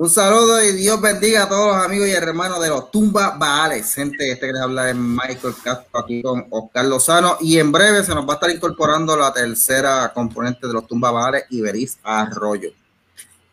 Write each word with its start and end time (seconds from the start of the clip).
Un 0.00 0.08
saludo 0.08 0.62
y 0.62 0.74
Dios 0.74 1.00
bendiga 1.00 1.42
a 1.42 1.48
todos 1.48 1.74
los 1.74 1.84
amigos 1.84 2.06
y 2.06 2.12
hermanos 2.12 2.62
de 2.62 2.68
los 2.68 2.88
Tumba 2.92 3.36
Baales. 3.36 3.92
Gente, 3.92 4.30
este 4.30 4.46
que 4.46 4.52
les 4.52 4.62
habla 4.62 4.90
es 4.90 4.94
Michael 4.94 5.54
Castro 5.60 5.98
aquí 5.98 6.22
con 6.22 6.46
Oscar 6.50 6.84
Lozano 6.84 7.36
y 7.40 7.58
en 7.58 7.72
breve 7.72 8.04
se 8.04 8.14
nos 8.14 8.24
va 8.24 8.34
a 8.34 8.36
estar 8.36 8.48
incorporando 8.48 9.16
la 9.16 9.32
tercera 9.32 10.12
componente 10.14 10.68
de 10.68 10.72
los 10.72 10.86
Tumba 10.86 11.10
Baales, 11.10 11.46
Iberis 11.50 11.98
Arroyo. 12.04 12.70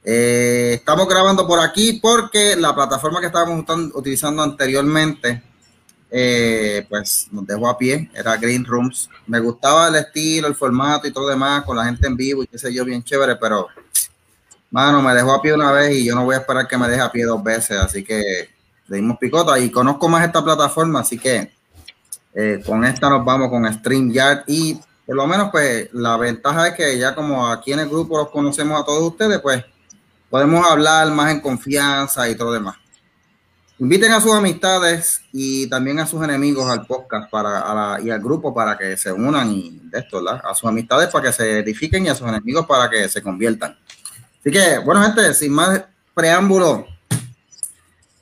Eh, 0.03 0.73
estamos 0.75 1.09
grabando 1.09 1.47
por 1.47 1.59
aquí 1.59 1.93
porque 1.93 2.55
la 2.55 2.75
plataforma 2.75 3.19
que 3.19 3.25
estábamos 3.25 3.65
utilizando 3.95 4.43
anteriormente, 4.43 5.41
eh, 6.11 6.85
pues 6.87 7.27
nos 7.31 7.47
dejó 7.47 7.69
a 7.69 7.75
pie, 7.75 8.11
era 8.13 8.37
Green 8.37 8.65
Rooms. 8.65 9.09
Me 9.25 9.39
gustaba 9.39 9.87
el 9.87 9.95
estilo, 9.95 10.47
el 10.47 10.53
formato 10.53 11.07
y 11.07 11.11
todo 11.11 11.27
demás, 11.27 11.63
con 11.63 11.75
la 11.75 11.85
gente 11.85 12.05
en 12.05 12.15
vivo 12.15 12.43
y 12.43 12.47
qué 12.47 12.59
sé 12.59 12.71
yo, 12.71 12.85
bien 12.85 13.03
chévere, 13.03 13.35
pero 13.37 13.67
Mano, 14.75 15.01
me 15.01 15.13
dejó 15.13 15.31
a 15.31 15.41
pie 15.41 15.53
una 15.53 15.71
vez 15.71 15.95
y 15.95 16.03
yo 16.03 16.15
no 16.15 16.25
voy 16.25 16.35
a 16.35 16.39
esperar 16.39 16.67
que 16.67 16.77
me 16.77 16.89
deje 16.89 16.99
a 17.01 17.09
pie 17.09 17.23
dos 17.23 17.41
veces, 17.41 17.77
así 17.77 18.03
que 18.03 18.49
le 18.87 18.97
dimos 18.97 19.17
picota 19.17 19.57
y 19.57 19.71
conozco 19.71 20.09
más 20.09 20.25
esta 20.25 20.43
plataforma, 20.43 20.99
así 20.99 21.17
que 21.17 21.49
eh, 22.33 22.61
con 22.65 22.83
esta 22.83 23.09
nos 23.09 23.23
vamos 23.23 23.47
con 23.47 23.73
StreamYard 23.73 24.43
y 24.47 24.77
por 25.05 25.15
lo 25.15 25.27
menos 25.27 25.47
pues 25.49 25.87
la 25.93 26.17
ventaja 26.17 26.67
es 26.67 26.73
que 26.73 26.99
ya 26.99 27.15
como 27.15 27.47
aquí 27.47 27.71
en 27.71 27.79
el 27.79 27.87
grupo 27.87 28.17
los 28.17 28.29
conocemos 28.31 28.77
a 28.77 28.83
todos 28.83 29.01
ustedes, 29.01 29.39
pues 29.39 29.63
podemos 30.29 30.69
hablar 30.69 31.09
más 31.09 31.31
en 31.31 31.39
confianza 31.39 32.27
y 32.27 32.35
todo 32.35 32.51
demás. 32.51 32.75
Inviten 33.79 34.11
a 34.11 34.19
sus 34.19 34.33
amistades 34.33 35.21
y 35.31 35.69
también 35.69 35.99
a 35.99 36.05
sus 36.05 36.21
enemigos 36.21 36.69
al 36.69 36.85
podcast 36.85 37.29
para, 37.29 37.97
y 38.03 38.09
al 38.09 38.19
grupo 38.19 38.53
para 38.53 38.77
que 38.77 38.97
se 38.97 39.13
unan 39.13 39.51
y 39.51 39.79
de 39.83 39.99
esto, 39.99 40.21
¿verdad? 40.21 40.41
A 40.43 40.53
sus 40.53 40.67
amistades 40.67 41.07
para 41.07 41.27
que 41.27 41.31
se 41.31 41.59
edifiquen 41.59 42.05
y 42.05 42.09
a 42.09 42.15
sus 42.15 42.27
enemigos 42.27 42.65
para 42.65 42.89
que 42.89 43.07
se 43.07 43.21
conviertan. 43.21 43.77
Así 44.45 44.53
que, 44.53 44.77
bueno, 44.77 45.01
gente, 45.01 45.33
sin 45.33 45.53
más 45.53 45.85
preámbulo, 46.13 46.85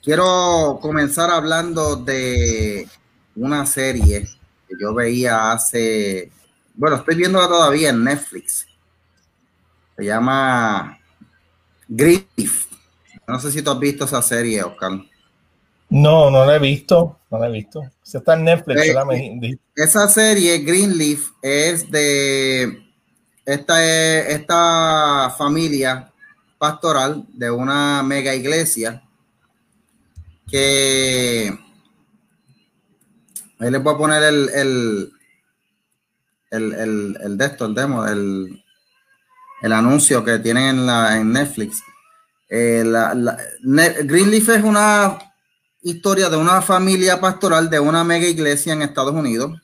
quiero 0.02 0.80
comenzar 0.82 1.30
hablando 1.30 1.98
de 1.98 2.88
una 3.36 3.66
serie 3.66 4.22
que 4.70 4.76
yo 4.80 4.94
veía 4.94 5.52
hace, 5.52 6.32
bueno, 6.76 6.96
estoy 6.96 7.16
viéndola 7.16 7.50
todavía 7.50 7.90
en 7.90 8.06
Netflix. 8.06 8.66
Se 9.98 10.06
llama 10.06 10.98
Grief. 11.90 12.68
No 13.28 13.38
sé 13.38 13.52
si 13.52 13.62
tú 13.62 13.72
has 13.72 13.80
visto 13.80 14.06
esa 14.06 14.22
serie, 14.22 14.64
Oscar. 14.64 14.94
No, 15.90 16.32
no 16.32 16.46
la 16.46 16.56
he 16.56 16.60
visto, 16.60 17.20
no 17.30 17.38
la 17.38 17.50
he 17.50 17.52
visto. 17.52 17.82
Se 18.02 18.20
está 18.20 18.36
en 18.36 18.46
Netflix. 18.46 18.82
Eh, 18.82 19.60
esa 19.76 20.08
serie, 20.08 20.60
Greenleaf, 20.60 21.32
es 21.42 21.92
de 21.92 22.82
esta, 23.46 24.22
esta 24.30 25.36
familia 25.38 26.12
pastoral 26.64 27.26
de 27.34 27.52
una 27.52 28.02
mega 28.04 28.34
iglesia 28.34 29.04
que 30.50 31.60
ahí 33.60 33.70
les 33.70 33.84
voy 33.84 33.94
a 33.94 33.98
poner 33.98 34.24
el 34.24 35.12
el, 36.54 36.74
el, 36.74 37.18
el, 37.22 37.38
de 37.38 37.46
el 37.60 37.76
demo, 37.76 38.06
el, 38.06 38.64
el 39.62 39.74
anuncio 39.74 40.24
que 40.24 40.40
tienen 40.40 40.78
en, 40.78 40.86
la, 40.86 41.18
en 41.20 41.34
Netflix. 41.34 41.84
Eh, 42.48 42.86
Greenleaf 44.04 44.50
es 44.50 44.64
una 44.64 45.18
historia 45.82 46.30
de 46.30 46.38
una 46.38 46.62
familia 46.62 47.20
pastoral 47.20 47.70
de 47.70 47.82
una 47.82 48.06
mega 48.06 48.28
iglesia 48.28 48.72
en 48.72 48.84
Estados 48.84 49.14
Unidos 49.14 49.60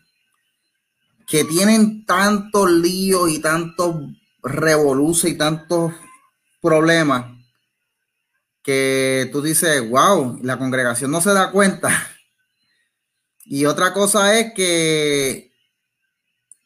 que 1.25 1.45
tienen 1.45 2.05
tantos 2.05 2.69
líos 2.69 3.29
y 3.29 3.39
tantos 3.39 3.95
revoluciones 4.41 5.35
y 5.35 5.37
tantos 5.37 5.93
problemas 6.61 7.25
que 8.63 9.29
tú 9.31 9.41
dices, 9.41 9.87
wow, 9.89 10.39
la 10.43 10.57
congregación 10.57 11.11
no 11.11 11.21
se 11.21 11.33
da 11.33 11.51
cuenta. 11.51 11.89
Y 13.51 13.65
otra 13.65 13.93
cosa 13.93 14.37
es 14.37 14.53
que 14.53 15.51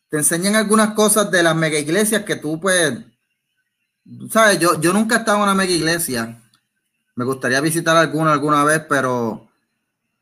te 0.10 0.18
enseñan 0.18 0.58
algunas 0.58 0.94
cosas 0.96 1.32
de 1.32 1.42
las 1.42 1.56
mega 1.56 1.80
iglesias 1.80 2.24
que 2.24 2.36
tú 2.36 2.60
pues, 2.60 2.94
sabes, 4.30 4.60
yo, 4.60 4.82
yo 4.82 4.92
nunca 4.92 5.16
he 5.16 5.20
estado 5.20 5.38
en 5.38 5.44
una 5.44 5.54
mega 5.54 5.72
iglesia. 5.72 6.44
Me 7.16 7.24
gustaría 7.24 7.62
visitar 7.62 7.96
alguna 7.96 8.34
alguna 8.34 8.66
vez, 8.66 8.82
pero 8.90 9.50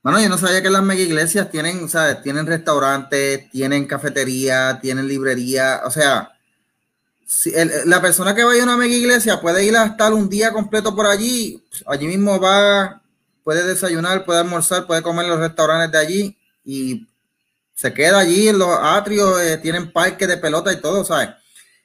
bueno, 0.03 0.21
yo 0.21 0.29
no 0.29 0.37
sabía 0.37 0.61
que 0.61 0.69
las 0.69 0.83
mega 0.83 1.01
iglesias 1.01 1.49
tienen, 1.49 1.89
¿sabes? 1.89 2.21
Tienen 2.21 2.45
restaurantes, 2.45 3.49
tienen 3.49 3.85
cafetería, 3.85 4.79
tienen 4.81 5.07
librería, 5.07 5.81
o 5.83 5.89
sea, 5.91 6.31
la 7.85 8.01
persona 8.01 8.35
que 8.35 8.43
vaya 8.43 8.61
a 8.61 8.65
una 8.65 8.77
mega 8.77 8.93
iglesia 8.93 9.39
puede 9.39 9.65
ir 9.65 9.75
a 9.75 9.85
estar 9.85 10.13
un 10.13 10.29
día 10.29 10.51
completo 10.51 10.95
por 10.95 11.05
allí, 11.05 11.63
allí 11.85 12.07
mismo 12.07 12.39
va, 12.39 13.01
puede 13.43 13.63
desayunar, 13.63 14.25
puede 14.25 14.39
almorzar, 14.39 14.85
puede 14.85 15.01
comer 15.01 15.25
en 15.25 15.31
los 15.31 15.39
restaurantes 15.39 15.91
de 15.91 15.97
allí 15.97 16.37
y 16.65 17.07
se 17.73 17.93
queda 17.93 18.19
allí 18.19 18.49
en 18.49 18.59
los 18.59 18.69
atrios, 18.79 19.41
eh, 19.41 19.57
tienen 19.57 19.91
parques 19.91 20.27
de 20.27 20.37
pelota 20.37 20.71
y 20.71 20.81
todo, 20.81 21.03
¿sabes? 21.03 21.29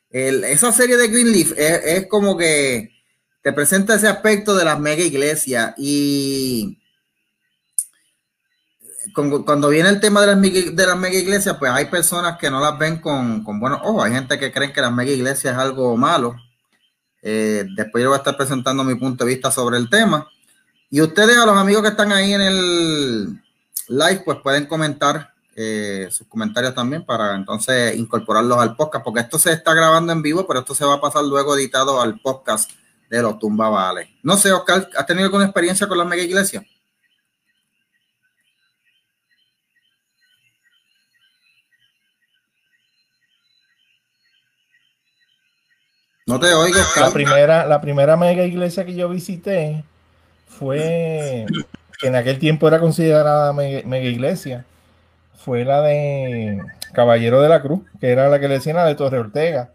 esa 0.09 0.73
serie 0.73 0.97
de 0.97 1.09
Greenleaf 1.09 1.53
es, 1.59 1.81
es 1.85 2.07
como 2.07 2.39
que 2.39 2.91
te 3.43 3.53
presenta 3.53 3.97
ese 3.97 4.09
aspecto 4.09 4.55
de 4.55 4.65
las 4.65 4.81
mega 4.81 5.03
iglesias 5.03 5.75
y 5.77 6.79
cuando 9.15 9.69
viene 9.69 9.89
el 9.89 10.01
tema 10.01 10.21
de 10.21 10.27
las, 10.27 10.41
de 10.41 10.95
mega 10.97 11.17
iglesias, 11.17 11.57
pues 11.59 11.71
hay 11.71 11.87
personas 11.87 12.39
que 12.39 12.51
no 12.51 12.61
las 12.61 12.79
ven 12.79 13.01
con, 13.01 13.45
con 13.45 13.61
buenos 13.61 13.81
ojos. 13.83 14.05
Hay 14.05 14.13
gente 14.13 14.39
que 14.39 14.53
creen 14.53 14.73
que 14.73 14.81
las 14.81 14.93
mega 14.93 15.11
iglesias 15.11 15.55
es 15.55 15.59
algo 15.59 15.97
malo. 15.97 16.37
Eh, 17.23 17.67
después 17.75 18.03
yo 18.03 18.11
voy 18.11 18.17
a 18.17 18.19
estar 18.19 18.37
presentando 18.37 18.85
mi 18.85 18.95
punto 18.95 19.25
de 19.25 19.35
vista 19.35 19.51
sobre 19.51 19.79
el 19.79 19.91
tema. 19.91 20.29
Y 20.91 21.01
ustedes, 21.01 21.37
a 21.37 21.47
los 21.47 21.57
amigos 21.57 21.83
que 21.83 21.89
están 21.89 22.13
ahí 22.13 22.33
en 22.33 22.41
el 22.41 23.25
live, 23.89 24.23
pues 24.25 24.39
pueden 24.43 24.67
comentar 24.67 25.33
eh, 25.55 26.09
sus 26.11 26.27
comentarios 26.27 26.75
también 26.75 27.05
para 27.05 27.35
entonces 27.35 27.97
incorporarlos 27.97 28.59
al 28.59 28.77
podcast, 28.77 29.05
porque 29.05 29.21
esto 29.21 29.39
se 29.39 29.53
está 29.53 29.75
grabando 29.75 30.13
en 30.13 30.23
vivo, 30.23 30.47
pero 30.47 30.61
esto 30.61 30.75
se 30.75 30.85
va 30.85 30.95
a 30.95 31.01
pasar 31.01 31.25
luego 31.25 31.57
editado 31.57 32.01
al 32.01 32.21
podcast 32.21 32.71
de 33.09 33.23
los 33.23 33.39
Tumba 33.39 33.69
Vale. 33.69 34.17
No 34.23 34.37
sé, 34.37 34.53
Oscar, 34.53 34.89
¿has 34.97 35.07
tenido 35.07 35.27
alguna 35.27 35.45
experiencia 35.45 35.89
con 35.89 35.99
las 35.99 36.07
mega 36.07 36.23
iglesias? 36.23 36.65
No 46.29 46.41
te 46.41 46.53
oigo. 46.53 46.77
La 46.97 47.13
primera, 47.13 47.67
la 47.67 47.81
primera 47.81 48.17
mega 48.17 48.45
iglesia 48.45 48.85
que 48.85 48.97
yo 48.97 49.09
visité 49.09 49.85
fue, 50.49 51.47
que 52.01 52.09
en 52.09 52.17
aquel 52.17 52.41
tiempo 52.41 52.67
era 52.67 52.81
considerada 52.81 53.53
mega, 53.53 53.99
iglesia, 53.99 54.67
fue 55.37 55.65
la 55.65 55.83
de 55.83 56.61
Caballero 56.93 57.41
de 57.41 57.49
la 57.49 57.63
Cruz, 57.63 57.83
que 58.01 58.11
era 58.11 58.29
la 58.29 58.41
que 58.41 58.49
le 58.49 58.55
decían 58.55 58.75
la 58.75 58.87
de 58.87 58.97
Torre 58.97 59.21
Ortega, 59.21 59.73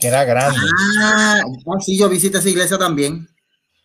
que 0.00 0.08
era 0.08 0.24
grande. 0.24 0.58
Ah, 1.02 1.42
sí, 1.80 1.98
yo 1.98 2.08
visité 2.08 2.38
esa 2.38 2.48
iglesia 2.48 2.78
también. 2.78 3.28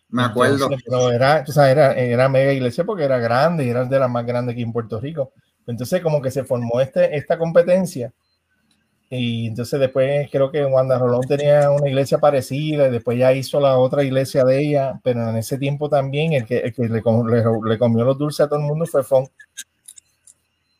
Me 0.08 0.22
acuerdo. 0.22 0.70
pero 0.86 1.10
era, 1.10 1.44
o 1.46 1.52
sea, 1.52 1.70
era, 1.70 1.92
era 1.92 2.30
mega 2.30 2.52
iglesia 2.52 2.84
porque 2.84 3.04
era 3.04 3.18
grande 3.18 3.66
y 3.66 3.68
era 3.68 3.84
de 3.84 3.98
las 3.98 4.08
más 4.08 4.24
grandes 4.24 4.54
aquí 4.54 4.62
en 4.62 4.72
Puerto 4.72 5.00
Rico. 5.00 5.32
Entonces, 5.66 6.00
como 6.00 6.22
que 6.22 6.30
se 6.30 6.44
formó 6.44 6.80
este, 6.80 7.14
esta 7.14 7.36
competencia 7.36 8.10
y 9.10 9.48
entonces 9.48 9.78
después 9.78 10.28
creo 10.30 10.50
que 10.50 10.64
Wanda 10.64 10.98
Rolón 10.98 11.26
tenía 11.26 11.70
una 11.70 11.88
iglesia 11.88 12.18
parecida, 12.18 12.88
y 12.88 12.90
después 12.90 13.18
ya 13.18 13.32
hizo 13.32 13.60
la 13.60 13.78
otra 13.78 14.02
iglesia 14.02 14.44
de 14.44 14.60
ella, 14.60 15.00
pero 15.02 15.28
en 15.28 15.36
ese 15.36 15.58
tiempo 15.58 15.88
también 15.88 16.32
el 16.32 16.46
que, 16.46 16.58
el 16.58 16.74
que 16.74 16.88
le, 16.88 17.02
le, 17.02 17.78
comió 17.78 18.04
los 18.04 18.18
dulces 18.18 18.40
a 18.40 18.48
todo 18.48 18.58
el 18.58 18.64
mundo 18.64 18.86
fue 18.86 19.04
Fon. 19.04 19.26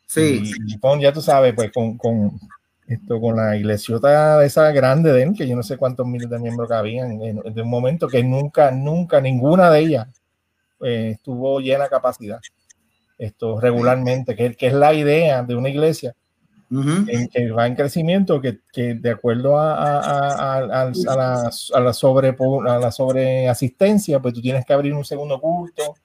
Sí. 0.07 0.53
Y, 0.67 0.77
Fon, 0.79 0.99
ya 0.99 1.13
tú 1.13 1.21
sabes, 1.21 1.53
pues 1.53 1.71
con, 1.71 1.97
con, 1.97 2.39
esto, 2.87 3.19
con 3.21 3.35
la 3.35 3.55
iglesiota 3.57 4.43
esa 4.43 4.71
grande 4.71 5.11
de 5.11 5.23
él, 5.23 5.33
que 5.37 5.47
yo 5.47 5.55
no 5.55 5.63
sé 5.63 5.77
cuántos 5.77 6.05
miles 6.05 6.29
de 6.29 6.39
miembros 6.39 6.67
cabían, 6.67 7.21
en 7.21 7.39
un 7.39 7.69
momento 7.69 8.07
que 8.07 8.23
nunca, 8.23 8.71
nunca, 8.71 9.21
ninguna 9.21 9.69
de 9.69 9.79
ellas 9.79 10.07
eh, 10.81 11.11
estuvo 11.13 11.59
llena 11.59 11.87
capacidad. 11.87 12.39
Esto 13.17 13.59
regularmente, 13.61 14.35
que, 14.35 14.55
que 14.55 14.67
es 14.67 14.73
la 14.73 14.93
idea 14.93 15.41
de 15.43 15.55
una 15.55 15.69
iglesia 15.69 16.15
que 17.31 17.51
va 17.51 17.67
en 17.67 17.75
crecimiento, 17.75 18.41
que, 18.41 18.59
que 18.71 18.95
de 18.95 19.11
acuerdo 19.11 19.57
a, 19.57 19.73
a, 19.73 19.99
a, 19.99 20.57
a, 20.57 20.61
la, 20.61 21.51
a, 21.73 21.79
la, 21.79 21.93
sobre, 21.93 22.35
a 22.67 22.79
la 22.79 22.91
sobreasistencia, 22.91 24.19
pues 24.19 24.33
tú 24.33 24.41
tienes 24.41 24.65
que 24.65 24.73
abrir 24.73 24.93
un 24.93 25.05
segundo 25.05 25.39
culto 25.39 25.95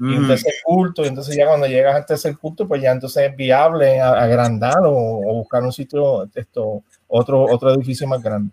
y 0.00 0.16
un 0.16 0.28
tercer 0.28 0.54
culto, 0.64 1.04
y 1.04 1.08
entonces 1.08 1.36
ya 1.36 1.46
cuando 1.46 1.66
llegas 1.66 1.96
al 1.96 2.06
tercer 2.06 2.36
culto, 2.38 2.68
pues 2.68 2.80
ya 2.80 2.92
entonces 2.92 3.30
es 3.30 3.36
viable 3.36 4.00
agrandar 4.00 4.78
o, 4.84 4.92
o 4.92 5.34
buscar 5.34 5.64
un 5.64 5.72
sitio, 5.72 6.28
esto, 6.32 6.84
otro, 7.08 7.42
otro 7.42 7.74
edificio 7.74 8.06
más 8.06 8.22
grande. 8.22 8.52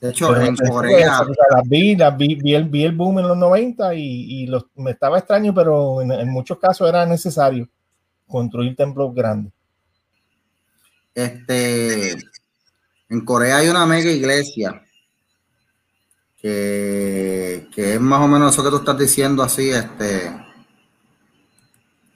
De 0.00 0.10
hecho, 0.10 0.36
en 0.40 0.54
Corea. 0.56 1.22
vi, 1.64 1.96
vi, 2.16 2.34
vi, 2.36 2.54
el, 2.54 2.64
vi, 2.64 2.84
el, 2.84 2.92
boom 2.92 3.18
en 3.18 3.28
los 3.28 3.36
90 3.36 3.94
y, 3.94 4.42
y 4.42 4.46
los, 4.46 4.66
me 4.76 4.90
estaba 4.90 5.18
extraño, 5.18 5.54
pero 5.54 6.02
en, 6.02 6.12
en, 6.12 6.28
muchos 6.28 6.58
casos 6.58 6.88
era 6.88 7.06
necesario 7.06 7.68
construir 8.26 8.76
templos 8.76 9.14
grandes. 9.14 9.52
Este, 11.16 12.12
en 13.08 13.24
Corea 13.24 13.56
hay 13.56 13.68
una 13.70 13.86
mega 13.86 14.10
iglesia 14.10 14.82
que, 16.36 17.66
que 17.74 17.94
es 17.94 18.00
más 18.02 18.20
o 18.20 18.28
menos 18.28 18.52
eso 18.52 18.62
que 18.62 18.68
tú 18.68 18.76
estás 18.76 18.98
diciendo 18.98 19.42
así, 19.42 19.70
este, 19.70 20.30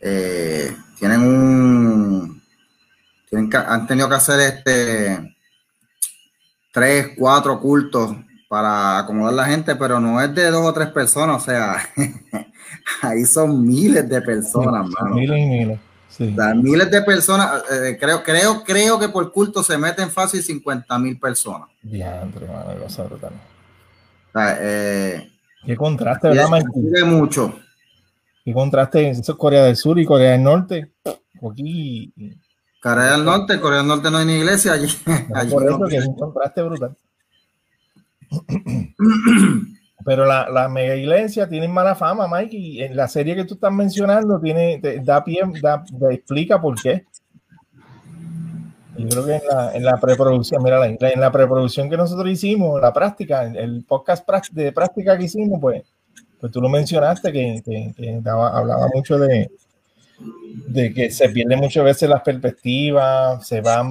eh, 0.03 0.77
tienen 0.99 1.23
un, 1.23 2.43
tienen 3.31 3.51
han 3.57 3.87
tenido 3.87 4.07
que 4.07 4.17
hacer 4.17 4.39
este, 4.41 5.35
tres, 6.71 7.13
cuatro 7.17 7.59
cultos 7.59 8.15
para 8.51 8.99
acomodar 8.99 9.33
la 9.33 9.47
gente, 9.47 9.77
pero 9.77 9.99
no 9.99 10.21
es 10.21 10.35
de 10.35 10.51
dos 10.51 10.67
o 10.67 10.75
tres 10.75 10.89
personas, 10.89 11.43
o 11.43 11.45
sea, 11.47 11.79
ahí 13.01 13.25
son 13.25 13.67
miles 13.67 14.07
de 14.07 14.21
personas, 14.21 14.91
Miles 15.15 15.39
y 15.39 15.47
miles. 15.47 15.90
Miles 16.19 16.91
de 16.91 17.03
personas, 17.03 17.63
eh, 17.71 17.97
creo, 17.99 18.23
creo, 18.23 18.63
creo 18.65 18.99
que 18.99 19.09
por 19.09 19.33
culto 19.33 19.63
se 19.63 19.79
meten 19.79 20.11
fácil 20.11 20.43
50 20.43 20.99
mil 20.99 21.19
personas. 21.19 21.69
Diantre, 21.83 22.47
mano, 22.47 22.75
cosa 22.83 23.05
brutal. 23.05 23.33
eh, 24.61 25.31
Qué 25.65 25.77
contraste, 25.77 26.29
¿verdad, 26.29 26.49
Mike? 26.51 27.05
mucho. 27.05 27.55
Qué 28.45 28.53
contraste, 28.53 29.11
eso 29.11 29.33
es 29.33 29.39
Corea 29.39 29.65
del 29.65 29.77
Sur 29.77 29.99
y 29.99 30.05
Corea 30.05 30.33
del 30.33 30.43
Norte. 30.43 30.93
Aquí. 31.51 32.13
Corea 32.83 33.13
del 33.13 33.25
Norte, 33.25 33.61
Corea 33.61 33.79
del 33.79 33.89
Norte 33.89 34.11
no 34.11 34.19
hay 34.19 34.27
ni 34.27 34.35
iglesia 34.37 34.73
allí. 34.73 34.89
por 35.51 35.65
eso 35.69 35.81
que 35.89 35.97
es 35.97 36.07
un 36.07 36.17
contraste 36.17 36.63
brutal. 36.63 36.97
Pero 40.05 40.25
la, 40.25 40.49
la, 40.49 40.69
mega 40.69 40.97
iglesia 40.97 41.49
tiene 41.49 41.69
mala 41.69 41.95
fama, 41.95 42.27
Mike, 42.27 42.57
y 42.57 42.83
en 42.83 42.97
la 42.97 43.09
serie 43.09 43.37
que 43.37 43.45
tú 43.45 43.55
estás 43.55 43.73
mencionando 43.73 44.41
tiene, 44.41 44.81
da 45.03 45.23
pie, 45.23 45.43
da, 45.61 45.85
explica 46.11 46.61
por 46.61 46.81
qué. 46.81 47.05
Yo 48.97 49.09
creo 49.09 49.27
que 49.27 49.35
en 49.37 49.43
la, 49.49 49.73
en 49.75 49.85
la 49.85 49.97
preproducción, 49.99 50.63
mira, 50.63 50.87
en 50.87 51.21
la 51.21 51.31
preproducción 51.31 51.89
que 51.89 51.97
nosotros 51.97 52.31
hicimos, 52.31 52.81
la 52.81 52.93
práctica, 52.93 53.45
el 53.45 53.85
podcast 53.85 54.27
de 54.53 54.73
práctica 54.73 55.17
que 55.17 55.25
hicimos, 55.25 55.59
pues, 55.61 55.83
pues 56.41 56.53
tú 56.53 56.61
lo 56.61 56.69
mencionaste, 56.69 57.33
que, 57.33 57.63
que, 57.65 58.21
hablaba 58.25 58.89
mucho 58.95 59.19
de, 59.19 59.51
de 60.69 60.93
que 60.93 61.11
se 61.11 61.29
pierde 61.29 61.57
muchas 61.57 61.85
veces 61.85 62.09
las 62.09 62.23
perspectivas, 62.23 63.47
se, 63.47 63.61
va, 63.61 63.87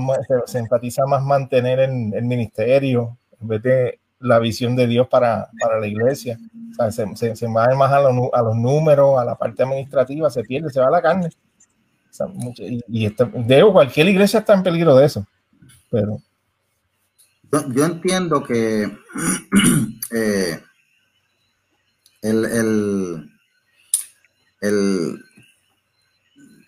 se, 0.45 0.63
se 0.91 1.06
más 1.07 1.23
mantener 1.23 1.79
en 1.79 2.13
el 2.13 2.25
ministerio, 2.25 3.17
en 3.41 3.47
vez 3.47 3.63
de 3.63 3.99
la 4.19 4.39
visión 4.39 4.75
de 4.75 4.88
Dios 4.88 5.07
para, 5.07 5.50
para 5.60 5.80
la 5.80 5.88
iglesia. 5.88 6.38
se, 6.92 7.16
se, 7.16 7.36
se, 7.36 7.48
va 7.48 7.74
más 7.75 7.92
a, 7.92 8.01
los 8.01 8.56
números, 8.56 9.19
a 9.19 9.25
la 9.25 9.36
parte 9.36 9.63
administrativa, 9.63 10.30
se 10.30 10.44
pierde, 10.44 10.69
se 10.69 10.80
va 10.80 10.89
la 10.89 11.01
carne. 11.01 11.30
y, 12.57 13.06
y 13.06 13.16
cualquier 13.71 14.07
iglesia 14.07 14.39
está 14.39 14.54
en 14.54 14.63
peligro 14.63 14.95
de 14.95 15.06
eso. 15.06 15.25
Pero. 15.89 16.21
Yo, 17.51 17.86
entiendo 17.86 18.44
que 18.44 18.83
eh, 20.12 20.60
el, 22.21 22.45
el, 22.45 23.31
el 24.62 25.19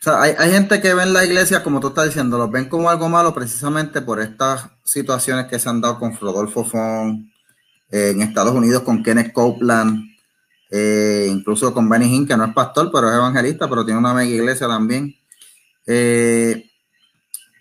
o 0.01 0.03
sea, 0.03 0.24
hay, 0.24 0.33
hay, 0.39 0.51
gente 0.51 0.81
que 0.81 0.95
ven 0.95 1.13
la 1.13 1.24
iglesia, 1.24 1.62
como 1.62 1.80
tú 1.80 1.89
estás 1.89 2.06
diciendo, 2.06 2.39
los 2.39 2.50
ven 2.50 2.68
como 2.68 2.89
algo 2.89 3.07
malo 3.07 3.36
precisamente 3.36 4.01
por 4.01 4.19
estas 4.19 4.71
situaciones 4.83 5.45
que 5.45 5.59
se 5.59 5.69
han 5.69 5.80
dado 5.80 6.00
con 6.00 6.18
Rodolfo 6.18 6.65
Fon, 6.65 7.31
en 7.91 8.21
Estados 8.21 8.53
Unidos 8.53 8.83
con 8.83 9.03
Kenneth 9.03 9.33
Copeland, 9.33 10.09
eh, 10.69 11.27
incluso 11.29 11.73
con 11.73 11.89
Benny 11.89 12.15
Hinn, 12.15 12.25
que 12.25 12.38
no 12.38 12.45
es 12.45 12.53
pastor, 12.53 12.89
pero 12.91 13.09
es 13.09 13.15
evangelista, 13.15 13.69
pero 13.69 13.83
tiene 13.83 13.99
una 13.99 14.13
mega 14.13 14.31
iglesia 14.31 14.67
también. 14.67 15.13
Eh, 15.85 16.69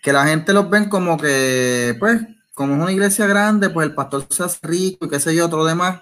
que 0.01 0.13
la 0.13 0.25
gente 0.25 0.53
los 0.53 0.69
ven 0.69 0.89
como 0.89 1.17
que, 1.17 1.95
pues, 1.99 2.21
como 2.53 2.75
es 2.75 2.81
una 2.81 2.91
iglesia 2.91 3.27
grande, 3.27 3.69
pues 3.69 3.87
el 3.87 3.93
pastor 3.93 4.25
se 4.29 4.43
hace 4.43 4.59
rico 4.63 5.05
y 5.05 5.09
qué 5.09 5.19
sé 5.19 5.35
yo, 5.35 5.45
otro 5.45 5.65
demás. 5.65 6.01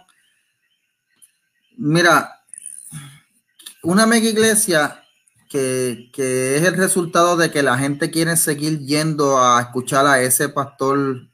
Mira, 1.78 2.44
una 3.82 4.06
mega 4.06 4.30
iglesia 4.30 5.04
que, 5.50 6.10
que, 6.14 6.58
es 6.58 6.64
el 6.64 6.76
resultado 6.76 7.38
de 7.38 7.50
que 7.50 7.64
la 7.64 7.78
gente 7.78 8.12
quiere 8.12 8.38
seguir 8.38 8.80
yendo 8.80 9.42
a 9.42 9.62
escuchar 9.62 10.06
a 10.06 10.22
ese 10.22 10.50
pastor 10.50 11.29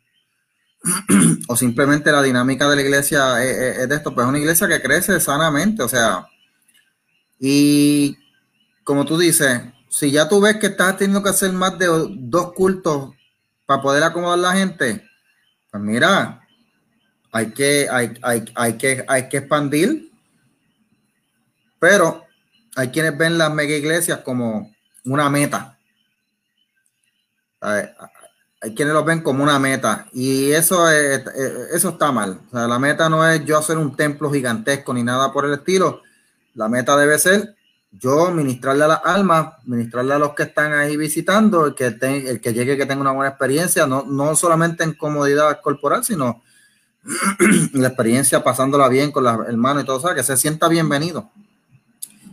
o 1.47 1.55
simplemente 1.55 2.11
la 2.11 2.21
dinámica 2.21 2.69
de 2.69 2.75
la 2.75 2.81
iglesia 2.81 3.43
es, 3.43 3.87
de 3.89 3.95
esto, 3.95 4.13
pues 4.13 4.25
es 4.25 4.29
una 4.29 4.39
iglesia 4.39 4.67
que 4.67 4.81
crece 4.81 5.19
sanamente, 5.19 5.83
o 5.83 5.89
sea, 5.89 6.27
y 7.39 8.17
como 8.83 9.05
tú 9.05 9.17
dices, 9.17 9.61
si 9.89 10.11
ya 10.11 10.27
tú 10.27 10.41
ves 10.41 10.57
que 10.57 10.67
estás 10.67 10.97
teniendo 10.97 11.23
que 11.23 11.29
hacer 11.29 11.51
más 11.53 11.77
de 11.77 11.87
dos 12.17 12.53
cultos 12.53 13.13
para 13.65 13.81
poder 13.81 14.03
acomodar 14.03 14.39
la 14.39 14.53
gente, 14.53 15.03
pues 15.71 15.83
mira, 15.83 16.41
hay 17.31 17.51
que, 17.51 17.87
hay, 17.89 18.13
hay, 18.55 18.77
que, 18.77 19.03
hay 19.07 19.29
que 19.29 19.37
expandir, 19.37 20.11
pero 21.79 22.25
hay 22.75 22.89
quienes 22.89 23.17
ven 23.17 23.37
las 23.37 23.51
mega 23.53 23.75
iglesias 23.75 24.19
como 24.19 24.73
una 25.03 25.29
meta 25.29 25.75
hay 28.65 28.73
quienes 28.73 28.95
lo 28.95 29.03
ven 29.03 29.21
como 29.21 29.43
una 29.43 29.59
meta 29.59 30.07
y 30.11 30.51
eso, 30.51 30.89
es, 30.89 31.21
eso 31.71 31.89
está 31.89 32.11
mal. 32.11 32.39
O 32.47 32.49
sea, 32.49 32.67
la 32.67 32.79
meta 32.79 33.07
no 33.09 33.27
es 33.29 33.45
yo 33.45 33.59
hacer 33.59 33.77
un 33.77 33.95
templo 33.95 34.31
gigantesco 34.31 34.91
ni 34.91 35.03
nada 35.03 35.31
por 35.31 35.45
el 35.45 35.53
estilo. 35.53 36.01
La 36.55 36.67
meta 36.67 36.97
debe 36.97 37.19
ser 37.19 37.55
yo 37.91 38.31
ministrarle 38.31 38.85
a 38.85 38.87
las 38.87 39.01
almas, 39.05 39.53
ministrarle 39.65 40.15
a 40.15 40.19
los 40.19 40.33
que 40.33 40.43
están 40.43 40.73
ahí 40.73 40.97
visitando, 40.97 41.67
el 41.67 41.75
que, 41.75 42.53
llegue 42.53 42.75
que 42.75 42.87
tenga 42.87 43.01
una 43.01 43.11
buena 43.11 43.29
experiencia, 43.29 43.85
no, 43.85 44.03
no 44.03 44.35
solamente 44.35 44.83
en 44.83 44.93
comodidad 44.93 45.61
corporal, 45.61 46.03
sino 46.03 46.41
la 47.73 47.87
experiencia 47.89 48.43
pasándola 48.43 48.89
bien 48.89 49.11
con 49.11 49.23
las 49.23 49.47
hermanos 49.47 49.83
y 49.83 49.85
todo, 49.85 49.99
sea, 49.99 50.15
que 50.15 50.23
se 50.23 50.37
sienta 50.37 50.67
bienvenido. 50.67 51.29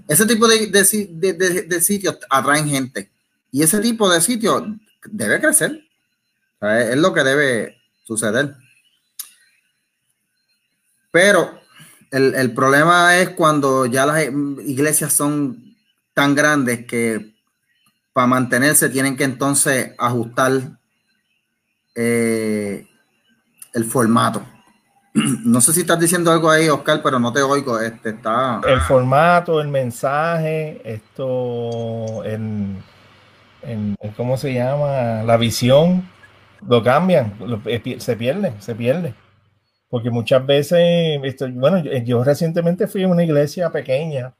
Ese 0.08 0.24
tipo 0.24 0.48
de, 0.48 0.66
de, 0.66 1.32
de 1.34 1.80
sitios 1.82 2.18
atraen 2.30 2.68
gente 2.68 3.10
y 3.50 3.62
ese 3.62 3.80
tipo 3.80 4.10
de 4.10 4.22
sitios 4.22 4.62
debe 5.10 5.38
crecer. 5.38 5.91
Es 6.62 6.96
lo 6.96 7.12
que 7.12 7.24
debe 7.24 7.76
suceder. 8.04 8.54
Pero 11.10 11.60
el, 12.10 12.54
problema 12.54 13.18
es 13.18 13.30
cuando 13.30 13.86
ya 13.86 14.06
las 14.06 14.24
iglesias 14.24 15.12
son 15.12 15.76
tan 16.14 16.34
grandes 16.34 16.86
que 16.86 17.34
para 18.12 18.26
mantenerse 18.26 18.88
tienen 18.90 19.16
que 19.16 19.24
entonces 19.24 19.92
ajustar 19.98 20.52
eh, 21.94 22.86
el 23.74 23.84
formato. 23.84 24.42
No 25.44 25.60
sé 25.60 25.74
si 25.74 25.80
estás 25.80 26.00
diciendo 26.00 26.32
algo 26.32 26.50
ahí, 26.50 26.68
Oscar, 26.68 27.02
pero 27.02 27.18
no 27.18 27.32
te 27.32 27.42
oigo. 27.42 27.78
Este 27.78 28.10
está. 28.10 28.60
El 28.66 28.80
formato, 28.80 29.60
el 29.60 29.68
mensaje, 29.68 30.80
esto, 30.84 32.24
en, 32.24 32.82
en 33.62 33.94
¿cómo 34.16 34.38
se 34.38 34.54
llama? 34.54 35.22
La 35.24 35.36
visión 35.36 36.08
lo 36.66 36.82
cambian, 36.82 37.34
se 37.98 38.16
pierde, 38.16 38.52
se 38.60 38.74
pierde. 38.74 39.14
Porque 39.88 40.10
muchas 40.10 40.44
veces, 40.46 41.20
bueno, 41.54 41.82
yo, 41.82 42.24
recientemente 42.24 42.86
fui 42.86 43.02
a 43.02 43.08
una 43.08 43.24
iglesia 43.24 43.70
pequeña 43.70 44.34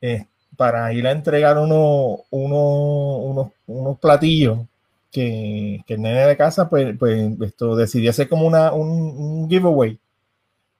eh, 0.00 0.26
para 0.56 0.92
ir 0.92 1.06
a 1.06 1.12
entregar 1.12 1.58
uno, 1.58 2.20
unos, 2.30 3.48
unos 3.66 3.98
platillos 3.98 4.60
que, 5.10 5.82
que, 5.86 5.94
el 5.94 6.02
nene 6.02 6.26
de 6.26 6.36
casa, 6.36 6.68
pues, 6.68 6.96
pues 6.98 7.32
esto 7.40 7.74
decidió 7.74 8.10
hacer 8.10 8.28
como 8.28 8.46
una, 8.46 8.72
un, 8.72 9.48
giveaway 9.48 9.98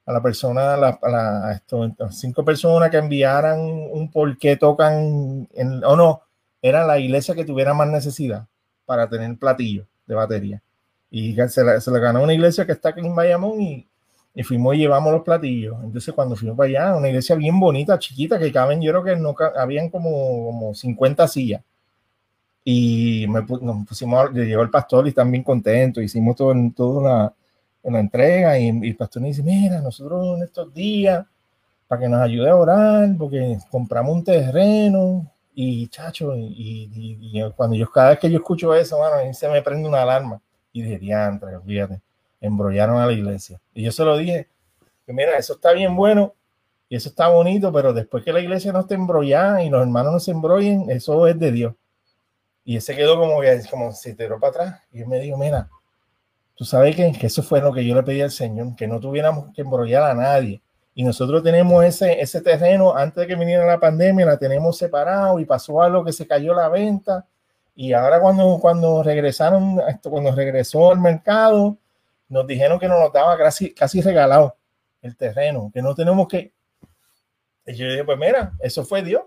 a 0.07 0.13
la 0.13 0.23
persona, 0.23 0.75
a, 0.75 1.53
esto, 1.53 1.93
cinco 2.11 2.45
personas 2.45 2.91
que 2.91 2.99
enviaran 2.99 3.59
un 3.61 4.11
por 4.11 4.39
qué 4.39 4.57
tocan, 4.57 5.49
o 5.85 5.97
no, 5.97 6.23
era 6.63 6.87
la 6.87 6.99
iglesia 6.99 7.35
que 7.35 7.45
tuviera 7.45 7.75
más 7.75 7.89
necesidad 7.89 8.47
para 8.87 9.09
tener 9.09 9.37
platillos 9.37 9.90
de 10.11 10.17
batería. 10.17 10.63
Y 11.11 11.35
se 11.49 11.65
la, 11.65 11.81
se 11.81 11.91
ganó 11.99 12.23
una 12.23 12.35
iglesia 12.35 12.67
que 12.67 12.73
está 12.73 12.91
aquí 12.91 13.01
en 13.01 13.15
Bayamón 13.15 13.61
y, 13.61 13.87
y, 14.35 14.43
fuimos 14.43 14.75
y 14.75 14.79
llevamos 14.79 15.13
los 15.13 15.23
platillos. 15.23 15.77
Entonces 15.83 16.13
cuando 16.15 16.37
fuimos 16.37 16.57
para 16.57 16.69
allá, 16.69 16.97
una 16.97 17.09
iglesia 17.09 17.35
bien 17.37 17.59
bonita, 17.59 17.99
chiquita, 17.99 18.39
que 18.39 18.53
caben, 18.53 18.81
yo 18.81 18.93
creo 18.93 19.05
que 19.05 19.17
no 19.17 19.35
habían 19.57 19.89
como, 19.89 20.47
como 20.47 20.75
50 20.75 21.27
sillas. 21.29 21.63
Y 22.65 23.27
me, 23.29 23.41
nos 23.63 23.87
pusimos, 23.87 24.33
llegó 24.33 24.63
el 24.63 24.71
pastor 24.71 25.07
y 25.07 25.11
están 25.11 25.31
bien 25.31 25.43
contentos, 25.43 26.03
hicimos 26.05 26.37
todo, 26.37 26.55
toda 26.77 27.01
una, 27.01 27.33
una 27.83 28.01
entrega 28.01 28.59
y, 28.59 28.69
y, 28.69 28.89
el 28.91 28.97
pastor 28.97 29.23
me 29.23 29.29
dice, 29.29 29.43
mira, 29.43 29.81
nosotros 29.81 30.37
en 30.37 30.45
estos 30.45 30.73
días, 30.75 31.25
para 31.89 32.03
que 32.03 32.09
nos 32.09 32.21
ayude 32.21 32.51
a 32.51 32.57
orar, 32.57 33.09
porque 33.19 33.59
compramos 33.71 34.15
un 34.15 34.25
terreno 34.25 35.27
y 35.63 35.89
chacho, 35.89 36.33
y, 36.37 37.43
cuando 37.55 37.77
yo, 37.77 37.91
cada 37.91 38.11
vez 38.11 38.19
que 38.19 38.31
yo 38.31 38.39
escucho 38.39 38.75
eso, 38.75 38.97
bueno, 38.97 39.17
a 39.17 39.25
mí 39.25 39.35
se 39.35 39.47
me 39.47 39.61
prende 39.61 39.87
una 39.87 40.01
alarma. 40.01 40.41
Y 40.73 40.83
dije, 40.83 40.99
diantre, 40.99 41.61
fíjate, 41.67 42.01
embrollaron 42.41 42.97
a 42.99 43.05
la 43.05 43.13
iglesia. 43.13 43.61
Y 43.75 43.83
yo 43.83 43.93
se 43.93 44.03
lo 44.03 44.17
dije, 44.17 44.49
que 45.05 45.13
mira, 45.13 45.37
eso 45.37 45.53
está 45.55 45.73
bien 45.73 45.95
bueno 45.95 46.33
y 46.89 46.97
eso 46.97 47.11
está 47.11 47.29
bonito, 47.29 47.71
pero 47.73 47.93
después 47.93 48.25
que 48.25 48.33
la 48.33 48.41
iglesia 48.41 48.73
no 48.73 48.81
esté 48.81 48.95
embrollada 48.95 49.63
y 49.63 49.69
los 49.69 49.83
hermanos 49.83 50.15
no 50.15 50.21
se 50.21 50.31
embrollen, 50.31 50.91
eso 50.91 51.27
es 51.27 51.39
de 51.39 51.53
Dios. 51.53 51.75
Y 52.65 52.77
ese 52.77 52.97
quedó 52.97 53.19
como 53.19 53.41
como 53.71 53.93
se 53.93 54.15
tiró 54.15 54.41
para 54.41 54.51
atrás. 54.51 54.83
Y 54.93 55.03
él 55.03 55.09
me 55.09 55.21
dijo, 55.21 55.37
mira, 55.37 55.69
tú 56.55 56.65
sabes 56.65 56.97
que, 56.97 57.13
que, 57.13 57.27
eso 57.27 57.43
fue 57.43 57.61
lo 57.61 57.71
que 57.71 57.85
yo 57.85 57.95
le 57.95 58.03
pedí 58.03 58.23
al 58.23 58.31
Señor, 58.31 58.77
que 58.77 58.87
no 58.87 58.99
tuviéramos 58.99 59.53
que 59.55 59.61
embrollar 59.61 60.05
a 60.05 60.15
nadie. 60.15 60.63
Y 61.01 61.03
nosotros 61.03 61.43
tenemos 61.43 61.83
ese, 61.83 62.21
ese 62.21 62.43
terreno, 62.43 62.95
antes 62.95 63.23
de 63.23 63.27
que 63.27 63.35
viniera 63.35 63.65
la 63.65 63.81
pandemia, 63.81 64.27
la 64.27 64.37
tenemos 64.37 64.77
separado 64.77 65.41
y 65.41 65.47
pasó 65.47 65.81
algo 65.81 66.05
que 66.05 66.13
se 66.13 66.27
cayó 66.27 66.53
la 66.53 66.69
venta. 66.69 67.27
Y 67.75 67.95
ahora 67.95 68.21
cuando, 68.21 68.59
cuando 68.61 69.03
regresaron, 69.03 69.81
cuando 70.03 70.33
regresó 70.33 70.91
al 70.91 71.01
mercado, 71.01 71.79
nos 72.29 72.47
dijeron 72.47 72.79
que 72.79 72.87
nos 72.87 73.01
lo 73.01 73.09
daba 73.09 73.39
casi, 73.39 73.73
casi 73.73 74.03
regalado 74.03 74.55
el 75.01 75.17
terreno, 75.17 75.71
que 75.73 75.81
no 75.81 75.95
tenemos 75.95 76.29
que... 76.29 76.53
Y 77.65 77.73
yo 77.73 77.87
dije, 77.89 78.05
pues 78.05 78.19
mira, 78.19 78.53
eso 78.61 78.85
fue 78.85 79.03
Dios. 79.03 79.23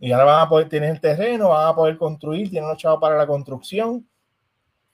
Y 0.00 0.10
ahora 0.10 0.24
van 0.24 0.40
a 0.40 0.48
poder 0.48 0.68
tener 0.68 0.90
el 0.90 1.00
terreno, 1.00 1.50
van 1.50 1.68
a 1.68 1.76
poder 1.76 1.96
construir, 1.96 2.50
tienen 2.50 2.68
los 2.68 2.78
chavos 2.78 3.00
para 3.00 3.16
la 3.16 3.28
construcción, 3.28 4.04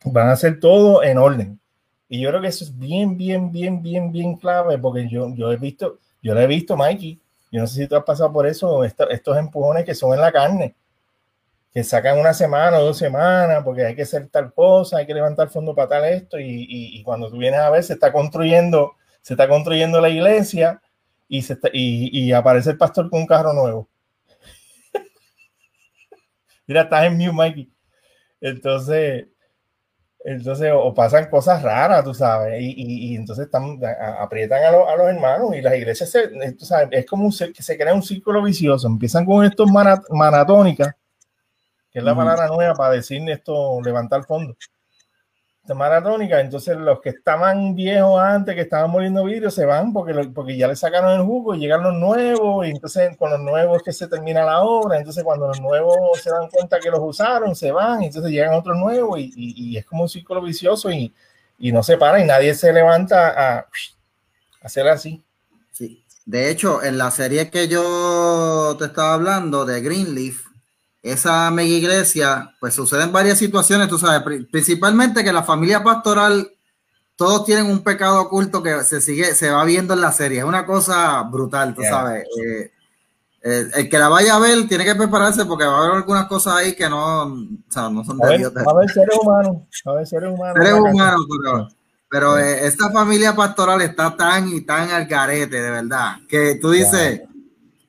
van 0.04 0.28
a 0.28 0.32
hacer 0.32 0.60
todo 0.60 1.02
en 1.02 1.16
orden. 1.16 1.58
Y 2.08 2.20
yo 2.20 2.30
creo 2.30 2.40
que 2.40 2.48
eso 2.48 2.64
es 2.64 2.76
bien, 2.76 3.16
bien, 3.16 3.52
bien, 3.52 3.82
bien, 3.82 4.10
bien 4.10 4.36
clave, 4.36 4.78
porque 4.78 5.08
yo, 5.08 5.32
yo 5.34 5.52
he 5.52 5.56
visto, 5.56 5.98
yo 6.22 6.34
lo 6.34 6.40
he 6.40 6.46
visto, 6.46 6.76
Mikey, 6.76 7.20
yo 7.52 7.60
no 7.60 7.66
sé 7.66 7.82
si 7.82 7.88
tú 7.88 7.96
has 7.96 8.04
pasado 8.04 8.32
por 8.32 8.46
eso, 8.46 8.82
estos 8.84 9.36
empujones 9.36 9.84
que 9.84 9.94
son 9.94 10.14
en 10.14 10.20
la 10.20 10.32
carne, 10.32 10.74
que 11.72 11.84
sacan 11.84 12.18
una 12.18 12.32
semana 12.32 12.78
o 12.78 12.84
dos 12.84 12.96
semanas, 12.98 13.62
porque 13.62 13.84
hay 13.84 13.94
que 13.94 14.02
hacer 14.02 14.28
tal 14.28 14.52
cosa, 14.54 14.98
hay 14.98 15.06
que 15.06 15.14
levantar 15.14 15.50
fondo 15.50 15.74
para 15.74 15.88
tal 15.88 16.04
esto, 16.06 16.38
y, 16.38 16.66
y, 16.68 17.02
cuando 17.02 17.30
tú 17.30 17.36
vienes 17.36 17.60
a 17.60 17.70
ver, 17.70 17.84
se 17.84 17.92
está 17.92 18.10
construyendo, 18.10 18.92
se 19.20 19.34
está 19.34 19.46
construyendo 19.46 20.00
la 20.00 20.08
iglesia, 20.08 20.80
y, 21.28 21.42
se 21.42 21.58
y, 21.74 22.26
y 22.26 22.32
aparece 22.32 22.70
el 22.70 22.78
pastor 22.78 23.10
con 23.10 23.20
un 23.20 23.26
carro 23.26 23.52
nuevo. 23.52 23.88
Mira, 26.66 26.82
estás 26.82 27.04
en 27.04 27.18
mute, 27.18 27.32
Mikey. 27.32 27.70
Entonces, 28.40 29.26
entonces, 30.32 30.70
o 30.74 30.92
pasan 30.92 31.30
cosas 31.30 31.62
raras, 31.62 32.04
tú 32.04 32.12
sabes, 32.12 32.60
y, 32.60 33.12
y, 33.12 33.16
entonces 33.16 33.46
están, 33.46 33.78
aprietan 34.20 34.62
a, 34.62 34.68
a, 34.68 34.96
los 34.96 35.08
hermanos 35.08 35.54
y 35.54 35.62
las 35.62 35.74
iglesias, 35.74 36.10
se, 36.10 36.28
tú 36.52 36.64
sabes, 36.64 36.88
es 36.92 37.06
como 37.06 37.24
un, 37.24 37.32
que 37.32 37.62
se 37.62 37.76
crea 37.78 37.94
un 37.94 38.02
círculo 38.02 38.42
vicioso. 38.42 38.86
Empiezan 38.88 39.24
con 39.24 39.44
estos 39.44 39.70
maratónicas, 40.10 40.94
que 41.90 41.98
es 41.98 42.04
la 42.04 42.14
palabra 42.14 42.48
nueva 42.48 42.74
para 42.74 42.94
decir 42.94 43.28
esto, 43.30 43.80
levantar 43.82 44.24
fondos 44.24 44.56
maratónica, 45.74 46.40
entonces 46.40 46.76
los 46.76 47.00
que 47.00 47.10
estaban 47.10 47.74
viejos 47.74 48.20
antes, 48.20 48.54
que 48.54 48.62
estaban 48.62 48.90
moliendo 48.90 49.24
vidrio, 49.24 49.50
se 49.50 49.64
van 49.64 49.92
porque, 49.92 50.14
porque 50.34 50.56
ya 50.56 50.68
le 50.68 50.76
sacaron 50.76 51.12
el 51.12 51.26
jugo 51.26 51.54
y 51.54 51.60
llegan 51.60 51.82
los 51.82 51.94
nuevos, 51.94 52.66
y 52.66 52.70
entonces 52.70 53.16
con 53.16 53.30
los 53.30 53.40
nuevos 53.40 53.82
que 53.82 53.92
se 53.92 54.08
termina 54.08 54.44
la 54.44 54.62
obra, 54.62 54.98
entonces 54.98 55.22
cuando 55.24 55.46
los 55.48 55.60
nuevos 55.60 56.20
se 56.22 56.30
dan 56.30 56.48
cuenta 56.48 56.80
que 56.80 56.90
los 56.90 57.00
usaron, 57.00 57.54
se 57.54 57.70
van, 57.72 58.02
entonces 58.02 58.30
llegan 58.30 58.54
otros 58.54 58.76
nuevos 58.76 59.18
y, 59.18 59.32
y, 59.36 59.76
es 59.76 59.84
como 59.84 60.02
un 60.02 60.08
círculo 60.08 60.42
vicioso 60.42 60.90
y, 60.90 61.14
y, 61.58 61.72
no 61.72 61.82
se 61.82 61.96
para 61.96 62.20
y 62.20 62.26
nadie 62.26 62.54
se 62.54 62.72
levanta 62.72 63.28
a, 63.28 63.58
a 63.58 63.66
hacer 64.62 64.88
así. 64.88 65.22
Sí. 65.72 66.04
De 66.26 66.50
hecho, 66.50 66.82
en 66.82 66.98
la 66.98 67.10
serie 67.10 67.50
que 67.50 67.68
yo 67.68 68.76
te 68.78 68.86
estaba 68.86 69.14
hablando 69.14 69.64
de 69.64 69.80
Greenleaf, 69.80 70.47
esa 71.08 71.50
mega 71.50 71.68
iglesia, 71.68 72.54
pues 72.60 72.74
suceden 72.74 73.12
varias 73.12 73.38
situaciones, 73.38 73.88
tú 73.88 73.98
sabes, 73.98 74.22
principalmente 74.50 75.24
que 75.24 75.32
la 75.32 75.42
familia 75.42 75.82
pastoral, 75.82 76.50
todos 77.16 77.44
tienen 77.44 77.66
un 77.66 77.82
pecado 77.82 78.20
oculto 78.22 78.62
que 78.62 78.84
se 78.84 79.00
sigue, 79.00 79.34
se 79.34 79.50
va 79.50 79.64
viendo 79.64 79.94
en 79.94 80.00
la 80.00 80.12
serie. 80.12 80.38
Es 80.38 80.44
una 80.44 80.64
cosa 80.64 81.22
brutal, 81.22 81.74
tú 81.74 81.82
sabes. 81.82 82.24
Eh, 82.40 82.70
eh, 83.40 83.70
el 83.74 83.88
que 83.88 83.98
la 83.98 84.08
vaya 84.08 84.34
a 84.34 84.38
ver 84.40 84.66
tiene 84.68 84.84
que 84.84 84.94
prepararse 84.94 85.44
porque 85.44 85.64
va 85.64 85.74
a 85.74 85.78
haber 85.78 85.96
algunas 85.96 86.26
cosas 86.26 86.54
ahí 86.54 86.74
que 86.74 86.88
no, 86.88 87.24
o 87.24 87.48
sea, 87.68 87.88
no 87.88 88.04
son 88.04 88.18
de 88.18 88.38
Dios. 88.38 88.52
A 88.56 88.74
ver, 88.74 88.90
seres 88.90 89.16
humanos, 89.22 89.56
a 89.84 89.92
ver, 89.92 90.06
seres 90.06 90.30
humanos. 90.32 90.56
Seres 90.56 90.80
humanos, 90.80 91.26
pero, 91.30 91.68
pero 92.10 92.38
eh, 92.38 92.66
esta 92.66 92.90
familia 92.90 93.34
pastoral 93.36 93.80
está 93.80 94.16
tan 94.16 94.48
y 94.48 94.62
tan 94.62 94.90
al 94.90 95.06
garete, 95.06 95.62
de 95.62 95.70
verdad, 95.70 96.16
que 96.28 96.56
tú 96.56 96.70
dices, 96.70 97.22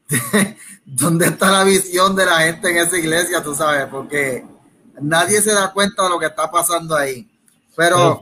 ¿dónde 0.96 1.28
está 1.28 1.52
la 1.52 1.64
visión 1.64 2.16
de 2.16 2.26
la 2.26 2.40
gente 2.40 2.70
en 2.70 2.78
esa 2.78 2.98
iglesia? 2.98 3.44
Tú 3.44 3.54
sabes, 3.54 3.86
porque 3.86 4.46
nadie 5.02 5.42
se 5.42 5.54
da 5.54 5.72
cuenta 5.72 6.04
de 6.04 6.10
lo 6.10 6.20
que 6.20 6.26
está 6.26 6.50
pasando 6.50 6.96
ahí. 6.96 7.30
Pero, 7.76 8.20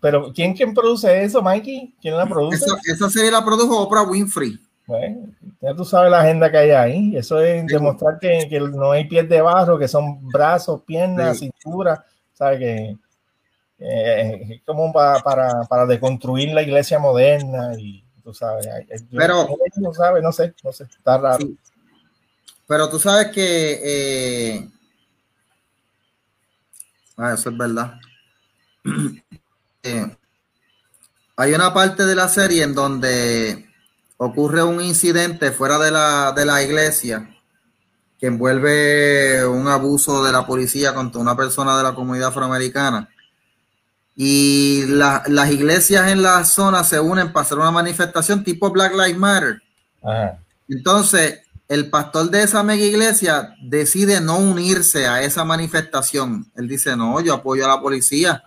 pero 0.00 0.32
¿quién, 0.34 0.54
quién 0.54 0.74
produce 0.74 1.22
eso, 1.24 1.40
Mikey? 1.42 1.94
¿Quién 2.00 2.16
la 2.16 2.26
produce? 2.26 2.64
esa 2.84 3.08
serie 3.08 3.30
la 3.30 3.44
produjo 3.44 3.80
Oprah 3.80 4.02
Winfrey. 4.02 4.58
Bueno, 4.86 5.28
ya 5.60 5.74
tú 5.74 5.84
sabes 5.84 6.10
la 6.10 6.20
agenda 6.20 6.50
que 6.50 6.58
hay 6.58 6.70
ahí. 6.70 7.16
Eso 7.16 7.40
es 7.40 7.66
demostrar 7.66 8.18
que, 8.18 8.46
que, 8.50 8.60
no 8.60 8.90
hay 8.90 9.06
pies 9.08 9.28
de 9.28 9.40
barro, 9.40 9.78
que 9.78 9.88
son 9.88 10.28
brazos, 10.28 10.82
piernas, 10.82 11.38
cintura. 11.38 12.04
¿Sabes? 12.34 12.58
Que 12.58 12.96
eh, 13.78 14.46
es 14.50 14.62
como 14.64 14.92
para, 14.92 15.20
para, 15.20 15.62
para 15.68 15.86
deconstruir 15.86 16.52
la 16.52 16.62
iglesia 16.62 16.98
moderna 16.98 17.72
y 17.78 18.04
tú 18.22 18.34
sabes. 18.34 18.68
pero, 19.10 19.46
no 19.76 19.94
sabe, 19.94 20.20
no 20.20 20.32
sé, 20.32 20.54
no 20.62 20.72
sé, 20.72 20.84
está 20.84 21.16
raro. 21.18 21.46
Pero 22.72 22.88
tú 22.88 22.98
sabes 22.98 23.28
que. 23.32 23.80
Eh, 23.84 24.68
ah, 27.18 27.34
eso 27.34 27.50
es 27.50 27.56
verdad. 27.58 28.00
Eh, 29.84 30.16
hay 31.36 31.54
una 31.54 31.74
parte 31.74 32.06
de 32.06 32.14
la 32.14 32.28
serie 32.28 32.62
en 32.62 32.72
donde 32.72 33.68
ocurre 34.16 34.62
un 34.62 34.80
incidente 34.80 35.50
fuera 35.50 35.76
de 35.76 35.90
la, 35.90 36.30
de 36.30 36.46
la 36.46 36.62
iglesia 36.62 37.36
que 38.20 38.28
envuelve 38.28 39.44
un 39.44 39.66
abuso 39.66 40.22
de 40.22 40.30
la 40.30 40.46
policía 40.46 40.94
contra 40.94 41.20
una 41.20 41.36
persona 41.36 41.76
de 41.76 41.82
la 41.82 41.96
comunidad 41.96 42.28
afroamericana. 42.28 43.08
Y 44.14 44.84
las 44.86 45.50
iglesias 45.50 46.12
en 46.12 46.22
la 46.22 46.44
zona 46.44 46.84
se 46.84 47.00
unen 47.00 47.32
para 47.32 47.44
hacer 47.44 47.58
una 47.58 47.72
manifestación 47.72 48.44
tipo 48.44 48.70
Black 48.70 48.92
Lives 48.92 49.18
Matter. 49.18 49.60
Entonces, 50.68 51.40
el 51.72 51.88
pastor 51.88 52.30
de 52.30 52.42
esa 52.42 52.62
mega 52.62 52.84
iglesia 52.84 53.56
decide 53.62 54.20
no 54.20 54.36
unirse 54.36 55.06
a 55.06 55.22
esa 55.22 55.42
manifestación. 55.42 56.52
Él 56.54 56.68
dice, 56.68 56.94
no, 56.98 57.18
yo 57.22 57.32
apoyo 57.32 57.64
a 57.64 57.68
la 57.68 57.80
policía. 57.80 58.44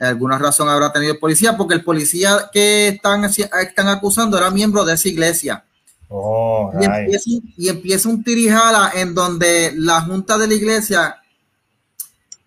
Alguna 0.00 0.38
razón 0.38 0.70
habrá 0.70 0.90
tenido 0.90 1.12
el 1.12 1.18
policía, 1.18 1.58
porque 1.58 1.74
el 1.74 1.84
policía 1.84 2.48
que 2.50 2.88
están, 2.88 3.24
están 3.24 3.88
acusando 3.88 4.38
era 4.38 4.50
miembro 4.50 4.82
de 4.82 4.94
esa 4.94 5.08
iglesia. 5.08 5.62
Oh, 6.08 6.72
y, 6.80 7.68
empieza, 7.68 8.08
un 8.08 8.24
tirijala 8.24 8.92
en 8.94 9.14
donde 9.14 9.74
la 9.76 10.00
junta 10.00 10.38
de 10.38 10.48
la 10.48 10.54
iglesia 10.54 11.16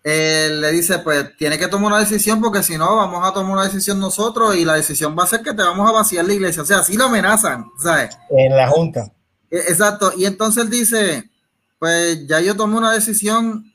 eh, 0.02 0.48
le 0.52 0.72
dice, 0.72 0.98
pues 0.98 1.36
tiene 1.36 1.58
que 1.58 1.68
tomar 1.68 1.92
una 1.92 2.00
decisión 2.00 2.40
porque 2.40 2.64
si 2.64 2.76
no 2.76 2.96
vamos 2.96 3.24
a 3.24 3.32
tomar 3.32 3.52
una 3.52 3.64
decisión 3.66 4.00
nosotros 4.00 4.56
y 4.56 4.64
la 4.64 4.74
decisión 4.74 5.16
va 5.16 5.22
a 5.22 5.28
ser 5.28 5.42
que 5.42 5.54
te 5.54 5.62
vamos 5.62 5.88
a 5.88 5.92
vaciar 5.92 6.24
la 6.24 6.34
iglesia. 6.34 6.64
O 6.64 6.66
sea, 6.66 6.78
así 6.78 6.96
lo 6.96 7.04
amenazan, 7.04 7.66
¿sabes? 7.80 8.18
En 8.30 8.56
la 8.56 8.66
junta. 8.66 9.12
E, 9.50 9.58
exacto, 9.58 10.12
y 10.16 10.24
entonces 10.24 10.64
él 10.64 10.70
dice, 10.70 11.30
pues 11.78 12.26
ya 12.26 12.40
yo 12.40 12.56
tomé 12.56 12.76
una 12.76 12.92
decisión 12.92 13.72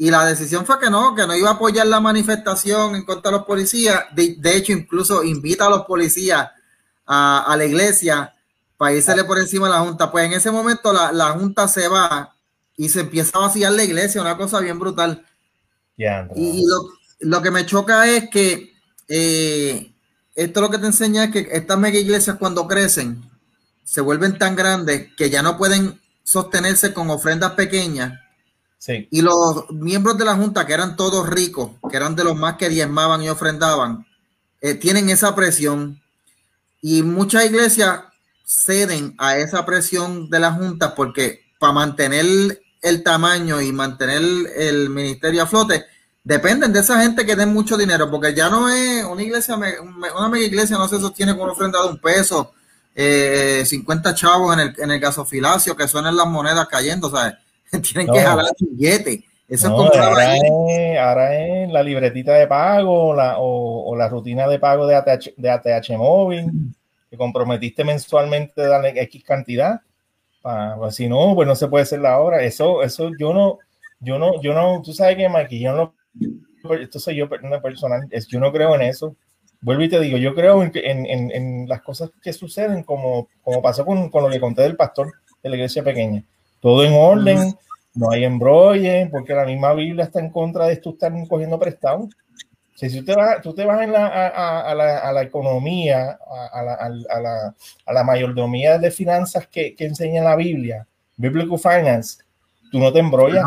y 0.00 0.10
la 0.10 0.24
decisión 0.24 0.64
fue 0.64 0.80
que 0.80 0.88
no, 0.88 1.14
que 1.14 1.26
no 1.26 1.36
iba 1.36 1.50
a 1.50 1.52
apoyar 1.52 1.86
la 1.86 2.00
manifestación 2.00 2.96
en 2.96 3.04
contra 3.04 3.30
de 3.30 3.36
los 3.36 3.46
policías. 3.46 4.04
De, 4.14 4.56
hecho, 4.56 4.72
incluso 4.72 5.22
invita 5.22 5.66
a 5.66 5.68
los 5.68 5.84
policías 5.84 6.48
a, 7.06 7.54
la 7.54 7.64
iglesia 7.66 8.34
para 8.78 8.94
irse 8.94 9.24
por 9.24 9.38
encima 9.38 9.66
de 9.66 9.74
la 9.74 9.80
Junta. 9.80 10.10
Pues 10.10 10.24
en 10.24 10.32
ese 10.32 10.50
momento 10.50 10.90
la, 10.90 11.32
Junta 11.32 11.68
se 11.68 11.86
va 11.86 12.34
y 12.78 12.88
se 12.88 13.00
empieza 13.00 13.36
a 13.36 13.42
vaciar 13.42 13.72
la 13.72 13.84
iglesia, 13.84 14.22
una 14.22 14.38
cosa 14.38 14.58
bien 14.60 14.78
brutal. 14.78 15.22
y, 16.34 16.64
lo, 17.20 17.42
que 17.42 17.50
me 17.50 17.66
choca 17.66 18.06
es 18.08 18.30
que 18.30 18.72
eh, 19.06 19.92
esto 20.34 20.62
lo 20.62 20.70
que 20.70 20.78
te 20.78 20.86
enseña 20.86 21.24
es 21.24 21.30
que 21.30 21.46
estas 21.52 21.78
mega 21.78 21.98
iglesias 21.98 22.38
cuando 22.38 22.66
crecen, 22.66 23.22
se 23.90 24.00
vuelven 24.00 24.38
tan 24.38 24.54
grandes 24.54 25.08
que 25.16 25.30
ya 25.30 25.42
no 25.42 25.58
pueden 25.58 26.00
sostenerse 26.22 26.94
con 26.94 27.10
ofrendas 27.10 27.54
pequeñas. 27.54 28.20
Y 28.86 29.20
los 29.20 29.68
miembros 29.70 30.16
de 30.16 30.24
la 30.24 30.36
Junta, 30.36 30.64
que 30.64 30.74
eran 30.74 30.94
todos 30.94 31.28
ricos, 31.28 31.72
que 31.90 31.96
eran 31.96 32.14
de 32.14 32.22
los 32.22 32.36
más 32.36 32.54
que 32.54 32.68
diezmaban 32.68 33.20
y 33.20 33.28
ofrendaban, 33.28 34.06
eh, 34.60 34.74
tienen 34.74 35.10
esa 35.10 35.34
presión. 35.34 36.00
Y 36.80 37.02
muchas 37.02 37.46
iglesias 37.46 38.02
ceden 38.46 39.16
a 39.18 39.38
esa 39.38 39.66
presión 39.66 40.30
de 40.30 40.38
la 40.38 40.52
Junta 40.52 40.94
porque 40.94 41.40
para 41.58 41.72
mantener 41.72 42.62
el 42.82 43.02
tamaño 43.02 43.60
y 43.60 43.72
mantener 43.72 44.22
el 44.54 44.88
ministerio 44.88 45.42
a 45.42 45.46
flote, 45.46 45.84
dependen 46.22 46.72
de 46.72 46.78
esa 46.78 47.02
gente 47.02 47.26
que 47.26 47.34
den 47.34 47.52
mucho 47.52 47.76
dinero, 47.76 48.08
porque 48.08 48.34
ya 48.34 48.48
no 48.48 48.68
es 48.68 49.04
una 49.04 49.22
iglesia, 49.24 49.56
una 49.56 50.28
mega 50.28 50.46
iglesia 50.46 50.78
no 50.78 50.86
se 50.86 51.00
sostiene 51.00 51.32
con 51.32 51.42
una 51.42 51.52
ofrenda 51.54 51.82
de 51.82 51.88
un 51.88 52.00
peso 52.00 52.52
eh, 52.94 53.62
50 53.64 54.14
chavos 54.14 54.54
en 54.54 54.60
el, 54.60 54.74
en 54.78 54.90
el 54.90 55.00
gasofilacio, 55.00 55.76
que 55.76 55.88
suenan 55.88 56.16
las 56.16 56.26
monedas 56.26 56.66
cayendo, 56.68 57.10
¿sabes? 57.10 57.34
Tienen 57.82 58.12
que 58.12 58.20
jalar 58.20 58.46
billete. 58.58 59.24
Eso 59.48 59.66
es 59.66 59.98
ahora, 59.98 60.36
es, 60.36 60.98
ahora 60.98 61.36
es 61.36 61.70
la 61.72 61.82
libretita 61.82 62.34
de 62.34 62.46
pago 62.46 63.16
la, 63.16 63.34
o, 63.38 63.96
la 63.96 64.08
rutina 64.08 64.46
de 64.46 64.60
pago 64.60 64.86
de 64.86 64.94
ATH, 64.94 65.34
de 65.36 65.50
ATH 65.50 65.90
móvil, 65.98 66.46
que 67.10 67.16
comprometiste 67.16 67.82
mensualmente 67.82 68.62
darle 68.62 68.90
X 69.02 69.24
cantidad. 69.24 69.80
Pues, 70.40 70.94
si 70.94 71.08
no, 71.08 71.34
pues 71.34 71.48
no 71.48 71.56
se 71.56 71.66
puede 71.66 71.82
hacer 71.82 71.98
la 71.98 72.20
hora. 72.20 72.42
Eso, 72.44 72.84
eso 72.84 73.10
yo 73.18 73.34
no, 73.34 73.58
yo 73.98 74.20
no, 74.20 74.40
yo 74.40 74.54
no, 74.54 74.80
tú 74.82 74.92
sabes 74.92 75.16
que 75.16 75.28
Mike, 75.28 75.58
yo 75.58 75.72
no 75.74 75.94
esto 76.80 76.98
soy 76.98 77.16
yo 77.16 77.28
personal, 77.28 78.08
yo 78.28 78.40
no 78.40 78.52
creo 78.52 78.74
en 78.74 78.82
eso. 78.82 79.16
Vuelvo 79.62 79.82
y 79.82 79.88
te 79.88 80.00
digo, 80.00 80.16
yo 80.16 80.34
creo 80.34 80.62
en, 80.62 80.72
en, 80.74 81.30
en 81.30 81.68
las 81.68 81.82
cosas 81.82 82.10
que 82.22 82.32
suceden 82.32 82.82
como, 82.82 83.28
como 83.42 83.60
pasó 83.60 83.84
con, 83.84 84.08
con, 84.08 84.24
lo 84.24 84.30
que 84.30 84.40
conté 84.40 84.62
del 84.62 84.76
pastor 84.76 85.12
de 85.42 85.50
la 85.50 85.56
iglesia 85.56 85.82
pequeña. 85.82 86.24
Todo 86.60 86.84
en 86.84 86.94
orden, 86.94 87.54
no 87.94 88.10
hay 88.10 88.24
embrollen, 88.24 89.10
porque 89.10 89.34
la 89.34 89.44
misma 89.44 89.74
Biblia 89.74 90.04
está 90.04 90.20
en 90.20 90.30
contra 90.30 90.66
de 90.66 90.74
esto 90.74 90.90
estar 90.90 91.12
cogiendo 91.28 91.58
prestado. 91.58 92.08
Si 92.74 92.88
tú 92.98 93.04
te 93.04 93.14
vas, 93.14 93.42
tú 93.42 93.52
te 93.52 93.64
vas 93.66 93.82
en 93.82 93.92
la, 93.92 94.06
a, 94.06 94.70
a, 94.70 94.74
la, 94.74 94.98
a, 94.98 95.12
la, 95.12 95.22
economía, 95.22 96.18
a 96.52 96.62
la, 96.62 96.88
la, 97.20 97.54
a 97.84 97.92
la, 97.92 98.04
mayordomía 98.04 98.78
de 98.78 98.90
finanzas 98.90 99.46
que, 99.48 99.74
que, 99.74 99.84
enseña 99.84 100.24
la 100.24 100.36
Biblia, 100.36 100.86
Biblical 101.18 101.58
Finance, 101.58 102.22
tú 102.72 102.78
no 102.78 102.90
te 102.90 103.00
embrollas. 103.00 103.44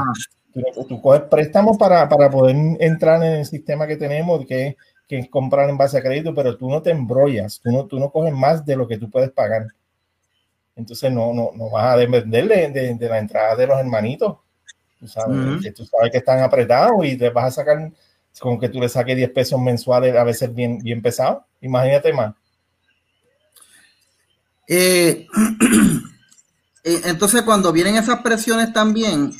Tú, 0.54 0.86
tú, 0.88 1.02
coges 1.02 1.22
préstamos 1.22 1.80
para, 1.80 2.08
para, 2.08 2.30
poder 2.30 2.56
entrar 2.80 3.24
en 3.24 3.34
el 3.40 3.46
sistema 3.48 3.88
que 3.88 3.98
tenemos, 3.98 4.46
que, 4.46 4.78
que 5.22 5.30
comprar 5.30 5.70
en 5.70 5.78
base 5.78 5.98
a 5.98 6.02
crédito, 6.02 6.34
pero 6.34 6.58
tú 6.58 6.70
no 6.70 6.82
te 6.82 6.92
embrollas, 6.92 7.60
tú 7.62 7.72
no, 7.72 7.86
tú 7.86 8.00
no 8.00 8.12
coges 8.12 8.34
más 8.34 8.66
de 8.66 8.76
lo 8.76 8.88
que 8.88 8.98
tú 8.98 9.10
puedes 9.10 9.32
pagar. 9.32 9.68
Entonces 10.76 11.12
no, 11.12 11.34
no, 11.34 11.52
no 11.56 11.70
vas 11.70 11.94
a 11.94 11.98
depender 11.98 12.48
de, 12.48 12.70
de, 12.70 12.96
de 12.96 13.10
la 13.10 13.20
entrada 13.20 13.56
de 13.56 13.68
los 13.68 13.80
hermanitos. 13.80 14.38
Tú 15.00 15.08
sabes, 15.08 15.62
que 15.62 15.72
tú 15.72 15.86
sabes 15.86 16.12
que 16.12 16.20
están 16.20 16.40
apretados 16.40 17.06
y 17.06 17.18
te 17.18 17.30
vas 17.30 17.46
a 17.46 17.52
sacar 17.52 17.92
con 18.40 18.58
que 18.58 18.70
tú 18.70 18.80
le 18.80 18.88
saques 18.88 19.18
10 19.18 19.32
pesos 19.32 19.60
mensuales, 19.60 20.16
a 20.16 20.24
veces 20.24 20.54
bien, 20.54 20.80
bien 20.80 21.02
pesado. 21.02 21.46
Imagínate 21.60 22.14
más. 22.14 22.34
Eh, 24.68 25.28
eh, 26.84 27.02
entonces, 27.04 27.42
cuando 27.42 27.74
vienen 27.74 27.98
esas 27.98 28.22
presiones 28.22 28.72
también 28.72 29.32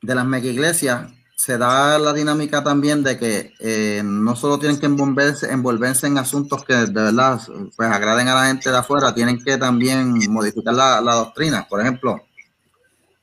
de 0.00 0.14
las 0.14 0.24
mega 0.24 0.46
iglesias, 0.46 1.12
se 1.44 1.58
da 1.58 1.98
la 1.98 2.12
dinámica 2.14 2.64
también 2.64 3.02
de 3.02 3.18
que 3.18 3.52
eh, 3.58 4.00
no 4.02 4.34
solo 4.34 4.58
tienen 4.58 4.80
que 4.80 4.86
envolverse, 4.86 5.50
envolverse, 5.52 6.06
en 6.06 6.16
asuntos 6.16 6.64
que 6.64 6.74
de 6.74 6.86
verdad 6.86 7.38
pues 7.76 7.90
agraden 7.90 8.28
a 8.28 8.34
la 8.34 8.46
gente 8.46 8.70
de 8.70 8.78
afuera, 8.78 9.14
tienen 9.14 9.42
que 9.42 9.58
también 9.58 10.14
modificar 10.30 10.72
la, 10.72 11.00
doctrina. 11.00 11.66
Por 11.68 11.82
ejemplo, 11.82 12.24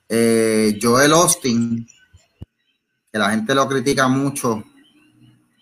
Joel 0.07 1.13
Austin, 1.13 1.87
que 3.11 3.17
la 3.17 3.31
gente 3.31 3.55
lo 3.55 3.67
critica 3.67 4.07
mucho 4.07 4.63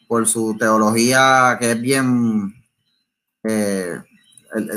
por 0.09 0.27
su 0.27 0.57
teología 0.57 1.55
que 1.59 1.71
es 1.71 1.79
bien... 1.79 2.53
Eh, 3.43 3.95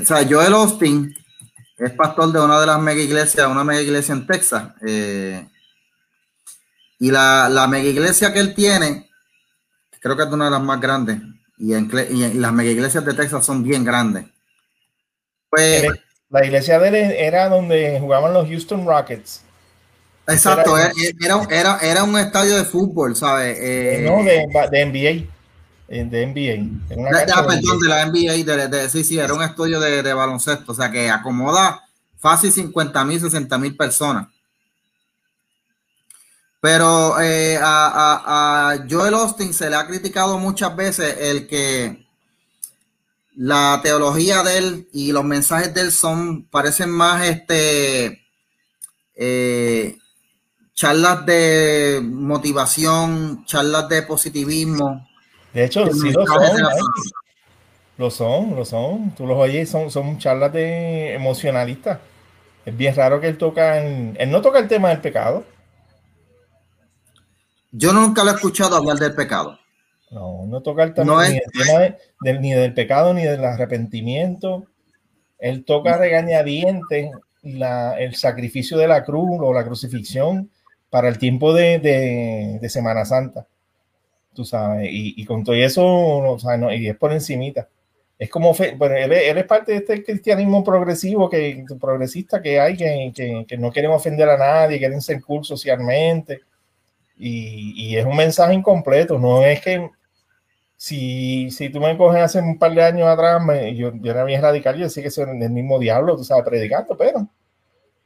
o 0.01 0.05
sea, 0.05 0.25
Joel 0.29 0.53
Austin 0.53 1.12
es 1.79 1.91
pastor 1.93 2.31
de 2.31 2.39
una 2.39 2.61
de 2.61 2.67
las 2.67 2.81
mega 2.81 3.01
iglesias, 3.01 3.49
una 3.49 3.65
mega 3.65 3.81
iglesia 3.81 4.12
en 4.12 4.27
Texas. 4.27 4.75
Eh, 4.87 5.49
y 7.03 7.11
la, 7.11 7.49
la, 7.49 7.67
mega 7.67 7.89
iglesia 7.89 8.33
que 8.33 8.39
él 8.39 8.55
tiene, 8.55 9.11
creo 9.99 10.17
que 10.17 10.23
es 10.23 10.29
una 10.29 10.45
de 10.45 10.53
las 10.53 10.63
más 10.63 10.81
grandes. 10.81 11.19
Y, 11.59 11.75
en, 11.75 11.91
y 12.11 12.35
las 12.35 12.53
mega 12.53 12.71
iglesias 12.71 13.05
de 13.05 13.13
Texas 13.13 13.45
son 13.45 13.65
bien 13.65 13.85
grandes. 13.85 14.27
Pues, 15.51 15.85
la 16.31 16.45
iglesia 16.45 16.79
de 16.79 16.89
él 16.89 16.95
era 16.95 17.49
donde 17.49 17.99
jugaban 17.99 18.33
los 18.33 18.47
Houston 18.47 18.87
Rockets. 18.87 19.43
Exacto, 20.29 20.79
era, 20.79 20.93
era, 21.51 21.79
era, 21.83 22.05
un 22.05 22.17
estadio 22.17 22.57
de 22.57 22.65
fútbol, 22.65 23.17
¿sabes? 23.17 23.59
Eh, 23.61 24.05
no, 24.09 24.23
de, 24.23 24.47
de, 24.71 24.87
NBA. 24.87 25.27
Eh, 25.89 26.05
de 26.05 26.25
NBA. 26.25 26.97
Una 26.97 27.19
de, 27.19 27.27
perdón, 27.27 27.81
de 27.81 27.89
la 27.89 28.07
NBA, 28.07 28.69
de, 28.69 28.89
sí, 28.89 29.03
sí, 29.03 29.19
era 29.19 29.35
un 29.35 29.43
estudio 29.43 29.81
de, 29.81 30.15
baloncesto, 30.15 30.71
o 30.71 30.75
sea 30.77 30.89
que 30.93 31.11
acomoda 31.11 31.83
fácil 32.21 32.53
50 32.53 33.05
mil, 33.05 33.19
60 33.19 33.59
mil 33.59 33.77
personas. 33.77 34.29
Pero 36.62 37.21
eh, 37.21 37.59
a, 37.61 37.88
a, 37.88 38.71
a, 38.71 38.87
Joel 38.88 39.14
Austin 39.14 39.52
se 39.52 39.69
le 39.69 39.75
ha 39.75 39.85
criticado 39.85 40.38
muchas 40.38 40.76
veces 40.76 41.16
el 41.19 41.49
que 41.49 42.07
la 43.35 43.81
teología 43.83 44.45
de 44.45 44.59
él 44.59 44.88
y 44.92 45.11
los 45.11 45.25
mensajes 45.25 45.75
de 45.75 45.81
él 45.81 45.90
son, 45.90 46.44
parecen 46.44 46.88
más 46.88 47.27
este, 47.27 48.22
eh, 49.16 49.96
charlas 50.72 51.27
de 51.27 52.01
motivación, 52.01 53.44
charlas 53.44 53.88
de 53.88 54.03
positivismo. 54.03 55.09
De 55.53 55.64
hecho, 55.64 55.85
sí 55.92 56.12
lo 56.12 56.25
son, 56.25 56.62
lo 57.98 58.11
son, 58.11 58.55
lo 58.55 58.64
son. 58.64 59.14
Tú 59.16 59.27
los 59.27 59.37
oyes, 59.37 59.68
son, 59.68 59.90
son 59.90 60.16
charlas 60.18 60.53
de 60.53 61.14
emocionalistas. 61.14 61.98
Es 62.64 62.77
bien 62.77 62.94
raro 62.94 63.20
que 63.20 63.27
él 63.27 63.37
toca, 63.37 63.79
él 63.79 64.31
no 64.31 64.40
toca 64.40 64.61
el 64.61 64.68
tema 64.68 64.90
del 64.90 65.01
pecado. 65.01 65.44
Yo 67.73 67.93
nunca 67.95 68.23
lo 68.23 68.31
he 68.31 68.35
escuchado 68.35 68.77
hablar 68.77 68.99
del 68.99 69.15
pecado. 69.15 69.59
No, 70.11 70.45
no 70.47 70.61
toca 70.61 70.83
el 70.83 70.93
tema, 70.93 71.27
ni, 71.27 71.41
del, 72.21 72.41
ni 72.43 72.53
del 72.53 72.75
pecado 72.75 73.15
ni 73.15 73.23
del 73.25 73.43
arrepentimiento. 73.43 74.67
Él 75.39 75.65
toca 75.65 75.97
regañadientes 75.97 77.11
la, 77.43 77.99
el 77.99 78.15
sacrificio 78.15 78.77
de 78.77 78.89
la 78.89 79.03
cruz 79.05 79.41
o 79.41 79.55
la 79.55 79.65
crucifixión 79.65 80.51
para 80.91 81.09
el 81.09 81.17
tiempo 81.17 81.55
de, 81.55 81.79
de, 82.61 82.69
Semana 82.69 83.07
Santa, 83.07 83.47
tú 84.35 84.45
sabes, 84.45 84.91
y, 84.93 85.15
y, 85.17 85.25
con 85.25 85.43
todo 85.43 85.57
eso, 85.57 85.83
o 85.83 86.39
sea, 86.39 86.59
no, 86.59 86.71
y 86.71 86.87
es 86.87 86.97
por 86.97 87.13
encimita. 87.13 87.67
Es 88.19 88.29
como, 88.29 88.55
bueno, 88.77 88.95
él, 88.97 89.11
él, 89.11 89.39
es 89.39 89.45
parte 89.47 89.73
de 89.73 89.79
este 89.79 90.05
cristianismo 90.05 90.63
progresivo, 90.63 91.31
que, 91.31 91.65
progresista 91.81 92.43
que 92.43 92.61
hay, 92.61 92.77
que, 92.77 93.11
que, 93.15 93.47
que 93.49 93.57
no 93.57 93.73
quieren 93.73 93.91
ofender 93.91 94.29
a 94.29 94.37
nadie, 94.37 94.79
quieren 94.79 95.01
ser 95.01 95.23
cool 95.23 95.47
socialmente, 95.47 96.43
y, 97.16 97.75
y, 97.77 97.96
es 97.96 98.05
un 98.05 98.16
mensaje 98.16 98.55
incompleto, 98.55 99.18
no 99.18 99.42
es 99.42 99.61
que 99.61 99.90
si, 100.77 101.51
si 101.51 101.68
tú 101.70 101.81
me 101.81 101.96
coges 101.96 102.22
hace 102.22 102.40
un 102.40 102.59
par 102.59 102.75
de 102.75 102.83
años 102.83 103.09
atrás, 103.09 103.42
me, 103.44 103.75
yo, 103.77 103.92
yo, 103.94 104.11
era 104.11 104.25
bien 104.25 104.42
radical, 104.42 104.77
yo 104.77 104.85
decía 104.85 105.03
que 105.03 105.11
soy 105.11 105.25
el 105.25 105.51
mismo 105.51 105.79
diablo, 105.79 106.16
tú 106.16 106.25
sabes, 106.25 106.44
predicando, 106.44 106.96
pero, 106.96 107.29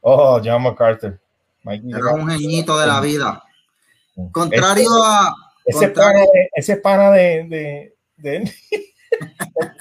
oh, 0.02 0.40
John 0.44 0.62
MacArthur, 0.62 1.18
era 1.64 2.14
un 2.14 2.28
genito 2.28 2.78
de 2.78 2.86
la 2.86 3.00
vida. 3.00 3.42
Contrario 4.32 4.88
a. 5.04 5.34
Ese 5.64 5.88
pana, 5.88 6.20
ese 6.54 6.76
pana 6.76 7.10
de. 7.10 7.92
de, 8.16 8.52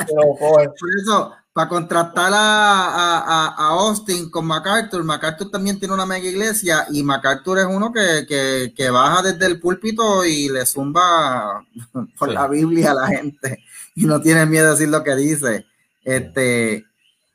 Por 0.08 0.90
eso, 1.02 1.34
para 1.54 1.70
contrastar 1.70 2.32
a, 2.34 2.38
a, 2.38 3.48
a, 3.48 3.68
Austin 3.70 4.30
con 4.30 4.46
MacArthur, 4.46 5.04
MacArthur 5.04 5.50
también 5.52 5.80
tiene 5.80 5.94
una 5.94 6.06
mega 6.06 6.28
iglesia 6.28 6.86
y 6.92 7.04
MacArthur 7.04 7.60
es 7.60 7.66
uno 7.66 7.92
que, 7.92 8.26
que, 8.28 8.74
que 8.76 8.90
baja 8.90 9.22
desde 9.24 9.46
el 9.46 9.60
púlpito 9.60 10.26
y 10.26 10.50
le 10.50 10.66
zumba 10.66 11.66
por 12.20 12.32
la 12.32 12.48
Biblia 12.48 12.92
a 12.92 12.96
la 12.96 13.08
gente 13.08 13.64
y 13.96 14.06
no 14.06 14.22
tiene 14.22 14.46
miedo 14.46 14.66
de 14.66 14.72
decir 14.72 14.90
lo 14.90 15.04
que 15.04 15.16
dice. 15.16 15.66
Este, 16.04 16.86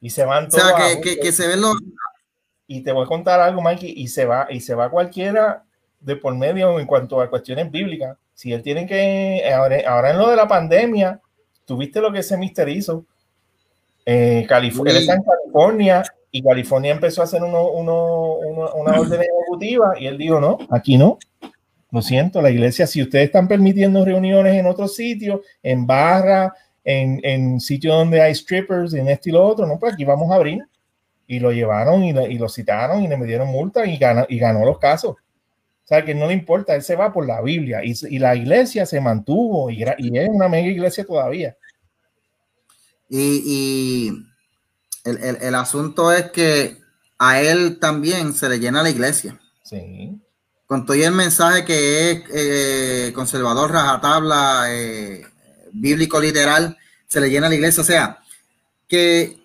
y 0.01 0.11
se 0.11 0.25
van 0.25 0.47
O 0.47 0.51
sea, 0.51 0.75
que, 0.77 1.01
que, 1.01 1.19
que, 1.19 1.33
se 1.33 1.49
ven 1.49 1.61
los, 1.61 1.77
y 2.67 2.83
te 2.83 2.93
voy 2.93 3.05
a 3.05 3.09
contar 3.09 3.41
algo, 3.41 3.61
Mikey, 3.61 3.95
y 3.97 4.07
se 4.07 4.25
va, 4.27 4.47
y 4.49 4.61
se 4.61 4.77
va 4.77 4.91
cualquiera 4.91 5.65
de 5.99 6.15
por 6.15 6.35
medio 6.37 6.79
en 6.79 6.87
cuanto 6.87 7.21
a 7.21 7.29
cuestiones 7.29 7.69
bíblicas. 7.69 8.17
Si 8.33 8.53
él 8.53 8.63
tiene 8.63 8.87
que, 8.87 9.43
ahora, 9.53 10.11
en 10.11 10.19
lo 10.19 10.31
de 10.31 10.37
la 10.37 10.47
pandemia, 10.47 11.21
tuviste 11.71 12.01
lo 12.01 12.13
que 12.13 12.19
ese 12.19 12.37
mister 12.37 12.69
hizo. 12.69 13.05
Eh, 14.05 14.45
California, 14.49 14.99
en 14.99 15.23
California 15.23 16.03
y 16.33 16.43
California 16.43 16.91
empezó 16.91 17.21
a 17.21 17.25
hacer 17.25 17.45
uno, 17.45 17.65
una 17.69 18.99
orden 18.99 19.21
ejecutiva 19.21 19.93
y 19.97 20.07
él 20.07 20.19
dijo, 20.19 20.41
no, 20.41 20.59
aquí 20.69 20.99
no. 20.99 21.17
Lo 21.93 22.03
siento, 22.03 22.43
la 22.43 22.51
iglesia, 22.51 22.89
si 22.89 23.03
ustedes 23.03 23.27
están 23.27 23.47
permitiendo 23.47 24.05
reuniones 24.05 24.55
en 24.55 24.67
otros 24.67 24.97
sitios, 24.97 25.43
en 25.63 25.87
barra, 25.87 26.53
en, 26.83 27.21
en 27.23 27.61
sitios 27.61 27.95
donde 27.95 28.21
hay 28.21 28.35
strippers, 28.35 28.93
en 28.95 29.09
este 29.09 29.31
y 29.31 29.33
lo 29.33 29.47
otro, 29.47 29.65
no, 29.65 29.79
pues 29.79 29.95
aquí 29.95 30.05
vamos 30.05 30.29
a 30.33 30.37
abrir 30.37 30.65
y 31.29 31.39
lo 31.39 31.53
llevaron 31.53 32.03
y, 32.03 32.13
lo 32.13 32.49
citaron 32.49 33.05
y 33.05 33.09
le 33.09 33.17
metieron 33.17 33.47
multa 33.47 33.87
y 33.87 33.97
ganó, 33.97 34.27
y 34.29 34.41
ganó 34.41 34.65
los 34.65 34.81
casos. 34.81 35.13
O 35.13 35.87
sea, 35.93 36.05
que 36.05 36.15
no 36.15 36.29
le 36.29 36.35
importa, 36.35 36.77
él 36.77 36.83
se 36.83 36.95
va 36.95 37.13
por 37.13 37.27
la 37.27 37.43
Biblia 37.43 37.81
y, 37.85 37.95
y 38.09 38.21
la 38.21 38.37
iglesia 38.37 38.87
se 38.87 39.01
mantuvo 39.01 39.71
y, 39.71 39.83
y, 39.99 40.17
es 40.17 40.29
una 40.29 40.49
mega 40.49 40.69
iglesia 40.69 41.05
todavía. 41.05 41.57
Y, 43.11 43.43
y 43.45 44.09
el, 45.05 45.17
el, 45.19 45.39
el, 45.41 45.55
asunto 45.57 46.13
es 46.13 46.31
que 46.31 46.79
a 47.19 47.41
él 47.43 47.79
también 47.81 48.33
se 48.33 48.49
le 48.49 48.61
llena 48.61 48.83
la 48.83 48.91
iglesia. 48.91 49.39
Sí. 49.65 50.19
Con 50.67 50.87
todo 50.87 50.95
el 50.95 51.13
mensaje 51.13 51.65
que 51.65 52.11
es 52.11 52.23
eh, 52.33 53.13
conservador, 53.13 53.73
rajatabla, 53.73 54.67
eh, 54.69 55.27
bíblico 55.73 56.21
literal, 56.21 56.79
se 57.09 57.21
le 57.21 57.29
llena 57.29 57.49
la 57.49 57.57
iglesia. 57.57 57.83
O 57.83 57.87
sea, 57.87 58.23
que 58.89 59.41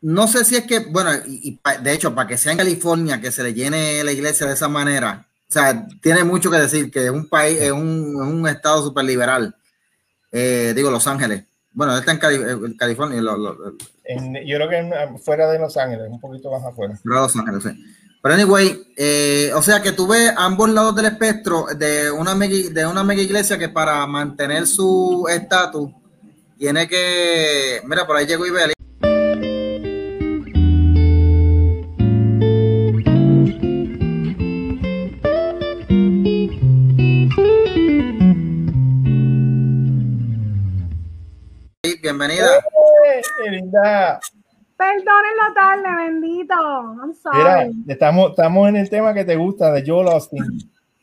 no 0.00 0.26
sé 0.26 0.44
si 0.46 0.56
es 0.56 0.64
que, 0.64 0.78
bueno, 0.78 1.10
y, 1.26 1.60
de 1.82 1.92
hecho, 1.92 2.14
para 2.14 2.26
que 2.26 2.38
sea 2.38 2.52
en 2.52 2.58
California, 2.58 3.20
que 3.20 3.30
se 3.30 3.42
le 3.42 3.52
llene 3.52 4.02
la 4.02 4.12
iglesia 4.12 4.46
de 4.46 4.54
esa 4.54 4.68
manera, 4.68 5.28
o 5.48 5.52
sea, 5.52 5.86
tiene 6.00 6.24
mucho 6.24 6.50
que 6.50 6.56
decir 6.56 6.90
que 6.90 7.04
es 7.04 7.10
un 7.10 7.28
país, 7.28 7.58
es 7.60 7.72
un, 7.72 8.16
un 8.16 8.48
estado 8.48 8.82
súper 8.82 9.04
liberal. 9.04 9.54
Eh, 10.32 10.72
digo, 10.74 10.90
Los 10.90 11.06
Ángeles. 11.06 11.44
Bueno, 11.72 11.96
está 11.96 12.12
en 12.12 12.18
eh, 12.18 12.76
California. 12.76 13.20
yo 13.20 14.56
creo 14.56 14.68
que 14.68 15.18
fuera 15.22 15.50
de 15.50 15.58
Los 15.58 15.76
Ángeles, 15.76 16.08
un 16.10 16.20
poquito 16.20 16.50
más 16.50 16.64
afuera. 16.64 16.98
Los 17.04 17.36
Ángeles, 17.36 17.62
sí. 17.62 17.84
Pero 18.22 18.34
anyway, 18.34 18.92
eh, 18.96 19.50
o 19.54 19.62
sea 19.62 19.80
que 19.80 19.92
tú 19.92 20.06
ves 20.06 20.32
ambos 20.36 20.68
lados 20.68 20.94
del 20.94 21.06
espectro 21.06 21.66
de 21.76 22.10
una 22.10 22.34
mega, 22.34 22.70
de 22.70 22.86
una 22.86 23.02
mega 23.02 23.22
iglesia 23.22 23.56
que 23.56 23.70
para 23.70 24.06
mantener 24.06 24.66
su 24.66 25.26
estatus 25.30 25.90
tiene 26.58 26.86
que, 26.86 27.80
mira, 27.86 28.06
por 28.06 28.16
ahí 28.16 28.26
llegó 28.26 28.46
Ibeli. 28.46 28.74
Linda! 43.48 44.20
Perdonen 44.76 45.36
la 45.36 45.54
tarde, 45.54 46.04
bendito. 46.04 46.54
I'm 46.54 47.14
sorry. 47.14 47.38
Mira, 47.38 47.70
estamos, 47.88 48.30
estamos 48.30 48.68
en 48.68 48.76
el 48.76 48.88
tema 48.88 49.12
que 49.12 49.24
te 49.24 49.36
gusta 49.36 49.70
de 49.72 49.84
Joel 49.86 50.08
Austin, 50.08 50.42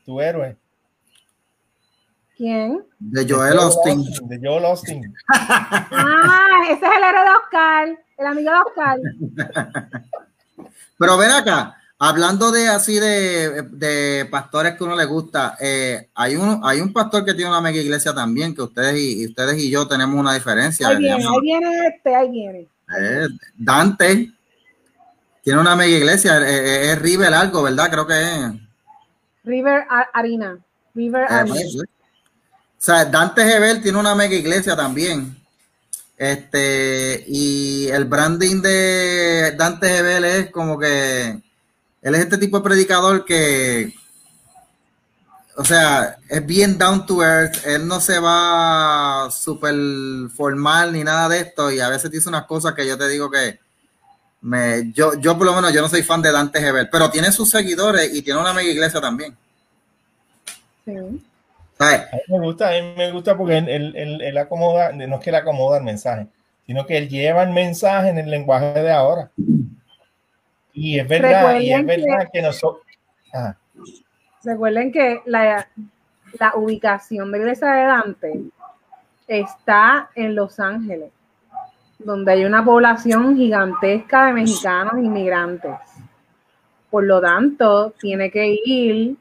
tu 0.03 0.19
héroe. 0.19 0.57
¿Quién? 2.35 2.83
De 2.99 3.27
Joel 3.27 3.57
Austin. 3.57 4.03
De 4.27 4.39
Joel 4.41 4.65
Austin. 4.65 5.13
Ah, 5.29 6.63
ese 6.69 6.85
es 6.85 6.91
el 6.97 7.03
héroe 7.03 7.23
de 7.23 7.29
Oscar, 7.29 7.99
el 8.17 8.25
amigo 8.25 8.51
de 8.51 8.57
Oscar. 8.59 8.99
Pero 10.97 11.17
ven 11.17 11.31
acá, 11.31 11.77
hablando 11.99 12.51
de 12.51 12.67
así 12.67 12.99
de, 12.99 13.63
de 13.71 14.27
pastores 14.29 14.75
que 14.75 14.83
uno 14.83 14.95
le 14.95 15.05
gusta, 15.05 15.57
eh, 15.59 16.09
hay 16.13 16.35
uno, 16.35 16.61
hay 16.63 16.79
un 16.79 16.93
pastor 16.93 17.25
que 17.25 17.33
tiene 17.33 17.49
una 17.49 17.61
mega 17.61 17.79
iglesia 17.79 18.13
también, 18.13 18.53
que 18.53 18.61
ustedes 18.61 18.99
y, 18.99 19.25
ustedes 19.27 19.57
y 19.57 19.69
yo 19.69 19.87
tenemos 19.87 20.19
una 20.19 20.33
diferencia. 20.33 20.89
Ahí 20.89 20.97
viene, 20.97 21.23
ahí 21.23 21.41
viene 21.41 21.87
este, 21.87 22.15
ahí 22.15 22.29
viene. 22.29 22.67
Eh, 22.99 23.27
Dante 23.55 24.31
tiene 25.43 25.59
una 25.59 25.75
mega 25.75 25.97
iglesia, 25.97 26.39
eh, 26.39 26.91
es 26.91 27.01
River 27.01 27.33
algo, 27.33 27.63
¿verdad? 27.63 27.89
Creo 27.89 28.07
que 28.07 28.21
es. 28.21 28.51
River 29.43 29.85
Arena. 30.13 30.57
River 30.93 31.25
Arena. 31.29 31.55
pues. 31.55 31.77
O 32.79 32.79
sea, 32.79 33.05
Dante 33.05 33.43
Gebel 33.43 33.81
tiene 33.81 33.97
una 33.97 34.13
mega 34.13 34.35
iglesia 34.35 34.75
también. 34.75 35.35
Este, 36.15 37.23
y 37.27 37.87
el 37.87 38.05
branding 38.05 38.61
de 38.61 39.53
Dante 39.57 39.87
Gebel 39.89 40.25
es 40.25 40.51
como 40.51 40.77
que 40.77 41.41
él 42.07 42.15
es 42.15 42.21
este 42.21 42.37
tipo 42.37 42.57
de 42.57 42.63
predicador 42.63 43.25
que, 43.25 43.93
o 45.57 45.65
sea, 45.65 46.17
es 46.29 46.45
bien 46.45 46.77
down 46.77 47.05
to 47.05 47.21
earth. 47.21 47.65
Él 47.65 47.85
no 47.87 47.99
se 47.99 48.17
va 48.19 49.27
súper 49.29 49.75
formal 50.35 50.93
ni 50.93 51.03
nada 51.03 51.27
de 51.27 51.39
esto. 51.39 51.69
Y 51.71 51.79
a 51.79 51.89
veces 51.89 52.09
dice 52.11 52.29
unas 52.29 52.45
cosas 52.45 52.73
que 52.73 52.87
yo 52.87 52.97
te 52.97 53.09
digo 53.09 53.29
que 53.29 53.59
me, 54.41 54.91
yo, 54.93 55.15
yo 55.19 55.37
por 55.37 55.47
lo 55.47 55.53
menos 55.53 55.73
yo 55.73 55.81
no 55.81 55.89
soy 55.89 56.03
fan 56.03 56.21
de 56.21 56.31
Dante 56.31 56.61
Gebel, 56.61 56.89
pero 56.89 57.09
tiene 57.09 57.31
sus 57.31 57.49
seguidores 57.49 58.13
y 58.13 58.21
tiene 58.21 58.39
una 58.39 58.53
mega 58.53 58.69
iglesia 58.69 59.01
también. 59.01 59.35
Sí. 60.85 60.93
¿Sabes? 61.77 62.01
A 62.01 62.15
mí 62.15 62.21
me 62.39 62.39
gusta, 62.45 62.69
a 62.69 62.71
mí 62.71 62.93
me 62.95 63.11
gusta 63.11 63.35
porque 63.35 63.57
él, 63.57 63.67
él- 63.67 63.95
él- 63.97 64.21
él 64.21 64.37
acomoda, 64.37 64.91
no 64.93 65.15
es 65.17 65.21
que 65.21 65.29
él 65.29 65.35
acomoda 65.35 65.79
el 65.79 65.83
mensaje, 65.83 66.27
sino 66.65 66.85
que 66.85 66.97
él 66.97 67.09
lleva 67.09 67.43
el 67.43 67.49
mensaje 67.49 68.09
en 68.09 68.17
el 68.19 68.29
lenguaje 68.31 68.79
de 68.79 68.91
ahora. 68.91 69.29
Y 70.79 70.99
es 70.99 71.07
verdad, 71.07 71.59
y 71.59 71.71
es 71.73 71.79
que- 71.79 71.85
verdad 71.85 72.29
que 72.31 72.41
nosotros. 72.41 72.85
Ah, 73.33 73.55
Recuerden 74.43 74.91
que 74.91 75.21
la, 75.25 75.67
la 76.39 76.53
ubicación 76.55 77.31
de 77.31 77.39
iglesia 77.39 77.67
de 77.71 77.83
Dante 77.83 78.41
está 79.27 80.09
en 80.15 80.35
Los 80.35 80.59
Ángeles, 80.59 81.11
donde 81.99 82.31
hay 82.31 82.45
una 82.45 82.63
población 82.63 83.35
gigantesca 83.35 84.27
de 84.27 84.33
mexicanos 84.33 84.93
inmigrantes. 84.99 85.71
Por 86.89 87.03
lo 87.03 87.19
tanto, 87.19 87.91
tiene 87.99 88.29
que 88.31 88.57
ir, 88.63 89.17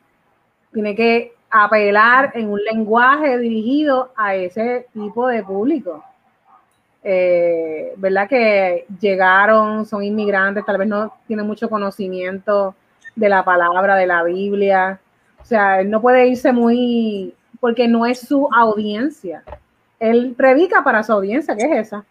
tiene 0.73 0.95
que 0.95 1.33
apelar 1.51 2.33
en 2.35 2.51
un 2.51 2.63
lenguaje 2.63 3.39
dirigido 3.39 4.13
a 4.17 4.35
ese 4.35 4.87
tipo 4.93 5.27
de 5.29 5.43
público. 5.43 6.05
Eh, 7.09 7.95
¿Verdad? 7.99 8.29
Que 8.29 8.85
llegaron, 9.01 9.87
son 9.87 10.03
inmigrantes, 10.03 10.65
tal 10.65 10.77
vez 10.77 10.89
no 10.89 11.15
tienen 11.29 11.47
mucho 11.47 11.71
conocimiento 11.71 12.75
de 13.15 13.29
la 13.29 13.45
palabra, 13.45 13.95
de 13.95 14.09
la 14.09 14.25
Biblia. 14.25 14.99
O 15.41 15.45
sea, 15.45 15.81
él 15.81 15.89
no 15.89 16.01
puede 16.01 16.27
irse 16.27 16.53
muy, 16.53 17.33
porque 17.61 17.87
no 17.87 18.07
es 18.07 18.19
su 18.19 18.49
audiencia. 18.53 19.45
Él 20.01 20.35
predica 20.37 20.83
para 20.83 21.05
su 21.05 21.13
audiencia, 21.13 21.55
que 21.55 21.67
es 21.67 21.87
esa. 21.87 22.05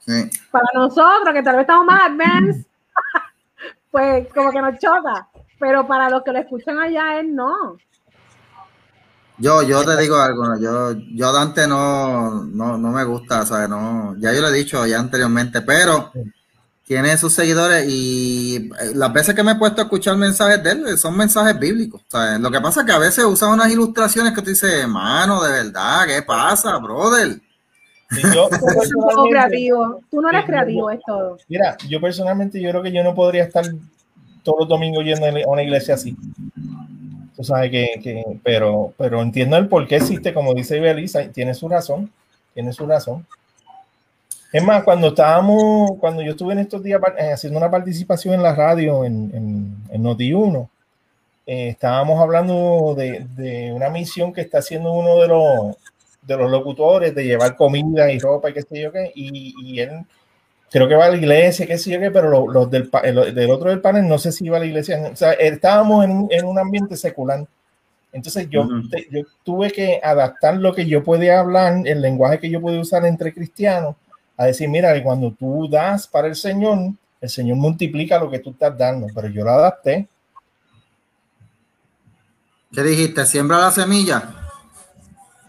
Sí. 0.00 0.28
Para 0.50 0.66
nosotros, 0.74 1.32
que 1.32 1.42
tal 1.44 1.54
vez 1.54 1.62
estamos 1.62 1.86
más 1.86 2.02
advanced, 2.02 2.66
pues 3.92 4.26
como 4.34 4.50
que 4.50 4.60
nos 4.60 4.76
choca. 4.80 5.28
Pero 5.60 5.86
para 5.86 6.10
los 6.10 6.24
que 6.24 6.32
lo 6.32 6.40
escuchan 6.40 6.80
allá, 6.80 7.20
él 7.20 7.32
no. 7.32 7.76
Yo, 9.38 9.62
yo 9.62 9.84
te 9.84 9.96
digo 10.00 10.16
algo, 10.16 10.44
¿no? 10.46 10.58
yo, 10.58 10.92
yo 11.14 11.32
Dante 11.32 11.66
no, 11.66 12.44
no, 12.44 12.78
no 12.78 12.90
me 12.90 13.04
gusta, 13.04 13.44
¿sabes? 13.44 13.68
No, 13.68 14.16
ya 14.18 14.32
yo 14.32 14.40
lo 14.40 14.48
he 14.48 14.52
dicho 14.52 14.86
ya 14.86 14.98
anteriormente, 14.98 15.60
pero 15.62 16.10
tiene 16.84 17.18
sus 17.18 17.32
seguidores 17.34 17.86
y 17.88 18.70
eh, 18.80 18.92
las 18.94 19.12
veces 19.12 19.34
que 19.34 19.42
me 19.42 19.52
he 19.52 19.56
puesto 19.56 19.80
a 19.80 19.84
escuchar 19.84 20.16
mensajes 20.16 20.62
de 20.62 20.70
él 20.70 20.86
eh, 20.86 20.96
son 20.96 21.16
mensajes 21.16 21.58
bíblicos, 21.58 22.02
¿sabes? 22.08 22.40
Lo 22.40 22.50
que 22.50 22.60
pasa 22.60 22.80
es 22.80 22.86
que 22.86 22.92
a 22.92 22.98
veces 22.98 23.24
usa 23.24 23.48
unas 23.48 23.70
ilustraciones 23.70 24.32
que 24.32 24.40
tú 24.40 24.50
dices, 24.50 24.86
mano, 24.88 25.42
de 25.42 25.50
verdad, 25.50 26.06
¿qué 26.06 26.22
pasa, 26.22 26.78
brother? 26.78 27.40
yo, 28.34 28.48
Tú 29.14 29.28
creativo. 29.30 30.00
Tú 30.10 30.20
no 30.22 30.30
eres 30.30 30.44
creativo, 30.46 30.90
yo- 30.90 30.96
es 30.96 31.00
todo. 31.06 31.38
Mira, 31.48 31.76
yo 31.88 32.00
personalmente 32.00 32.60
yo 32.60 32.70
creo 32.70 32.82
que 32.82 32.92
yo 32.92 33.02
no 33.02 33.14
podría 33.14 33.44
estar 33.44 33.64
todos 34.42 34.60
los 34.60 34.68
domingos 34.68 35.04
yendo 35.04 35.26
a 35.26 35.50
una 35.50 35.62
iglesia 35.62 35.94
así. 35.94 36.16
Tú 37.36 37.44
sabes 37.44 37.70
que, 37.70 38.00
que- 38.02 38.24
pero, 38.42 38.92
pero 38.96 39.22
entiendo 39.22 39.56
el 39.56 39.68
por 39.68 39.86
qué 39.86 39.96
existe, 39.96 40.32
como 40.34 40.54
dice 40.54 40.80
Belisa, 40.80 41.28
tiene 41.30 41.54
su 41.54 41.68
razón, 41.68 42.10
tiene 42.54 42.72
su 42.72 42.86
razón. 42.86 43.26
Es 44.52 44.62
más, 44.62 44.84
cuando 44.84 45.08
estábamos, 45.08 45.92
cuando 45.98 46.22
yo 46.22 46.30
estuve 46.32 46.52
en 46.54 46.60
estos 46.60 46.82
días 46.82 47.00
eh, 47.18 47.32
haciendo 47.32 47.58
una 47.58 47.70
participación 47.70 48.34
en 48.34 48.42
la 48.42 48.54
radio 48.54 49.04
en, 49.04 49.30
en, 49.34 49.76
en 49.90 50.02
Noti1, 50.02 50.68
eh, 51.46 51.68
estábamos 51.70 52.20
hablando 52.20 52.94
de, 52.96 53.26
de 53.36 53.72
una 53.72 53.90
misión 53.90 54.32
que 54.32 54.42
está 54.42 54.58
haciendo 54.58 54.92
uno 54.92 55.18
de 55.20 55.28
los, 55.28 55.76
de 56.22 56.36
los 56.36 56.50
locutores 56.50 57.14
de 57.14 57.24
llevar 57.24 57.56
comida 57.56 58.10
y 58.12 58.18
ropa 58.18 58.50
y 58.50 58.54
qué 58.54 58.62
sé 58.62 58.80
yo 58.82 58.92
qué, 58.92 59.12
y, 59.14 59.54
y 59.64 59.80
él 59.80 59.90
creo 60.70 60.88
que 60.88 60.94
va 60.94 61.06
a 61.06 61.10
la 61.10 61.16
iglesia, 61.16 61.66
qué 61.66 61.78
sé 61.78 61.90
yo 61.90 62.00
qué, 62.00 62.10
pero 62.10 62.28
lo- 62.28 62.48
los 62.48 62.70
del, 62.70 62.90
el- 63.04 63.34
del 63.34 63.50
otro 63.50 63.70
del 63.70 63.80
panel 63.80 64.06
no 64.08 64.18
sé 64.18 64.32
si 64.32 64.44
iba 64.46 64.56
a 64.56 64.60
la 64.60 64.66
iglesia. 64.66 65.10
O 65.12 65.16
sea, 65.16 65.32
estábamos 65.32 66.04
en, 66.04 66.10
un- 66.10 66.28
en 66.30 66.44
un 66.44 66.58
ambiente 66.58 66.96
secular. 66.96 67.46
Entonces 68.12 68.48
yo, 68.50 68.62
Ujú. 68.62 68.88
te- 68.88 69.06
yo 69.10 69.22
tuve 69.44 69.70
que 69.70 70.00
adaptar 70.02 70.56
lo 70.56 70.74
que 70.74 70.86
yo 70.86 71.02
podía 71.04 71.40
hablar, 71.40 71.82
el 71.86 72.00
lenguaje 72.00 72.38
que 72.38 72.50
yo 72.50 72.60
podía 72.60 72.80
usar 72.80 73.04
entre 73.04 73.32
cristianos, 73.32 73.94
a 74.36 74.46
decir, 74.46 74.68
mira, 74.68 74.92
que 74.94 75.02
cuando 75.02 75.30
tú 75.32 75.68
das 75.68 76.06
para 76.06 76.28
el 76.28 76.34
Señor, 76.36 76.92
el 77.20 77.28
Señor 77.28 77.56
multiplica 77.56 78.18
lo 78.18 78.30
que 78.30 78.38
tú 78.38 78.50
estás 78.50 78.76
dando, 78.76 79.06
pero 79.14 79.28
yo 79.28 79.44
lo 79.44 79.50
adapté. 79.50 80.06
¿Qué 82.72 82.82
dijiste? 82.82 83.24
¿Siembra 83.24 83.58
la 83.58 83.70
semilla? 83.70 84.22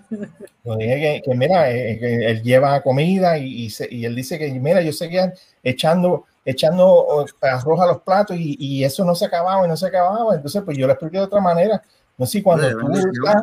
Dije 0.09 0.99
que, 0.99 1.21
que, 1.23 1.35
mira, 1.35 1.71
eh, 1.71 1.97
que 1.99 2.15
él 2.31 2.43
lleva 2.43 2.81
comida 2.81 3.37
y, 3.37 3.65
y, 3.65 3.69
se- 3.69 3.87
y 3.93 4.05
él 4.05 4.15
dice 4.15 4.37
que, 4.37 4.51
mira, 4.51 4.81
yo 4.81 4.91
seguía 4.91 5.33
echando, 5.63 6.25
echando 6.43 7.25
eh, 7.25 7.47
arroz 7.47 7.79
a 7.79 7.85
los 7.87 8.01
platos 8.01 8.35
y, 8.37 8.57
y 8.59 8.83
eso 8.83 9.05
no 9.05 9.15
se 9.15 9.25
acababa 9.25 9.65
y 9.65 9.69
no 9.69 9.77
se 9.77 9.87
acababa. 9.87 10.35
Entonces, 10.35 10.61
pues 10.63 10.77
yo 10.77 10.87
le 10.87 10.93
expliqué 10.93 11.17
de 11.17 11.23
otra 11.23 11.39
manera. 11.41 11.81
No 12.17 12.25
sé 12.25 12.43
cuando, 12.43 12.67
tú 12.77 12.97
estás, 12.97 13.41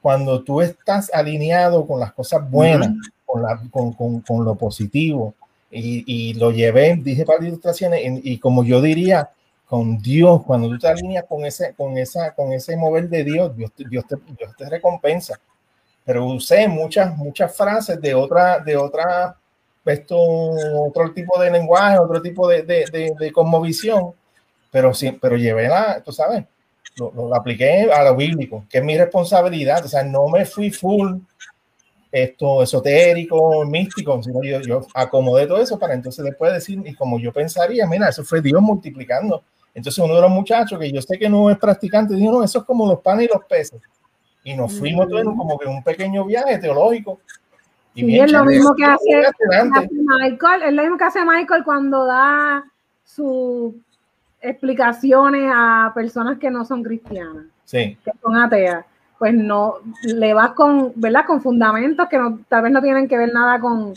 cuando 0.00 0.42
tú 0.42 0.60
estás 0.60 1.10
alineado 1.12 1.86
con 1.86 1.98
las 1.98 2.12
cosas 2.12 2.48
buenas, 2.48 2.90
Ujú. 2.90 2.98
con, 3.24 3.42
la, 3.42 3.60
con, 3.70 3.92
con, 3.92 4.20
con 4.20 4.44
lo 4.44 4.54
positivo, 4.54 5.34
y, 5.70 6.04
y 6.06 6.34
lo 6.34 6.50
llevé, 6.50 6.96
dije 6.96 7.24
para 7.24 7.44
ilustraciones, 7.44 8.00
y, 8.04 8.38
como 8.38 8.62
yo 8.62 8.82
diría, 8.82 9.30
con 9.66 9.96
Dios, 10.02 10.42
cuando 10.44 10.68
tú 10.68 10.78
te 10.78 10.88
alineas 10.88 11.24
con 11.26 11.46
ese, 11.46 11.72
con 11.74 11.96
esa, 11.96 12.34
con 12.34 12.52
ese 12.52 12.76
mover 12.76 13.08
de 13.08 13.24
Dios, 13.24 13.56
Dios, 13.56 13.72
Dios, 13.76 14.06
te, 14.06 14.16
Dios 14.36 14.54
te 14.56 14.68
recompensa. 14.68 15.40
Pero 16.04 16.26
usé 16.26 16.66
muchas, 16.68 17.16
muchas 17.16 17.56
frases 17.56 18.00
de 18.00 18.14
otra, 18.14 18.58
de 18.60 18.76
otra, 18.76 19.36
esto, 19.84 20.16
otro 20.18 21.12
tipo 21.12 21.40
de 21.40 21.50
lenguaje, 21.50 21.98
otro 21.98 22.20
tipo 22.20 22.48
de, 22.48 22.62
de, 22.62 22.84
de, 22.90 23.12
de 23.18 23.32
cosmovisión, 23.32 24.12
pero 24.70 24.94
sí, 24.94 25.12
pero 25.20 25.36
llevé 25.36 25.68
la, 25.68 26.02
tú 26.02 26.12
sabes, 26.12 26.44
lo, 26.96 27.12
lo- 27.12 27.28
lo 27.28 27.34
apliqué 27.36 27.90
a 27.92 28.04
lo 28.04 28.16
bíblico, 28.16 28.64
que 28.68 28.78
es 28.78 28.84
mi 28.84 28.96
responsabilidad, 28.98 29.84
o 29.84 29.88
sea, 29.88 30.02
no 30.04 30.28
me 30.28 30.44
fui 30.46 30.70
full 30.70 31.18
esto 32.10 32.62
esotérico, 32.62 33.64
místico, 33.64 34.22
sino 34.22 34.42
yo, 34.42 34.60
yo 34.60 34.86
acomodé 34.94 35.46
todo 35.46 35.58
eso 35.62 35.78
para 35.78 35.94
entonces 35.94 36.24
después 36.24 36.52
decir, 36.52 36.78
y 36.84 36.94
como 36.94 37.18
yo 37.18 37.32
pensaría, 37.32 37.86
mira, 37.86 38.08
eso 38.08 38.22
fue 38.22 38.42
Dios 38.42 38.60
multiplicando. 38.60 39.42
Entonces 39.74 40.04
uno 40.04 40.14
de 40.14 40.20
los 40.20 40.30
muchachos 40.30 40.78
que 40.78 40.92
yo 40.92 41.00
sé 41.00 41.18
que 41.18 41.30
no 41.30 41.48
es 41.50 41.56
practicante, 41.58 42.14
dijo, 42.14 42.32
no, 42.32 42.44
eso 42.44 42.58
es 42.58 42.64
como 42.64 42.86
los 42.86 43.00
panes 43.00 43.28
y 43.30 43.32
los 43.32 43.44
peces. 43.46 43.80
Y 44.44 44.54
nos 44.54 44.78
fuimos 44.78 45.08
todos 45.08 45.22
en 45.22 45.36
como 45.36 45.58
que 45.58 45.68
un 45.68 45.82
pequeño 45.82 46.24
viaje 46.24 46.58
teológico. 46.58 47.20
Y 47.94 48.00
Sí, 48.00 48.06
bien 48.06 48.24
es 48.24 48.32
lo 48.32 48.44
mismo 48.44 48.74
que 48.74 48.84
hace, 48.84 49.22
Michael, 49.90 50.62
es 50.62 50.72
lo 50.72 50.82
mismo 50.82 50.96
que 50.96 51.04
hace 51.04 51.24
Michael 51.24 51.62
cuando 51.64 52.06
da 52.06 52.64
su 53.04 53.76
explicaciones 54.40 55.50
a 55.54 55.92
personas 55.94 56.38
que 56.38 56.50
no 56.50 56.64
son 56.64 56.82
cristianas, 56.82 57.44
Sí, 57.64 57.96
que 58.04 58.10
son 58.20 58.36
ateas, 58.36 58.84
pues 59.18 59.34
no, 59.34 59.76
le 60.02 60.34
vas 60.34 60.50
con, 60.52 60.92
¿verdad? 60.96 61.24
Con 61.26 61.40
fundamentos 61.40 62.08
que 62.08 62.18
no, 62.18 62.40
tal 62.48 62.64
vez 62.64 62.72
no 62.72 62.82
tienen 62.82 63.06
que 63.08 63.16
ver 63.16 63.32
nada 63.32 63.60
con, 63.60 63.94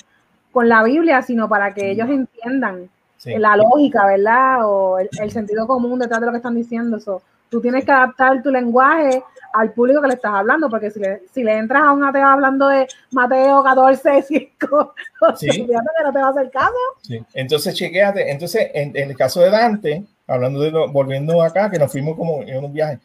con 0.51 0.69
la 0.69 0.83
Biblia, 0.83 1.21
sino 1.23 1.49
para 1.49 1.73
que 1.73 1.91
ellos 1.91 2.07
entiendan 2.09 2.89
sí. 3.17 3.33
la 3.37 3.57
lógica, 3.57 4.05
¿verdad? 4.05 4.69
O 4.69 4.99
el, 4.99 5.09
el 5.19 5.31
sentido 5.31 5.65
común 5.65 5.97
detrás 5.97 6.19
de 6.19 6.27
lo 6.27 6.31
que 6.31 6.37
están 6.37 6.55
diciendo. 6.55 6.99
So, 6.99 7.21
tú 7.55 7.61
tienes 7.61 7.85
que 7.85 7.91
adaptar 7.91 8.43
tu 8.43 8.51
lenguaje 8.51 9.23
al 9.53 9.71
público 9.71 10.01
que 10.01 10.09
le 10.09 10.13
estás 10.15 10.33
hablando, 10.33 10.69
porque 10.69 10.91
si 10.91 10.99
le, 10.99 11.21
si 11.33 11.41
le 11.41 11.57
entras 11.57 11.83
a 11.83 11.93
un 11.93 12.03
ateo 12.03 12.27
hablando 12.27 12.67
de 12.67 12.85
Mateo 13.11 13.63
14, 13.63 14.21
5, 14.23 14.93
Sí. 15.37 15.47
que 15.47 15.73
no 15.73 16.11
te 16.11 16.19
va 16.19 16.27
a 16.27 16.31
hacer 16.31 16.51
caso. 16.51 16.73
Sí. 17.03 17.23
Entonces, 17.33 17.73
chequéate. 17.75 18.29
Entonces, 18.29 18.69
en, 18.73 18.91
en 18.97 19.11
el 19.11 19.15
caso 19.15 19.39
de 19.39 19.49
Dante, 19.51 20.03
hablando 20.27 20.59
de 20.59 20.71
lo- 20.71 20.91
volviendo 20.91 21.41
acá, 21.41 21.71
que 21.71 21.79
nos 21.79 21.89
fuimos 21.89 22.17
como 22.17 22.41
en 22.43 22.65
un 22.65 22.73
viaje, 22.73 22.99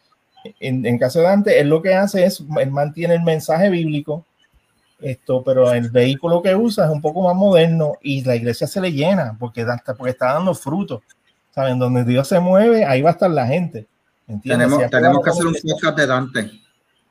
en, 0.59 0.85
en 0.85 0.97
caso 0.97 1.19
de 1.19 1.25
Dante, 1.25 1.59
él 1.61 1.69
lo 1.69 1.81
que 1.81 1.93
hace 1.93 2.25
es, 2.25 2.43
él 2.59 2.71
mantiene 2.71 3.13
el 3.13 3.23
mensaje 3.23 3.69
bíblico, 3.69 4.25
esto, 4.99 5.43
pero 5.43 5.71
el 5.71 5.89
vehículo 5.89 6.41
que 6.41 6.53
usa 6.55 6.85
es 6.85 6.91
un 6.91 7.01
poco 7.01 7.21
más 7.23 7.35
moderno 7.35 7.93
y 8.01 8.23
la 8.25 8.35
iglesia 8.35 8.67
se 8.67 8.81
le 8.81 8.91
llena 8.91 9.35
porque, 9.39 9.65
porque 9.97 10.11
está 10.11 10.33
dando 10.33 10.53
frutos. 10.53 11.01
¿Saben? 11.51 11.79
Donde 11.79 12.03
Dios 12.05 12.27
se 12.29 12.39
mueve, 12.39 12.85
ahí 12.85 13.01
va 13.01 13.09
a 13.09 13.13
estar 13.13 13.29
la 13.29 13.45
gente. 13.45 13.85
¿Entiendes? 14.27 14.67
Tenemos, 14.67 14.83
Si 14.83 14.89
tenemos 14.89 15.23
que 15.23 15.29
hacer 15.29 15.45
un 15.47 15.55
podcast 15.61 15.97
de 15.97 16.07
Dante. 16.07 16.51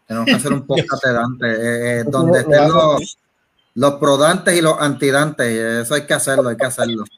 Tenemos 0.07 0.27
que 0.27 0.35
hacer 0.35 0.53
un 0.53 0.67
podcast 0.67 1.05
de 1.05 1.13
Dante, 1.13 1.47
eh, 1.47 1.57
eh, 1.61 2.01
Eso 2.01 2.11
donde 2.11 2.33
lo- 2.33 2.39
estén 2.51 2.69
los, 2.69 3.19
los 3.75 3.95
prodantes 3.95 4.57
y 4.57 4.61
los 4.63 4.75
antidantes. 4.81 5.47
Eso 5.87 5.95
hay 5.95 6.07
que 6.07 6.15
hacerlo, 6.15 6.49
hay 6.49 6.57
que 6.57 6.67
hacerlo. 6.67 7.05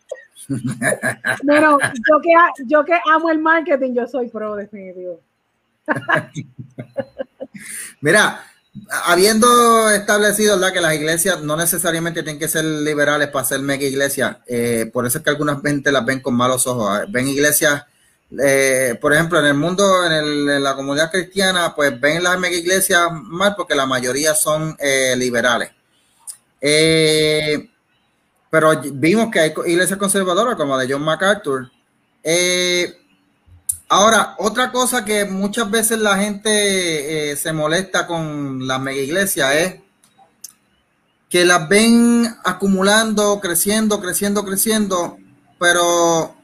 Bueno, 1.45 1.79
yo 1.81 2.21
que, 2.21 2.31
yo 2.67 2.85
que 2.85 2.95
amo 3.15 3.31
el 3.31 3.39
marketing, 3.39 3.95
yo 3.95 4.07
soy 4.09 4.29
pro 4.29 4.57
definitivo. 4.57 5.21
Mira, 8.01 8.41
habiendo 9.07 9.91
establecido 9.91 10.57
¿verdad? 10.59 10.73
que 10.73 10.81
las 10.81 10.95
iglesias 10.95 11.43
no 11.43 11.57
necesariamente 11.57 12.23
tienen 12.23 12.41
que 12.41 12.49
ser 12.49 12.65
liberales 12.65 13.29
para 13.29 13.45
ser 13.45 13.61
mega 13.61 13.85
iglesias, 13.85 14.39
eh, 14.47 14.91
por 14.93 15.07
eso 15.07 15.19
es 15.19 15.25
que 15.25 15.31
algunas 15.31 15.61
gente 15.63 15.93
las 15.93 16.05
ven 16.05 16.21
con 16.21 16.35
malos 16.35 16.67
ojos. 16.67 17.01
eh, 17.01 17.05
Ven 17.09 17.29
iglesias, 17.29 17.85
eh, 18.41 18.97
por 19.01 19.13
ejemplo, 19.13 19.39
en 19.39 19.47
el 19.47 19.55
mundo, 19.55 20.05
en, 20.07 20.63
la 20.63 20.75
comunidad 20.75 21.11
cristiana, 21.11 21.75
pues 21.75 21.99
ven 22.01 22.23
las 22.23 22.39
mega 22.39 22.57
iglesias 22.57 23.09
mal 23.13 23.55
porque 23.57 23.75
la 23.75 23.87
mayoría 23.87 24.35
son 24.35 24.77
eh, 24.79 25.15
liberales. 25.17 25.71
Eh, 26.61 27.69
pero 28.51 28.81
vimos 28.93 29.31
que 29.31 29.41
hay 29.41 29.55
iglesias 29.67 29.99
conservadoras 29.99 30.57
como 30.57 30.77
la 30.77 30.85
de 30.85 30.93
John 30.93 31.03
MacArthur. 31.03 31.71
Ahora, 33.89 34.35
otra 34.39 34.73
cosa 34.73 35.05
que 35.05 35.27
muchas 35.27 35.71
veces 35.71 35.99
la 35.99 36.17
gente 36.17 37.37
se 37.37 37.53
molesta 37.53 38.07
con 38.07 38.67
las 38.67 38.81
mega 38.81 39.01
iglesias 39.01 39.55
es 39.55 39.75
que 41.29 41.45
las 41.45 41.69
ven 41.69 42.27
acumulando, 42.45 43.39
creciendo, 43.41 44.01
creciendo, 44.01 44.45
creciendo, 44.45 45.19
pero 45.59 46.42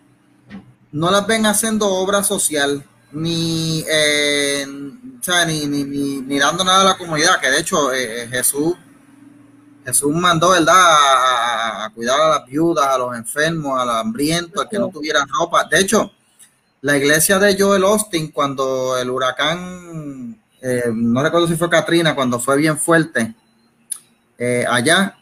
no 0.93 1.11
las 1.11 1.27
ven 1.27 1.47
haciendo 1.47 1.87
obra 1.89 2.23
social, 2.23 2.85
ni, 3.13 3.85
eh, 3.89 4.67
o 5.21 5.23
sea, 5.23 5.45
ni, 5.45 5.67
ni, 5.67 5.85
ni- 5.85 6.21
ni 6.21 6.39
dando 6.39 6.65
nada 6.65 6.83
a 6.83 6.85
la 6.85 6.99
comunidad, 6.99 7.41
que 7.41 7.51
de 7.51 7.61
hecho 7.61 7.93
eh, 7.93 8.29
Jesús, 8.31 8.75
Jesús 9.85 10.15
mandó, 10.15 10.51
¿verdad?, 10.51 10.75
a, 10.77 11.85
a 11.87 11.91
cuidar 11.91 12.21
a 12.21 12.29
las 12.39 12.47
viudas, 12.47 12.87
a 12.87 12.99
los 12.99 13.17
enfermos, 13.17 13.81
a 13.81 13.85
los 13.87 13.95
hambrientos, 13.95 14.63
al 14.63 14.69
que 14.69 14.79
no 14.79 14.89
tuviera 14.89 15.25
ropa. 15.27 15.65
De 15.65 15.79
hecho, 15.81 16.13
la 16.83 16.97
iglesia 16.97 17.39
de 17.39 17.57
Joel 17.59 17.85
Austin, 17.85 18.31
cuando 18.31 18.99
el 18.99 19.09
huracán, 19.11 20.39
eh, 20.61 20.85
no 20.93 21.23
recuerdo 21.23 21.49
si 21.49 21.57
fue 21.57 21.71
Katrina, 21.71 22.15
cuando 22.15 22.39
fue 22.39 22.57
bien 22.59 22.79
fuerte, 22.79 23.35
eh, 24.37 24.65
allá, 24.69 25.17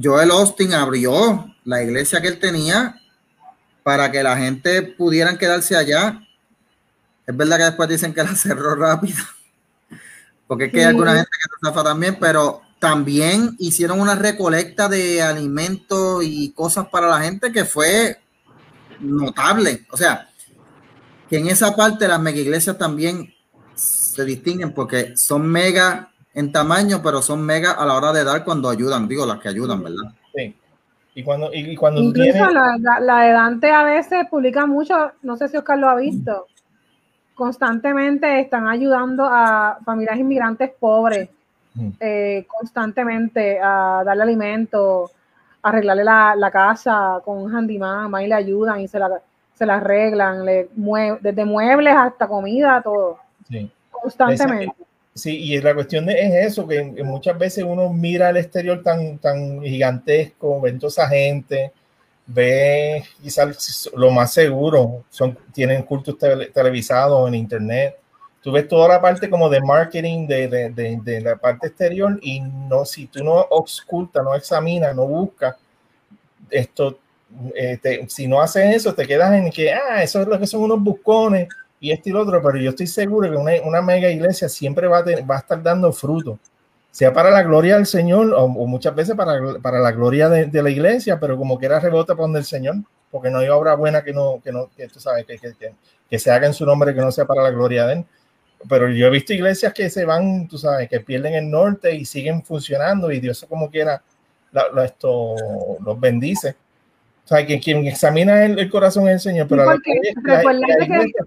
Joel 0.00 0.30
Austin 0.30 0.74
abrió 0.74 1.52
la 1.64 1.82
iglesia 1.82 2.20
que 2.20 2.28
él 2.28 2.38
tenía 2.38 2.99
para 3.82 4.10
que 4.10 4.22
la 4.22 4.36
gente 4.36 4.82
pudieran 4.82 5.38
quedarse 5.38 5.76
allá. 5.76 6.20
Es 7.26 7.36
verdad 7.36 7.58
que 7.58 7.64
después 7.64 7.88
dicen 7.88 8.14
que 8.14 8.22
la 8.22 8.34
cerró 8.36 8.74
rápido, 8.74 9.22
porque 10.46 10.64
es 10.64 10.72
que 10.72 10.80
hay 10.80 10.86
alguna 10.86 11.14
gente 11.14 11.30
que 11.30 11.48
se 11.48 11.66
zafa 11.66 11.84
también, 11.84 12.16
pero 12.20 12.62
también 12.78 13.56
hicieron 13.58 14.00
una 14.00 14.14
recolecta 14.14 14.88
de 14.88 15.22
alimentos 15.22 16.24
y 16.24 16.52
cosas 16.52 16.88
para 16.88 17.08
la 17.08 17.20
gente 17.20 17.52
que 17.52 17.64
fue 17.64 18.18
notable. 19.00 19.86
O 19.90 19.96
sea, 19.96 20.30
que 21.28 21.38
en 21.38 21.48
esa 21.48 21.76
parte 21.76 22.08
las 22.08 22.20
mega 22.20 22.38
iglesias 22.38 22.76
también 22.78 23.32
se 23.74 24.24
distinguen 24.24 24.72
porque 24.72 25.16
son 25.16 25.46
mega 25.46 26.10
en 26.34 26.52
tamaño, 26.52 27.02
pero 27.02 27.22
son 27.22 27.42
mega 27.42 27.72
a 27.72 27.84
la 27.86 27.94
hora 27.94 28.12
de 28.12 28.24
dar 28.24 28.44
cuando 28.44 28.68
ayudan, 28.68 29.06
digo, 29.06 29.26
las 29.26 29.40
que 29.40 29.48
ayudan, 29.48 29.82
¿verdad? 29.82 30.14
Sí. 30.34 30.54
Y 31.14 31.22
cuando, 31.22 31.52
y, 31.52 31.70
y 31.72 31.76
cuando 31.76 32.00
tú 32.00 32.08
Incluso 32.08 32.30
tienes. 32.32 32.52
la, 32.52 32.76
la- 32.78 33.00
la 33.00 33.20
de 33.22 33.32
Dante 33.32 33.70
a 33.70 33.82
veces 33.82 34.26
publica 34.30 34.64
mucho, 34.66 35.12
no 35.22 35.36
sé 35.36 35.48
si 35.48 35.56
Oscar 35.56 35.78
lo 35.78 35.88
ha 35.88 35.96
visto, 35.96 36.46
constantemente 37.34 38.40
están 38.40 38.68
ayudando 38.68 39.24
a 39.24 39.78
familias 39.84 40.18
inmigrantes 40.18 40.70
pobres, 40.78 41.28
Mm. 41.72 41.88
eh, 42.00 42.46
constantemente 42.48 43.60
a 43.62 44.02
darle 44.04 44.24
alimento, 44.24 45.08
a 45.62 45.68
arreglarle 45.68 46.02
la, 46.02 46.34
la 46.36 46.50
casa 46.50 47.20
con 47.24 47.38
un 47.38 47.54
handyman, 47.54 48.12
y 48.22 48.26
le 48.26 48.34
ayudan 48.34 48.80
y 48.80 48.88
se 48.88 48.98
la, 48.98 49.08
se 49.54 49.64
la 49.66 49.76
arreglan, 49.76 50.44
le 50.44 50.68
mue- 50.76 51.18
desde 51.20 51.44
muebles 51.44 51.94
hasta 51.96 52.26
comida, 52.26 52.82
todo, 52.82 53.18
Sí. 53.48 53.70
constantemente. 53.88 54.74
Sí, 55.14 55.36
y 55.38 55.60
la 55.60 55.74
cuestión 55.74 56.06
de- 56.06 56.20
es 56.20 56.52
eso, 56.52 56.66
que 56.68 56.82
muchas 57.04 57.36
veces 57.38 57.64
uno 57.64 57.92
mira 57.92 58.30
el 58.30 58.36
exterior 58.38 58.82
tan, 58.82 59.18
tan 59.18 59.60
gigantesco, 59.62 60.60
ve 60.60 60.72
toda 60.74 60.88
esa 60.88 61.08
gente, 61.08 61.72
ve 62.26 63.04
quizás 63.22 63.90
lo 63.96 64.10
más 64.10 64.32
seguro, 64.32 65.04
son, 65.10 65.36
tienen 65.52 65.82
cultos 65.82 66.16
tele- 66.18 66.50
televisados 66.52 67.28
en 67.28 67.34
internet. 67.34 67.96
Tú 68.42 68.52
ves 68.52 68.68
toda 68.68 68.88
la 68.88 69.00
parte 69.02 69.28
como 69.30 69.48
de 69.50 69.60
marketing 69.60 70.26
de, 70.26 70.48
de, 70.48 70.98
de, 71.02 71.20
la 71.20 71.36
parte 71.36 71.66
exterior 71.68 72.18
y 72.22 72.40
no, 72.40 72.84
si 72.86 73.06
tú 73.06 73.22
no 73.24 73.34
ocultas, 73.50 74.24
no 74.24 74.34
examinas, 74.34 74.94
no 74.96 75.06
buscas, 75.06 75.56
esto, 76.50 76.98
eh, 77.54 77.78
si 78.08 78.26
no 78.26 78.40
haces 78.40 78.76
eso, 78.76 78.94
te 78.94 79.06
quedas 79.06 79.32
en 79.34 79.50
que, 79.50 79.72
ah, 79.72 80.02
eso 80.02 80.20
es 80.22 80.28
lo 80.28 80.38
que 80.38 80.46
son 80.46 80.62
unos 80.62 80.80
buscones 80.82 81.48
y 81.80 81.90
esto 81.92 82.08
y 82.10 82.12
lo 82.12 82.20
otro, 82.22 82.42
pero 82.42 82.58
yo 82.58 82.70
estoy 82.70 82.86
seguro 82.86 83.30
que 83.30 83.36
una, 83.36 83.52
una 83.64 83.80
mega 83.82 84.10
iglesia 84.10 84.48
siempre 84.48 84.86
va 84.86 84.98
a, 84.98 85.04
tener- 85.04 85.28
va 85.28 85.36
a 85.36 85.38
estar 85.38 85.62
dando 85.62 85.92
fruto, 85.92 86.38
sea 86.90 87.12
para 87.12 87.30
la 87.30 87.42
gloria 87.42 87.76
del 87.76 87.86
Señor 87.86 88.32
o, 88.34 88.44
o 88.44 88.66
muchas 88.66 88.94
veces 88.94 89.14
para, 89.14 89.40
para 89.62 89.78
la 89.80 89.92
gloria 89.92 90.28
de, 90.28 90.46
de 90.46 90.62
la 90.62 90.70
iglesia, 90.70 91.18
pero 91.18 91.36
como 91.38 91.58
quiera 91.58 91.80
rebota 91.80 92.14
por 92.14 92.24
donde 92.24 92.40
el 92.40 92.44
Señor, 92.44 92.76
porque 93.10 93.30
no 93.30 93.38
hay 93.38 93.48
obra 93.48 93.74
buena 93.74 94.02
que 94.04 94.12
no, 94.12 94.40
que 94.44 94.52
no, 94.52 94.68
que 94.76 94.86
tú 94.88 95.00
sabes, 95.00 95.24
que, 95.26 95.38
que, 95.38 95.52
que, 95.54 95.72
que 96.08 96.18
se 96.18 96.30
haga 96.30 96.46
en 96.46 96.54
su 96.54 96.66
nombre, 96.66 96.94
que 96.94 97.00
no 97.00 97.10
sea 97.12 97.24
para 97.24 97.42
la 97.42 97.50
gloria 97.50 97.86
de 97.86 97.94
Él. 97.94 98.04
Pero 98.68 98.90
yo 98.90 99.06
he 99.06 99.10
visto 99.10 99.32
iglesias 99.32 99.72
que 99.72 99.88
se 99.88 100.04
van, 100.04 100.46
tú 100.46 100.58
sabes, 100.58 100.88
que 100.88 101.00
pierden 101.00 101.34
el 101.34 101.50
norte 101.50 101.94
y 101.94 102.04
siguen 102.04 102.42
funcionando 102.42 103.10
y 103.10 103.18
Dios 103.18 103.46
como 103.48 103.70
quiera 103.70 104.02
la- 104.52 104.66
la- 104.74 104.84
esto, 104.84 105.34
los 105.84 105.98
bendice. 105.98 106.56
O 107.24 107.28
sea, 107.28 107.46
que 107.46 107.58
quien 107.58 107.86
examina 107.86 108.44
el, 108.44 108.58
el 108.58 108.68
corazón 108.68 109.04
es 109.08 109.14
el 109.14 109.20
Señor, 109.20 109.46
pero 109.48 109.62
a 109.62 109.66
la- 109.66 109.72
porque 109.72 109.92
la- 110.24 110.42
la 110.68 110.76
que- 110.76 110.84
iglesia- 110.84 111.24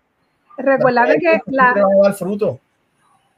Recuérdate 0.57 1.17
que 1.19 1.41
la, 1.47 1.73
dar 2.03 2.13
fruto. 2.13 2.59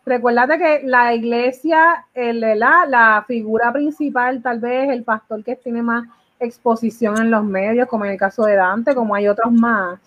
Recuérdate 0.06 0.58
que 0.60 0.82
la 0.86 1.14
iglesia, 1.16 2.06
el, 2.14 2.40
la, 2.42 2.86
la 2.88 3.24
figura 3.28 3.72
principal, 3.74 4.42
tal 4.42 4.60
vez 4.60 4.90
el 4.90 5.04
pastor 5.04 5.44
que 5.44 5.56
tiene 5.56 5.82
más 5.82 6.08
exposición 6.40 7.18
en 7.20 7.32
los 7.32 7.44
medios, 7.44 7.88
como 7.88 8.06
en 8.06 8.12
el 8.12 8.18
caso 8.18 8.44
de 8.46 8.56
Dante, 8.56 8.94
como 8.94 9.16
hay 9.16 9.28
otros 9.28 9.52
más. 9.52 10.00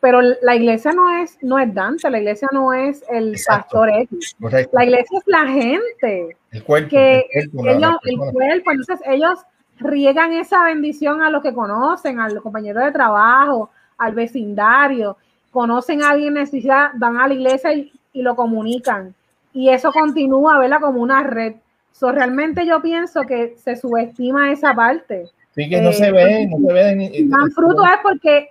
Pero 0.00 0.20
la 0.20 0.54
iglesia 0.54 0.92
no 0.92 1.10
es, 1.18 1.38
no 1.42 1.58
es 1.58 1.72
Dante, 1.74 2.10
la 2.10 2.18
iglesia 2.18 2.46
no 2.52 2.72
es 2.74 3.02
el 3.10 3.30
Exacto. 3.32 3.78
pastor 3.78 3.88
X. 4.02 4.36
Correcto. 4.40 4.70
La 4.76 4.84
iglesia 4.84 5.18
es 5.18 5.24
la 5.26 5.46
gente, 5.48 6.36
El 6.52 6.62
cuerpo. 6.62 6.90
que 6.90 7.26
el 7.32 7.50
cuerpo, 7.50 7.64
la- 7.64 7.72
la 7.72 7.76
ellos, 7.88 7.98
el 8.04 8.10
persona. 8.18 8.32
cuerpo, 8.32 8.70
entonces 8.70 9.00
ellos 9.06 9.38
riegan 9.78 10.32
esa 10.34 10.62
bendición 10.64 11.22
a 11.22 11.30
los 11.30 11.42
que 11.42 11.54
conocen, 11.54 12.20
a 12.20 12.28
los 12.28 12.42
compañeros 12.42 12.84
de 12.84 12.92
trabajo, 12.92 13.70
al 13.96 14.14
vecindario, 14.14 15.16
conocen 15.54 16.02
a 16.02 16.10
alguien 16.10 16.36
en 16.36 16.42
necesidad, 16.42 16.90
van 16.96 17.16
a 17.16 17.26
la 17.26 17.32
iglesia 17.32 17.72
y, 17.72 17.90
y 18.12 18.20
lo 18.20 18.36
comunican. 18.36 19.14
Y 19.54 19.70
eso 19.70 19.90
continúa, 19.90 20.58
¿verdad? 20.58 20.80
Como 20.82 21.00
una 21.00 21.22
red. 21.22 21.54
So, 21.92 22.12
realmente 22.12 22.66
yo 22.66 22.82
pienso 22.82 23.22
que 23.22 23.56
se 23.56 23.76
subestima 23.76 24.52
esa 24.52 24.74
parte. 24.74 25.30
Sí, 25.54 25.68
que 25.70 25.80
no 25.80 25.90
eh, 25.90 25.94
se 25.94 26.10
ve, 26.10 26.46
no 26.48 26.58
se 26.66 26.72
ve. 26.74 27.24
dan 27.28 27.50
fruto 27.52 27.84
es 27.84 27.98
porque, 28.02 28.48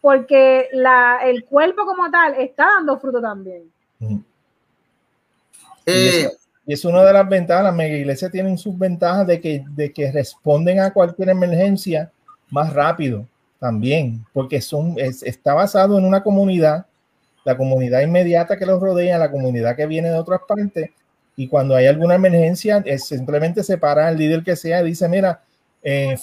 porque 0.00 0.68
la, 0.72 1.20
el 1.24 1.44
cuerpo 1.46 1.86
como 1.86 2.10
tal 2.10 2.34
está 2.34 2.66
dando 2.76 2.98
fruto 2.98 3.20
también. 3.20 3.62
Eh, 5.86 6.28
Y 6.66 6.72
es 6.72 6.84
una 6.84 7.02
de 7.04 7.12
las 7.12 7.28
ventajas, 7.28 7.64
las 7.64 7.74
mega 7.74 7.96
iglesias 7.96 8.30
tienen 8.30 8.56
sus 8.56 8.78
ventajas 8.78 9.26
de 9.26 9.40
que, 9.40 9.64
de 9.74 9.92
que 9.92 10.10
responden 10.10 10.80
a 10.80 10.92
cualquier 10.92 11.28
emergencia 11.28 12.10
más 12.50 12.72
rápido. 12.72 13.26
También, 13.64 14.26
porque 14.34 14.60
son, 14.60 14.94
está 14.98 15.54
basado 15.54 15.96
en 15.96 16.04
una 16.04 16.22
comunidad, 16.22 16.84
la 17.46 17.56
comunidad 17.56 18.02
inmediata 18.02 18.58
que 18.58 18.66
los 18.66 18.78
rodea, 18.78 19.16
la 19.16 19.30
comunidad 19.30 19.74
que 19.74 19.86
viene 19.86 20.10
de 20.10 20.18
otras 20.18 20.42
partes, 20.46 20.90
y 21.34 21.48
cuando 21.48 21.74
hay 21.74 21.86
alguna 21.86 22.16
emergencia, 22.16 22.82
es 22.84 23.06
simplemente 23.06 23.62
se 23.62 23.78
para 23.78 24.10
el 24.10 24.18
líder 24.18 24.44
que 24.44 24.54
sea 24.54 24.82
y 24.82 24.88
dice, 24.88 25.08
mira, 25.08 25.40
eh, 25.82 26.14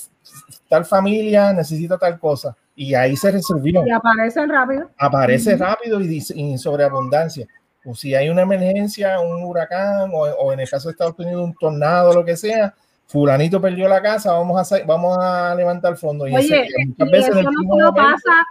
tal 0.69 0.86
familia 0.86 1.51
necesita 1.51 1.97
tal 1.97 2.19
cosa, 2.19 2.56
y 2.75 2.93
ahí 2.93 3.17
se 3.17 3.32
resolvió. 3.32 3.84
Y 3.88 3.89
aparecen 3.89 4.47
rápido. 4.47 4.91
Aparece 4.99 5.58
rápido 5.58 5.99
y, 5.99 6.23
y 6.36 6.58
sobreabundancia. 6.60 7.47
O 7.84 7.95
si 7.95 8.13
hay 8.13 8.30
una 8.30 8.43
emergencia, 8.43 9.19
un 9.19 9.43
huracán, 9.43 10.12
o, 10.13 10.19
o, 10.19 10.54
en 10.54 10.60
el 10.60 10.69
caso 10.69 10.89
de 10.89 10.91
Estados 10.91 11.17
Unidos, 11.17 11.43
un 11.43 11.56
tornado, 11.56 12.13
lo 12.13 12.23
que 12.23 12.38
sea, 12.38 12.75
fulanito 13.12 13.60
perdió 13.60 13.88
la 13.89 14.02
casa, 14.02 14.32
vamos 14.32 14.71
a, 14.71 14.86
vamos 14.86 15.17
a 15.19 15.54
levantar 15.56 15.97
fondos. 15.97 16.30
Y 16.30 16.36
Oye, 16.36 16.67
muchas 16.88 17.12
veces 17.12 17.36
eso 17.36 17.52
no 17.52 17.63
solo 17.67 17.93
pasa 17.93 18.47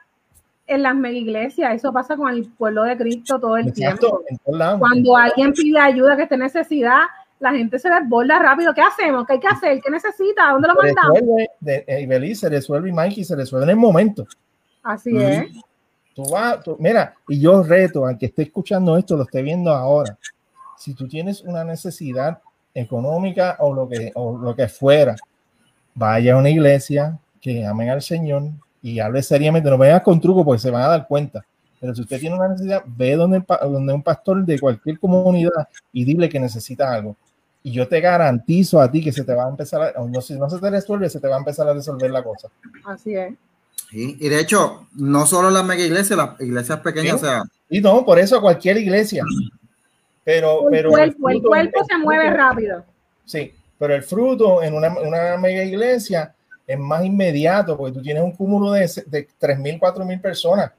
en 0.66 0.82
las 0.82 0.94
mega 0.94 1.18
iglesias, 1.18 1.74
eso 1.74 1.92
pasa 1.92 2.16
con 2.16 2.32
el 2.32 2.46
pueblo 2.46 2.84
de 2.84 2.96
Cristo 2.96 3.40
todo 3.40 3.56
el 3.56 3.68
Exacto, 3.68 4.22
tiempo. 4.28 4.78
Cuando 4.78 5.16
alguien 5.16 5.52
pide 5.52 5.78
ayuda 5.78 6.16
que 6.16 6.24
esté 6.24 6.36
necesidad, 6.36 7.04
la 7.40 7.52
gente 7.52 7.78
se 7.78 7.88
desborda 7.88 8.38
rápido. 8.38 8.72
¿Qué 8.74 8.82
hacemos? 8.82 9.26
¿Qué 9.26 9.32
hay 9.32 9.40
que 9.40 9.48
hacer? 9.48 9.80
¿Qué 9.80 9.90
necesita? 9.90 10.50
¿Dónde 10.52 10.68
lo 10.68 10.74
mandamos? 10.74 11.18
Resuelve, 11.18 11.50
de, 11.60 11.84
eh, 11.86 12.34
se 12.34 12.48
resuelve 12.50 12.90
y 12.90 12.92
Mikey 12.92 13.24
se 13.24 13.34
resuelve 13.34 13.64
en 13.64 13.70
el 13.70 13.76
momento. 13.76 14.26
Así 14.82 15.16
es. 15.16 15.46
Tú 16.14 16.24
vas, 16.30 16.60
mira, 16.78 17.14
y 17.28 17.40
yo 17.40 17.62
reto 17.62 18.06
al 18.06 18.18
que 18.18 18.26
esté 18.26 18.42
escuchando 18.42 18.96
esto, 18.96 19.16
lo 19.16 19.22
esté 19.22 19.42
viendo 19.42 19.70
ahora. 19.70 20.18
Si 20.76 20.94
tú 20.94 21.08
tienes 21.08 21.40
una 21.42 21.64
necesidad 21.64 22.40
económica 22.74 23.56
o 23.60 23.74
lo 23.74 23.88
que, 23.88 24.12
o 24.14 24.38
lo 24.38 24.54
que 24.54 24.68
fuera, 24.68 25.16
vaya 25.94 26.34
a 26.34 26.36
una 26.38 26.50
iglesia 26.50 27.18
que 27.40 27.64
amen 27.64 27.90
al 27.90 28.02
Señor 28.02 28.44
y 28.82 29.00
hable 29.00 29.22
seriamente. 29.22 29.70
No 29.70 29.78
vengas 29.78 30.02
con 30.02 30.20
truco 30.20 30.44
porque 30.44 30.60
se 30.60 30.70
van 30.70 30.82
a 30.82 30.88
dar 30.88 31.06
cuenta. 31.06 31.44
Pero 31.80 31.94
si 31.94 32.02
usted 32.02 32.20
tiene 32.20 32.36
una 32.36 32.48
necesidad, 32.48 32.84
ve 32.86 33.16
donde, 33.16 33.42
donde 33.62 33.92
un 33.92 34.02
pastor 34.02 34.44
de 34.44 34.58
cualquier 34.58 34.98
comunidad 34.98 35.68
y 35.92 36.04
dile 36.04 36.28
que 36.28 36.38
necesita 36.38 36.92
algo. 36.92 37.16
Y 37.62 37.72
yo 37.72 37.88
te 37.88 38.00
garantizo 38.00 38.80
a 38.80 38.90
ti 38.90 39.02
que 39.02 39.12
se 39.12 39.24
te 39.24 39.34
va 39.34 39.46
a 39.46 39.48
empezar 39.48 39.94
a, 39.96 40.00
no, 40.00 40.20
si 40.20 40.34
no 40.34 40.48
se 40.48 40.58
te 40.58 40.70
resuelve, 40.70 41.08
se 41.08 41.20
te 41.20 41.28
va 41.28 41.36
a 41.36 41.38
empezar 41.38 41.68
a 41.68 41.74
resolver 41.74 42.10
la 42.10 42.22
cosa. 42.22 42.48
Así 42.84 43.14
es. 43.14 43.34
y 43.92 44.28
de 44.28 44.40
hecho, 44.40 44.86
no 44.94 45.26
solo 45.26 45.50
las 45.50 45.64
mega 45.64 45.82
iglesias, 45.82 46.18
las 46.18 46.40
iglesias 46.40 46.80
pequeñas, 46.80 47.14
o 47.14 47.18
sea. 47.18 47.42
Y 47.68 47.80
no, 47.80 48.04
por 48.04 48.18
eso 48.18 48.40
cualquier 48.40 48.78
iglesia. 48.78 49.24
Pero, 50.24 50.68
el 50.68 50.70
pero 50.70 50.90
cuerpo, 50.90 51.30
el, 51.30 51.42
cuerpo 51.42 51.84
se 51.88 51.98
mueve 51.98 52.30
rápido. 52.30 52.84
Sí, 53.24 53.52
pero 53.78 53.94
el 53.94 54.02
fruto 54.02 54.62
en 54.62 54.74
una, 54.74 54.88
una, 54.98 55.36
mega 55.38 55.64
iglesia 55.64 56.34
es 56.66 56.78
más 56.78 57.04
inmediato 57.04 57.76
porque 57.76 57.94
tú 57.94 58.02
tienes 58.02 58.22
un 58.22 58.32
cúmulo 58.32 58.72
de, 58.72 58.80
de 59.06 59.28
3.000, 59.40 59.80
4.000 59.80 60.20
personas. 60.20 60.72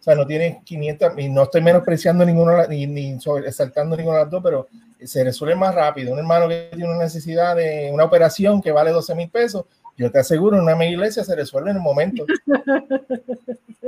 O 0.00 0.02
sea, 0.02 0.14
no 0.14 0.26
tienes 0.26 0.62
500, 0.64 1.12
y 1.18 1.28
no 1.28 1.44
estoy 1.44 1.60
menospreciando 1.60 2.24
ninguno, 2.24 2.66
ni, 2.68 2.86
ni 2.86 3.18
exaltando 3.44 3.96
ninguno 3.96 4.16
de 4.16 4.22
las 4.24 4.30
dos, 4.30 4.42
pero 4.42 4.68
se 5.04 5.24
resuelve 5.24 5.56
más 5.56 5.74
rápido. 5.74 6.12
Un 6.12 6.18
hermano 6.18 6.48
que 6.48 6.68
tiene 6.70 6.88
una 6.88 7.04
necesidad 7.04 7.56
de 7.56 7.90
una 7.92 8.04
operación 8.04 8.60
que 8.60 8.72
vale 8.72 8.90
12 8.90 9.14
mil 9.14 9.28
pesos, 9.28 9.64
yo 9.98 10.10
te 10.12 10.20
aseguro, 10.20 10.56
en 10.56 10.62
una 10.62 10.76
mega 10.76 10.92
iglesia 10.92 11.24
se 11.24 11.34
resuelve 11.34 11.70
en 11.70 11.76
el 11.76 11.82
momento. 11.82 12.24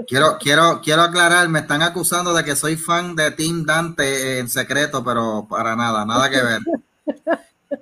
Quiero, 0.09 0.39
quiero, 0.41 0.81
quiero 0.83 1.03
aclarar, 1.03 1.49
me 1.49 1.61
están 1.61 1.83
acusando 1.83 2.33
de 2.33 2.43
que 2.43 2.57
soy 2.57 2.77
fan 2.77 3.15
de 3.15 3.31
Tim 3.33 3.65
Dante 3.65 4.39
en 4.39 4.49
secreto, 4.49 5.05
pero 5.05 5.47
para 5.49 5.77
nada, 5.77 6.05
nada 6.05 6.31
que 6.31 6.43
ver. 6.43 6.61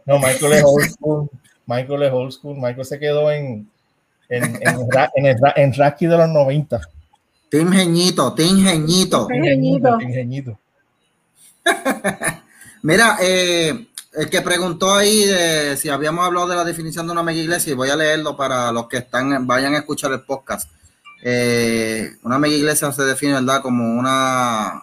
No, 0.04 0.18
Michael 0.18 0.52
es 0.52 0.64
old 0.64 0.90
school. 0.90 1.30
Michael 1.66 2.02
es 2.02 2.12
old 2.12 2.32
school. 2.32 2.56
Michael 2.56 2.84
se 2.84 2.98
quedó 2.98 3.30
en, 3.30 3.70
en, 4.28 4.44
en, 4.44 4.88
en, 5.14 5.26
el, 5.26 5.36
en 5.56 5.74
Rocky 5.74 6.06
de 6.06 6.18
los 6.18 6.28
90. 6.28 6.80
Tim 7.50 7.72
Geñito, 7.72 8.34
Tim 8.34 8.64
Geñito. 8.64 9.26
Tim 9.26 9.42
Geñito. 9.42 9.98
Tim 9.98 10.12
Geñito. 10.12 10.58
Mira, 12.82 13.16
eh, 13.22 13.86
el 14.12 14.30
que 14.30 14.42
preguntó 14.42 14.94
ahí 14.94 15.24
de 15.26 15.76
si 15.76 15.88
habíamos 15.88 16.24
hablado 16.24 16.48
de 16.48 16.56
la 16.56 16.64
definición 16.64 17.06
de 17.06 17.12
una 17.12 17.22
mega 17.22 17.40
iglesia, 17.40 17.72
y 17.72 17.76
voy 17.76 17.90
a 17.90 17.96
leerlo 17.96 18.36
para 18.36 18.72
los 18.72 18.88
que 18.88 18.98
están 18.98 19.46
vayan 19.46 19.74
a 19.74 19.78
escuchar 19.78 20.12
el 20.12 20.22
podcast. 20.22 20.70
Eh, 21.22 22.16
una 22.22 22.38
mega 22.38 22.54
iglesia 22.54 22.90
se 22.92 23.02
define, 23.04 23.34
¿verdad?, 23.34 23.60
como 23.60 23.98
una, 23.98 24.82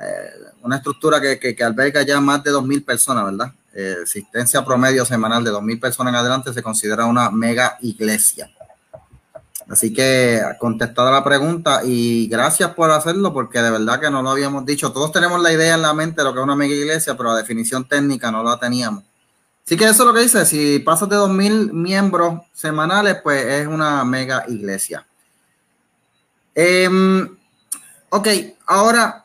eh, 0.00 0.30
una 0.62 0.76
estructura 0.76 1.20
que, 1.20 1.38
que, 1.38 1.64
alberga 1.64 2.02
ya 2.02 2.20
más 2.20 2.42
de 2.44 2.52
2.000 2.52 2.84
personas, 2.84 3.24
¿verdad? 3.24 3.52
Eh, 3.74 3.96
existencia 4.02 4.64
promedio 4.64 5.04
semanal 5.04 5.42
de 5.42 5.50
2.000 5.50 5.80
personas 5.80 6.12
en 6.12 6.18
adelante 6.18 6.52
se 6.52 6.62
considera 6.62 7.06
una 7.06 7.30
mega 7.30 7.78
iglesia. 7.80 8.50
Así 9.72 9.90
que 9.90 10.38
contestada 10.58 11.10
la 11.10 11.24
pregunta 11.24 11.80
y 11.82 12.26
gracias 12.26 12.74
por 12.74 12.90
hacerlo 12.90 13.32
porque 13.32 13.62
de 13.62 13.70
verdad 13.70 13.98
que 13.98 14.10
no 14.10 14.20
lo 14.20 14.28
habíamos 14.28 14.66
dicho. 14.66 14.92
Todos 14.92 15.12
tenemos 15.12 15.40
la 15.40 15.50
idea 15.50 15.76
en 15.76 15.80
la 15.80 15.94
mente 15.94 16.20
de 16.20 16.24
lo 16.24 16.34
que 16.34 16.40
es 16.40 16.44
una 16.44 16.54
mega 16.54 16.74
iglesia, 16.74 17.16
pero 17.16 17.30
la 17.30 17.38
definición 17.38 17.88
técnica 17.88 18.30
no 18.30 18.42
la 18.42 18.58
teníamos. 18.58 19.02
Así 19.64 19.78
que 19.78 19.84
eso 19.84 20.02
es 20.02 20.06
lo 20.06 20.12
que 20.12 20.20
dice, 20.20 20.44
si 20.44 20.78
pasas 20.80 21.08
de 21.08 21.16
2.000 21.16 21.72
miembros 21.72 22.42
semanales, 22.52 23.16
pues 23.22 23.46
es 23.46 23.66
una 23.66 24.04
mega 24.04 24.44
iglesia. 24.46 25.06
Eh, 26.54 26.90
ok, 28.10 28.28
ahora 28.66 29.24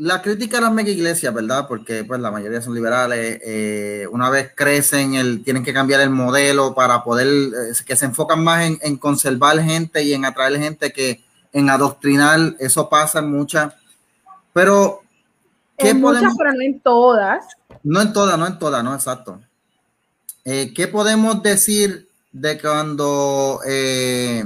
la 0.00 0.22
crítica 0.22 0.58
a 0.58 0.60
las 0.62 0.72
mega 0.72 0.90
iglesias, 0.90 1.32
¿verdad? 1.32 1.68
Porque 1.68 2.04
pues 2.04 2.20
la 2.20 2.30
mayoría 2.30 2.62
son 2.62 2.74
liberales. 2.74 3.38
Eh, 3.44 4.06
una 4.10 4.30
vez 4.30 4.52
crecen, 4.54 5.14
el, 5.14 5.44
tienen 5.44 5.62
que 5.62 5.74
cambiar 5.74 6.00
el 6.00 6.08
modelo 6.08 6.74
para 6.74 7.04
poder, 7.04 7.28
eh, 7.28 7.84
que 7.84 7.96
se 7.96 8.06
enfocan 8.06 8.42
más 8.42 8.64
en, 8.64 8.78
en, 8.80 8.96
conservar 8.96 9.60
gente 9.60 10.02
y 10.02 10.14
en 10.14 10.24
atraer 10.24 10.58
gente 10.58 10.90
que 10.90 11.22
en 11.52 11.68
adoctrinar. 11.68 12.56
Eso 12.58 12.88
pasa 12.88 13.18
en 13.18 13.30
muchas. 13.30 13.74
Pero, 14.54 15.02
¿qué 15.76 15.90
en 15.90 16.00
podemos? 16.00 16.32
Muchas, 16.32 16.38
pero 16.38 16.52
no 16.54 16.62
en 16.62 16.80
todas. 16.80 17.44
No 17.82 18.00
en 18.00 18.12
todas, 18.14 18.38
no 18.38 18.46
en 18.46 18.58
todas, 18.58 18.82
no, 18.82 18.94
exacto. 18.94 19.40
Eh, 20.46 20.72
¿Qué 20.74 20.88
podemos 20.88 21.42
decir 21.42 22.08
de 22.32 22.58
cuando 22.58 23.60
eh, 23.66 24.44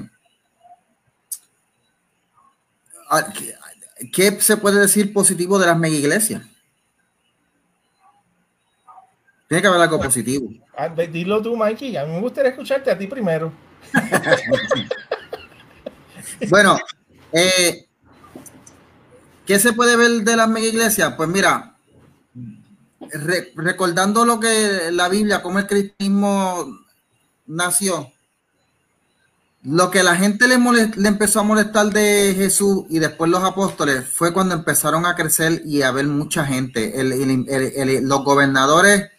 ¿qué 4.12 4.40
se 4.40 4.57
puede 4.57 4.80
decir 4.80 5.12
positivo 5.12 5.59
de 5.59 5.66
las 5.66 5.78
mega 5.78 5.94
iglesias? 5.94 6.42
Tiene 9.48 9.62
que 9.62 9.68
haber 9.68 9.83
algo 9.83 10.00
positivo. 10.00 10.48
Ah, 10.76 10.88
dilo 10.88 11.42
tú, 11.42 11.57
Mikey. 11.57 11.96
A 11.96 12.04
mí 12.04 12.12
me 12.12 12.20
gustaría 12.20 12.50
escucharte 12.50 12.90
a 12.90 12.98
ti 12.98 13.07
primero. 13.07 13.52
bueno, 16.50 16.78
eh, 17.30 17.87
¿qué 19.46 19.59
se 19.59 19.72
puede 19.72 19.96
ver 19.96 20.24
de 20.24 20.37
las 20.37 20.48
mega 20.48 20.66
iglesias? 20.66 21.14
Pues 21.16 21.28
mira, 21.28 21.76
recordando 23.54 24.24
lo 24.24 24.40
que 24.40 24.90
la 24.90 25.09
Biblia, 25.09 25.42
cómo 25.42 25.59
el 25.59 25.66
cristianismo 25.66 26.80
nació, 27.46 28.12
lo 29.64 29.90
que 29.90 30.03
la 30.03 30.14
gente 30.14 30.46
le, 30.46 30.57
empezó 31.09 31.40
a 31.40 31.42
molestar 31.42 31.87
de 31.87 32.35
Jesús 32.37 32.85
y 32.90 32.98
después 32.98 33.31
los 33.31 33.42
apóstoles 33.42 34.07
fue 34.07 34.33
cuando 34.33 34.55
empezaron 34.55 35.07
a 35.07 35.14
crecer 35.14 35.62
y 35.64 35.81
a 35.81 35.90
ver 35.90 36.07
mucha 36.07 36.44
gente. 36.44 36.92
Los 38.03 38.24
gobernadores 38.24 39.11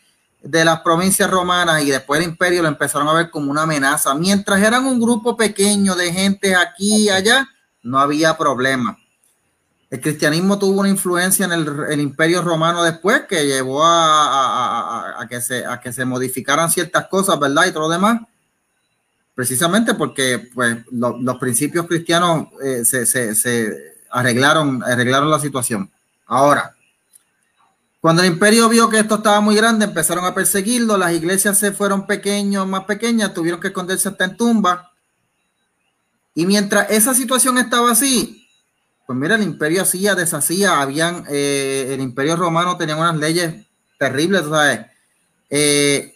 de 0.44 0.64
las 0.64 0.82
provincias 0.82 1.32
romanas 1.32 1.82
y 1.82 1.90
después 1.90 2.22
el 2.22 2.28
imperio 2.30 2.62
lo 2.62 2.68
empezaron 2.68 3.08
a 3.08 3.14
ver 3.14 3.32
como 3.32 3.50
una 3.50 3.64
amenaza. 3.64 4.14
Mientras 4.14 4.62
eran 4.62 4.86
un 4.86 5.00
grupo 5.00 5.36
pequeño 5.36 5.96
de 5.96 6.14
gente 6.14 6.56
aquí 6.56 7.06
y 7.06 7.10
allá, 7.10 7.48
no 7.82 8.00
había 8.00 8.38
problema. 8.38 9.00
El 9.90 10.00
cristianismo 10.00 10.60
tuvo 10.60 10.80
una 10.80 10.90
influencia 10.90 11.46
en 11.46 11.54
el, 11.54 12.00
imperio 12.00 12.44
romano 12.44 12.84
después 12.84 13.24
que 13.28 13.48
llevó 13.48 13.82
a, 13.84 15.26
que 15.28 15.42
se, 15.42 15.66
a 15.66 15.80
que 15.80 15.92
se 15.92 16.06
modificaran 16.06 16.70
ciertas 16.70 17.08
cosas, 17.08 17.40
¿verdad? 17.40 17.66
Y 17.66 17.72
todo 17.72 17.84
lo 17.84 17.90
demás 17.90 18.22
precisamente 19.36 19.93
porque 19.93 20.50
pues, 20.54 20.78
lo, 20.91 21.17
los 21.17 21.38
principios 21.38 21.86
cristianos 21.86 22.48
eh, 22.63 22.86
se, 22.86 23.95
arreglaron, 24.10 24.82
arreglaron 24.84 25.30
la 25.30 25.39
situación. 25.39 25.91
Ahora, 26.26 26.74
cuando 27.99 28.24
el 28.24 28.30
imperio 28.30 28.70
vio 28.70 28.89
que 28.89 28.99
esto 28.99 29.16
estaba 29.16 29.41
muy 29.41 29.55
grande, 29.55 29.86
empezaron 29.86 30.26
a 30.26 30.34
perseguirlo, 30.34 30.97
las 30.97 31.12
iglesias 31.12 31.60
se 31.60 31.74
fueron 31.74 32.07
pequeños, 32.07 32.66
más 32.66 32.86
pequeñas, 32.86 33.34
tuvieron 33.34 33.60
que 33.60 33.68
esconderse 33.68 34.10
hasta 34.10 34.26
en 34.26 34.38
tumba. 34.38 34.91
Y 36.34 36.45
mientras 36.45 36.89
esa 36.89 37.14
situación 37.14 37.57
estaba 37.57 37.91
así, 37.91 38.47
pues 39.05 39.20
mira, 39.20 39.36
el 39.36 39.43
imperio 39.43 39.82
hacía, 39.82 40.16
deshacía, 40.16 40.82
habían, 40.82 41.26
eh, 41.30 41.91
el 41.93 42.01
imperio 42.01 42.36
romano 42.36 42.78
tenía 42.78 42.95
unas 42.95 43.18
leyes 43.18 43.66
terribles, 43.99 44.43
¿sabes? 44.49 44.82
Eh, 45.49 46.14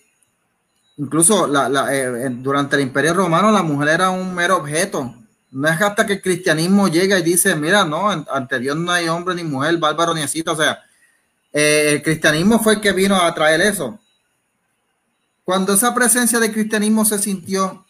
Incluso 1.00 1.48
la, 1.48 1.88
eh, 1.96 2.28
durante 2.30 2.76
el 2.76 2.82
Imperio 2.82 3.14
Romano 3.14 3.52
la 3.52 3.64
mujer 3.64 3.88
era 3.88 4.10
un 4.10 4.36
mero 4.36 4.58
objeto. 4.58 5.16
No 5.50 5.68
es 5.70 5.82
hasta 5.82 6.06
que 6.06 6.14
el 6.14 6.22
cristianismo 6.22 6.90
llega 6.90 7.18
y 7.18 7.24
dice, 7.24 7.56
mira, 7.56 7.86
no, 7.86 8.10
ante 8.10 8.60
Dios 8.60 8.76
no 8.76 8.92
hay 8.92 9.08
hombre 9.08 9.34
ni 9.34 9.46
mujer, 9.46 9.78
bárbaro 9.78 10.14
ni 10.14 10.22
así. 10.22 10.44
O 10.46 10.56
sea, 10.58 10.84
eh, 11.54 11.94
el 11.94 12.04
cristianismo 12.04 12.60
fue 12.60 12.74
el 12.74 12.82
que 12.82 12.92
vino 12.92 13.16
a 13.16 13.34
traer 13.34 13.62
eso. 13.62 13.98
Cuando 15.46 15.74
esa 15.74 15.96
presencia 15.96 16.38
del 16.38 16.52
cristianismo 16.52 17.06
se 17.06 17.18
sintió 17.18 17.86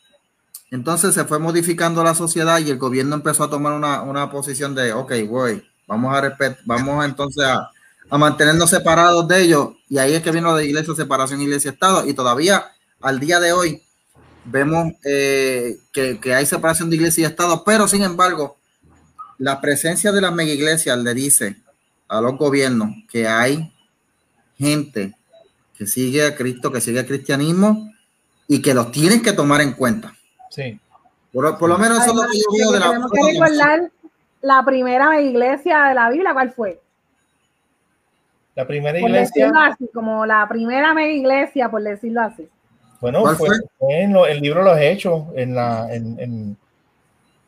Entonces 0.70 1.16
se 1.16 1.26
fue 1.26 1.40
modificando 1.40 2.04
la 2.04 2.14
sociedad 2.14 2.60
y 2.60 2.70
el 2.70 2.78
gobierno 2.78 3.16
empezó 3.16 3.46
a 3.46 3.50
tomar 3.50 3.74
una, 3.74 4.04
una 4.04 4.30
posición 4.30 4.76
de, 4.76 4.94
ok, 4.94 5.14
voy, 5.28 5.68
vamos 5.88 6.16
a 6.16 6.22
respetar, 6.22 6.60
vamos 6.64 7.04
entonces 7.04 7.44
a, 7.44 7.72
a, 8.08 8.18
mantenernos 8.20 8.70
separados 8.70 9.28
de 9.28 9.42
ellos. 9.42 9.70
Y 9.90 9.98
ahí 9.98 10.14
es 10.14 10.22
que 10.22 10.32
vino 10.32 10.56
de 10.56 10.68
iglesia, 10.68 10.94
separación 10.94 11.42
iglesia-estado. 11.42 12.08
Y 12.08 12.14
todavía 12.14 12.72
al 13.02 13.20
día 13.20 13.40
de 13.40 13.54
hoy 13.54 13.82
vemos 14.46 14.94
eh, 15.04 15.78
que, 15.92 16.20
que, 16.20 16.34
hay 16.34 16.46
separación 16.46 16.90
de 16.90 16.96
iglesia 16.96 17.24
y 17.24 17.26
estado, 17.26 17.64
pero 17.64 17.88
sin 17.88 18.04
embargo, 18.04 18.58
la 19.38 19.62
presencia 19.62 20.12
de 20.12 20.22
las 20.22 20.34
mega 20.34 20.52
iglesias 20.52 20.98
le 20.98 21.14
dice 21.14 21.58
a 22.08 22.22
los 22.22 22.38
gobiernos 22.38 22.90
que 23.10 23.28
hay 23.28 23.72
gente 24.58 25.16
que 25.78 25.88
sigue 25.88 26.26
a 26.26 26.36
Cristo, 26.36 26.72
que 26.72 26.82
sigue 26.82 27.00
al 27.00 27.06
cristianismo 27.06 27.94
y 28.48 28.62
que 28.62 28.74
los 28.74 28.92
tienen 28.92 29.22
que 29.22 29.32
tomar 29.32 29.62
en 29.62 29.74
cuenta. 29.74 30.14
Sí. 30.50 30.78
Por, 31.32 31.58
por 31.58 31.70
lo 31.70 31.78
menos 31.78 32.00
eso 32.00 32.10
es 32.10 32.16
lo 32.16 32.22
que 32.24 32.38
yo 32.38 32.58
veo 32.58 32.72
de 32.72 32.80
la. 32.80 32.90
Tenemos 32.90 33.12
que 33.12 33.32
recordar 33.32 33.92
la 34.42 34.66
primera 34.66 35.22
iglesia 35.22 35.86
de 35.86 35.94
la 35.94 36.10
Biblia, 36.10 36.34
¿cuál 36.34 36.52
fue? 36.52 36.82
La 38.56 38.68
primera 38.68 39.00
iglesia. 39.00 39.52
Así, 39.56 39.90
como 39.94 40.26
la 40.26 40.48
primera 40.50 40.94
mega 40.94 41.14
iglesia, 41.14 41.70
por 41.70 41.82
decirlo 41.82 42.22
así. 42.22 42.50
Bueno, 43.00 43.24
fue, 43.24 43.36
fue? 43.36 43.58
fue 43.78 44.02
en 44.02 44.14
lo, 44.14 44.26
el 44.28 44.42
libro 44.42 44.64
Los 44.64 44.80
Hechos, 44.80 45.24
en 45.36 45.56
la, 45.56 45.88
en, 45.94 46.20
en, 46.20 46.58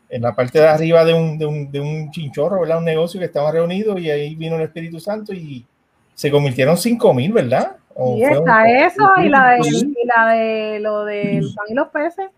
en, 0.10 0.22
la 0.22 0.34
parte 0.34 0.60
de 0.60 0.68
arriba 0.68 1.04
de 1.04 1.14
un, 1.14 1.38
de 1.38 1.46
un, 1.46 1.72
de 1.72 1.80
un 1.80 2.12
chinchorro, 2.12 2.62
¿verdad? 2.62 2.78
Un 2.78 2.86
negocio 2.86 3.20
que 3.20 3.26
estaba 3.26 3.52
reunido 3.52 3.98
y 3.98 4.10
ahí 4.10 4.36
vino 4.36 4.56
el 4.56 4.64
Espíritu 4.64 5.00
Santo 5.00 5.34
y 5.34 5.66
se 6.14 6.32
convirtieron 6.32 6.78
cinco 6.78 7.14
mil, 7.14 7.34
¿verdad? 7.34 7.76
Y 8.16 8.24
está 8.24 8.70
eso 8.70 9.12
y 9.18 9.28
la, 9.28 9.52
de, 9.52 9.68
y 9.68 10.06
la 10.06 10.34
de 10.34 10.80
lo 10.80 11.04
del 11.04 11.54
pan 11.54 11.66
y 11.68 11.74
los 11.74 11.90
peces. 11.90 12.30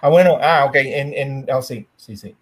Ah, 0.00 0.08
bueno, 0.08 0.38
ah, 0.40 0.66
ok, 0.66 0.76
en, 0.76 1.14
en 1.14 1.46
oh, 1.52 1.62
sí, 1.62 1.86
sí, 1.96 2.16
sí. 2.16 2.34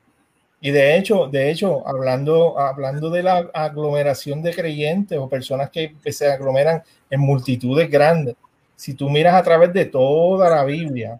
Y 0.61 0.73
de 0.73 0.97
hecho, 0.97 1.29
de 1.29 1.51
hecho, 1.51 1.87
hablando, 1.87 2.59
hablando 2.59 3.11
de 3.11 3.23
la 3.23 3.49
aglomeración 3.55 4.43
de 4.43 4.53
creyentes 4.53 5.17
o 5.17 5.29
personas 5.29 5.71
que 5.71 5.95
se 6.07 6.31
aglomeran 6.31 6.83
en 7.11 7.21
multitudes 7.21 7.89
grandes, 7.89 8.35
si 8.79 8.95
tú 8.95 9.11
miras 9.11 9.35
a 9.35 9.43
través 9.43 9.73
de 9.73 9.87
toda 9.87 10.49
la 10.49 10.65
Biblia, 10.65 11.19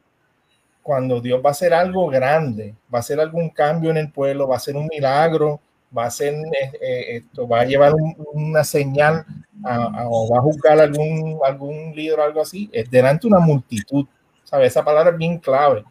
cuando 0.81 1.21
Dios 1.21 1.43
va 1.45 1.49
a 1.49 1.51
hacer 1.51 1.75
algo 1.75 2.07
grande, 2.07 2.73
va 2.93 2.99
a 2.99 3.01
hacer 3.01 3.19
algún 3.19 3.51
cambio 3.51 3.91
en 3.91 3.97
el 3.97 4.13
pueblo, 4.13 4.47
va 4.47 4.55
a 4.55 4.59
hacer 4.59 4.77
un 4.77 4.87
milagro, 4.87 5.61
va 5.97 6.05
a 6.05 6.07
hacer 6.07 6.35
eh, 6.81 7.17
esto, 7.17 7.49
va 7.49 7.63
a 7.63 7.65
llevar 7.65 7.95
un, 7.95 8.15
una 8.33 8.63
señal 8.63 9.27
a, 9.65 9.75
a, 9.75 10.09
o 10.09 10.31
va 10.31 10.39
a 10.39 10.43
juzgar 10.43 10.79
algún, 10.79 11.41
algún 11.45 11.97
líder 11.97 12.21
o 12.21 12.23
algo 12.23 12.41
así, 12.43 12.71
es 12.73 12.89
delante 12.89 13.27
de 13.27 13.35
una 13.35 13.45
multitud. 13.45 14.07
¿Sabes? 14.45 14.69
Esa 14.69 14.85
palabra 14.85 15.11
es 15.11 15.19
bien 15.19 15.39
clave, 15.39 15.83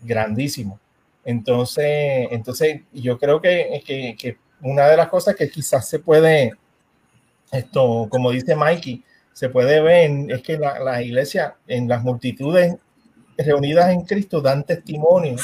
grandísimo. 0.00 0.80
Entonces, 1.22 2.28
entonces 2.30 2.80
yo 2.94 3.18
creo 3.18 3.42
que, 3.42 3.82
que, 3.86 4.16
que 4.18 4.38
una 4.62 4.88
de 4.88 4.96
las 4.96 5.08
cosas 5.08 5.36
que 5.36 5.50
quizás 5.50 5.86
se 5.86 5.98
puede, 5.98 6.54
esto, 7.52 8.08
como 8.10 8.30
dice 8.30 8.56
Mikey, 8.56 9.04
se 9.32 9.48
puede 9.48 9.80
ver 9.80 10.30
es 10.30 10.42
que 10.42 10.58
la, 10.58 10.78
la, 10.80 11.02
iglesia 11.02 11.56
en 11.66 11.88
las 11.88 12.02
multitudes 12.02 12.76
reunidas 13.38 13.90
en 13.90 14.02
Cristo 14.02 14.40
dan 14.40 14.64
testimonio 14.64 15.36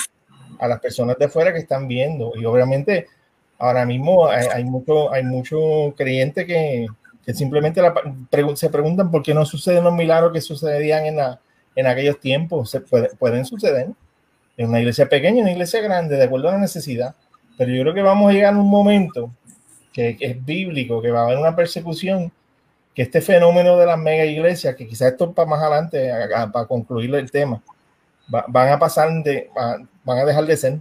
a 0.58 0.68
las 0.68 0.80
personas 0.80 1.16
de 1.18 1.28
fuera 1.28 1.52
que 1.52 1.60
están 1.60 1.88
viendo 1.88 2.32
y 2.34 2.44
obviamente 2.44 3.06
ahora 3.58 3.86
mismo 3.86 4.28
hay, 4.28 4.46
hay 4.52 4.64
mucho 4.64 5.12
hay 5.12 5.24
mucho 5.24 5.94
creyente 5.96 6.46
que, 6.46 6.86
que 7.24 7.34
simplemente 7.34 7.80
se 8.54 8.70
preguntan 8.70 9.10
por 9.10 9.22
qué 9.22 9.34
no 9.34 9.44
suceden 9.46 9.84
los 9.84 9.94
milagros 9.94 10.32
que 10.32 10.40
sucedían 10.40 11.06
en, 11.06 11.18
en 11.74 11.86
aquellos 11.86 12.20
tiempos 12.20 12.70
se 12.70 12.80
puede, 12.80 13.08
pueden 13.16 13.44
suceder 13.44 13.88
en 14.56 14.68
una 14.68 14.80
iglesia 14.80 15.08
pequeña, 15.08 15.38
en 15.38 15.42
una 15.42 15.52
iglesia 15.52 15.80
grande, 15.80 16.16
de 16.16 16.24
acuerdo 16.24 16.48
a 16.48 16.52
la 16.52 16.58
necesidad. 16.58 17.14
Pero 17.58 17.72
yo 17.72 17.82
creo 17.82 17.94
que 17.94 18.02
vamos 18.02 18.30
a 18.30 18.32
llegar 18.32 18.54
a 18.54 18.58
un 18.58 18.68
momento 18.68 19.30
que 19.92 20.16
es 20.20 20.44
bíblico, 20.44 21.00
que 21.00 21.10
va 21.10 21.20
a 21.20 21.24
haber 21.24 21.38
una 21.38 21.56
persecución 21.56 22.32
que 22.96 23.02
este 23.02 23.20
fenómeno 23.20 23.76
de 23.76 23.84
las 23.84 23.98
mega 23.98 24.24
iglesias, 24.24 24.74
que 24.74 24.88
quizás 24.88 25.12
esto 25.12 25.30
para 25.30 25.46
más 25.46 25.60
adelante, 25.60 26.10
para 26.50 26.66
concluir 26.66 27.14
el 27.14 27.30
tema, 27.30 27.62
va, 28.34 28.46
van 28.48 28.70
a 28.70 28.78
pasar 28.78 29.10
de, 29.22 29.50
a, 29.54 29.76
van 30.02 30.18
a 30.18 30.24
dejar 30.24 30.46
de 30.46 30.56
ser, 30.56 30.78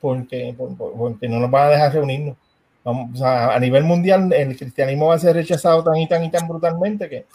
porque, 0.00 0.54
porque 0.56 1.28
no 1.28 1.38
nos 1.38 1.50
van 1.50 1.66
a 1.66 1.70
dejar 1.72 1.92
reunirnos. 1.92 2.38
Vamos, 2.82 3.10
o 3.12 3.16
sea, 3.18 3.54
a 3.54 3.60
nivel 3.60 3.84
mundial, 3.84 4.32
el 4.32 4.56
cristianismo 4.56 5.08
va 5.08 5.16
a 5.16 5.18
ser 5.18 5.36
rechazado 5.36 5.84
tan 5.84 5.96
y 5.96 6.08
tan 6.08 6.24
y 6.24 6.30
tan 6.30 6.48
brutalmente 6.48 7.06
que, 7.06 7.26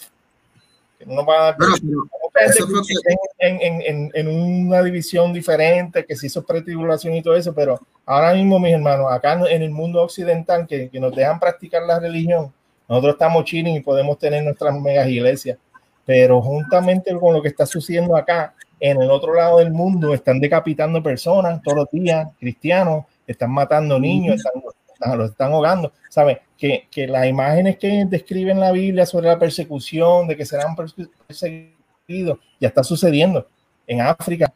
que 0.97 1.05
no 1.05 1.13
nos 1.13 1.29
va 1.29 1.35
a 1.35 1.43
dar. 1.43 1.57
Bueno, 1.59 1.77
que... 1.77 3.47
en, 3.47 3.61
en, 3.61 3.81
en, 3.83 4.11
en, 4.15 4.27
una 4.27 4.81
división 4.81 5.31
diferente, 5.31 6.05
que 6.05 6.15
se 6.15 6.25
hizo 6.25 6.43
pretribulación 6.43 7.13
y 7.13 7.21
todo 7.21 7.35
eso, 7.35 7.53
pero 7.53 7.79
ahora 8.03 8.33
mismo, 8.33 8.57
mis 8.57 8.73
hermanos, 8.73 9.11
acá 9.11 9.33
en 9.33 9.61
el 9.61 9.69
mundo 9.69 10.01
occidental, 10.01 10.65
que, 10.65 10.89
que 10.89 10.99
nos 10.99 11.15
dejan 11.15 11.39
practicar 11.39 11.83
la 11.83 11.99
religión, 11.99 12.51
nosotros 12.87 13.13
estamos 13.13 13.45
chilling 13.45 13.75
y 13.75 13.79
podemos 13.79 14.17
tener 14.17 14.43
nuestras 14.43 14.79
megas 14.79 15.07
iglesias, 15.07 15.57
pero 16.05 16.41
juntamente 16.41 17.13
con 17.17 17.33
lo 17.33 17.41
que 17.41 17.47
está 17.47 17.65
sucediendo 17.65 18.15
acá, 18.15 18.53
en 18.79 19.01
el 19.01 19.09
otro 19.09 19.33
lado 19.33 19.59
del 19.59 19.71
mundo, 19.71 20.13
están 20.13 20.39
decapitando 20.39 21.01
personas 21.01 21.61
todos 21.61 21.77
los 21.77 21.91
días, 21.91 22.27
cristianos, 22.37 23.05
están 23.25 23.51
matando 23.51 23.97
niños, 23.97 24.35
están, 24.35 24.61
están, 24.93 25.17
los 25.17 25.31
están 25.31 25.53
ahogando. 25.53 25.93
¿Sabes? 26.09 26.39
Que, 26.57 26.87
que 26.91 27.07
las 27.07 27.25
imágenes 27.25 27.77
que 27.77 28.05
describen 28.05 28.59
la 28.59 28.71
Biblia 28.73 29.05
sobre 29.05 29.27
la 29.27 29.39
persecución, 29.39 30.27
de 30.27 30.35
que 30.35 30.45
serán 30.45 30.75
perseguidos, 30.75 32.39
ya 32.59 32.67
está 32.67 32.83
sucediendo 32.83 33.47
en 33.87 34.01
África, 34.01 34.53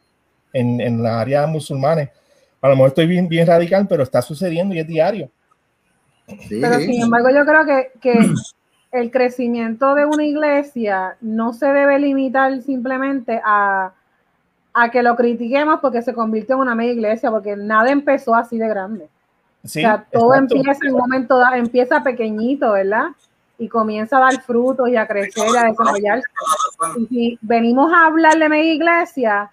en, 0.52 0.80
en 0.80 1.02
la 1.02 1.20
área 1.20 1.46
musulmanes. 1.46 2.10
A 2.60 2.68
lo 2.68 2.74
mejor 2.74 2.88
estoy 2.88 3.06
bien, 3.06 3.28
bien 3.28 3.46
radical, 3.46 3.86
pero 3.88 4.02
está 4.02 4.20
sucediendo 4.20 4.74
y 4.74 4.80
es 4.80 4.86
diario. 4.86 5.30
Sí. 6.48 6.60
Pero 6.60 6.78
sin 6.78 7.02
embargo, 7.02 7.30
yo 7.30 7.44
creo 7.44 7.64
que, 7.64 7.92
que, 8.00 8.34
el 8.90 9.10
crecimiento 9.10 9.94
de 9.94 10.06
una 10.06 10.24
iglesia 10.24 11.16
no 11.20 11.52
se 11.52 11.66
debe 11.66 11.98
limitar 11.98 12.62
simplemente 12.62 13.40
a, 13.44 13.92
a, 14.72 14.90
que 14.90 15.02
lo 15.02 15.14
critiquemos 15.14 15.80
porque 15.80 16.00
se 16.00 16.14
convirtió 16.14 16.54
en 16.54 16.62
una 16.62 16.74
media 16.74 16.92
iglesia, 16.92 17.30
porque 17.30 17.54
nada 17.56 17.90
empezó 17.90 18.34
así 18.34 18.58
de 18.58 18.68
grande. 18.68 19.08
Sí, 19.64 19.80
o 19.80 19.82
sea, 19.82 20.06
todo 20.10 20.34
exacto. 20.34 20.56
empieza 20.56 20.86
en 20.86 20.94
un 20.94 21.00
momento, 21.00 21.42
empieza 21.54 22.02
pequeñito, 22.02 22.72
¿verdad? 22.72 23.08
Y 23.58 23.68
comienza 23.68 24.16
a 24.16 24.20
dar 24.20 24.40
frutos 24.42 24.88
y 24.88 24.96
a 24.96 25.06
crecer 25.06 25.44
y 25.52 25.56
a 25.56 25.64
desarrollarse. 25.64 26.28
Y 26.98 27.06
si 27.06 27.38
venimos 27.42 27.92
a 27.92 28.06
hablar 28.06 28.38
de 28.38 28.48
media 28.48 28.72
iglesia, 28.72 29.50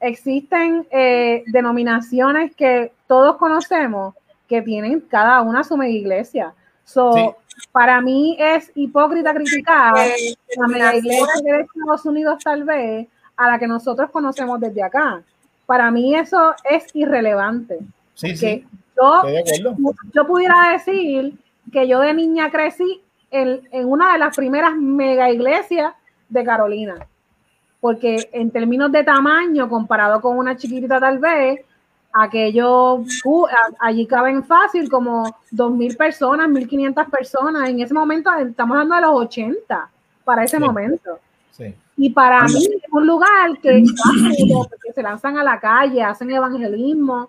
existen 0.00 0.86
eh, 0.90 1.44
denominaciones 1.46 2.56
que 2.56 2.92
todos 3.06 3.36
conocemos 3.36 4.14
que 4.52 4.60
tienen 4.60 5.00
cada 5.00 5.40
una 5.40 5.64
su 5.64 5.78
mega 5.78 5.92
iglesia. 5.92 6.52
So, 6.84 7.12
sí. 7.14 7.30
Para 7.70 8.02
mí 8.02 8.36
es 8.38 8.70
hipócrita 8.74 9.32
criticar 9.32 9.96
eh, 9.96 10.36
la 10.56 10.68
mega 10.68 10.94
iglesia 10.94 11.26
de 11.42 11.60
Estados 11.60 12.04
Unidos 12.04 12.42
tal 12.44 12.64
vez 12.64 13.08
a 13.34 13.50
la 13.50 13.58
que 13.58 13.66
nosotros 13.66 14.10
conocemos 14.10 14.60
desde 14.60 14.82
acá. 14.82 15.22
Para 15.64 15.90
mí 15.90 16.14
eso 16.14 16.54
es 16.68 16.84
irrelevante. 16.92 17.78
Sí, 18.14 18.36
sí. 18.36 18.66
Yo, 18.94 19.22
yo 20.12 20.26
pudiera 20.26 20.72
decir 20.72 21.34
que 21.72 21.88
yo 21.88 22.00
de 22.00 22.12
niña 22.12 22.50
crecí 22.50 23.00
en, 23.30 23.66
en 23.70 23.88
una 23.88 24.12
de 24.12 24.18
las 24.18 24.36
primeras 24.36 24.76
mega 24.76 25.30
iglesias 25.30 25.94
de 26.28 26.44
Carolina. 26.44 27.06
Porque 27.80 28.28
en 28.32 28.50
términos 28.50 28.92
de 28.92 29.02
tamaño, 29.02 29.68
comparado 29.68 30.20
con 30.20 30.36
una 30.36 30.56
chiquitita 30.56 31.00
tal 31.00 31.18
vez, 31.18 31.60
aquello, 32.12 33.04
uh, 33.24 33.46
allí 33.80 34.06
caben 34.06 34.44
fácil 34.44 34.90
como 34.90 35.24
2.000 35.52 35.96
personas, 35.96 36.48
1.500 36.48 37.10
personas. 37.10 37.68
En 37.68 37.80
ese 37.80 37.94
momento 37.94 38.30
estamos 38.34 38.76
hablando 38.76 38.94
de 38.96 39.00
los 39.00 39.26
80, 39.26 39.90
para 40.24 40.44
ese 40.44 40.58
sí. 40.58 40.62
momento. 40.62 41.18
Sí. 41.50 41.74
Y 41.96 42.10
para 42.10 42.44
mí 42.44 42.64
es 42.64 42.92
un 42.92 43.06
lugar 43.06 43.58
que, 43.62 43.84
que 44.84 44.92
se 44.92 45.02
lanzan 45.02 45.38
a 45.38 45.44
la 45.44 45.60
calle, 45.60 46.02
hacen 46.02 46.30
evangelismo, 46.30 47.28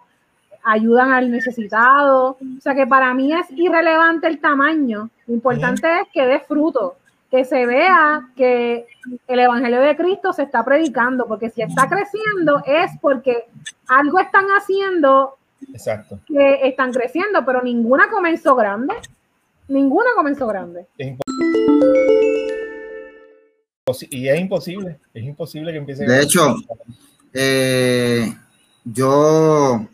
ayudan 0.64 1.12
al 1.12 1.30
necesitado. 1.30 2.38
O 2.58 2.62
sea 2.62 2.74
que 2.74 2.88
para 2.88 3.14
mí 3.14 3.34
es 3.34 3.46
irrelevante 3.52 4.28
el 4.28 4.40
tamaño. 4.40 5.10
Lo 5.28 5.34
importante 5.34 5.88
es 6.02 6.08
que 6.14 6.26
dé 6.26 6.40
fruto 6.40 6.96
que 7.34 7.46
se 7.46 7.66
vea 7.66 8.30
que 8.36 8.86
el 9.28 9.40
Evangelio 9.40 9.82
de 9.82 9.98
Cristo 9.98 10.34
se 10.34 10.44
está 10.44 10.64
predicando, 10.64 11.26
porque 11.26 11.50
si 11.50 11.64
está 11.64 11.90
creciendo 11.90 12.62
es 12.64 12.92
porque 13.02 13.46
algo 13.88 14.20
están 14.20 14.46
haciendo 14.50 15.40
Exacto. 15.74 16.20
que 16.28 16.60
están 16.68 16.94
creciendo, 16.94 17.44
pero 17.44 17.64
ninguna 17.64 18.08
comenzó 18.12 18.56
grande. 18.56 18.94
Ninguna 19.68 20.12
comenzó 20.16 20.46
grande. 20.46 20.86
Es 20.96 21.18
y 24.12 24.28
es 24.28 24.40
imposible, 24.40 25.00
es 25.12 25.24
imposible 25.24 25.72
que 25.72 25.78
empiece. 25.80 26.06
De 26.06 26.22
hecho, 26.22 26.56
eh, 27.34 28.32
yo 28.86 29.88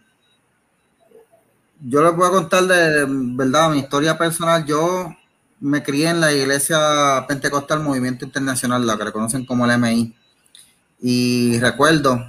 yo 1.79 2.03
les 2.03 2.15
voy 2.17 2.27
a 2.27 2.31
contar 2.31 2.63
de 2.63 3.05
verdad 3.07 3.71
mi 3.71 3.79
historia 3.79 4.17
personal. 4.17 4.65
Yo 4.65 5.15
me 5.59 5.83
crié 5.83 6.09
en 6.09 6.21
la 6.21 6.31
iglesia 6.31 7.25
pentecostal 7.27 7.81
Movimiento 7.81 8.25
Internacional, 8.25 8.85
la 8.85 8.97
que 8.97 9.05
reconocen 9.05 9.45
como 9.45 9.65
el 9.65 9.77
MI. 9.77 10.15
Y 11.01 11.59
recuerdo 11.59 12.23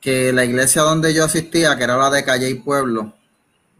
que 0.00 0.32
la 0.32 0.44
iglesia 0.44 0.82
donde 0.82 1.12
yo 1.14 1.24
asistía, 1.24 1.76
que 1.76 1.84
era 1.84 1.96
la 1.96 2.10
de 2.10 2.24
Calle 2.24 2.48
y 2.48 2.54
Pueblo, 2.54 3.14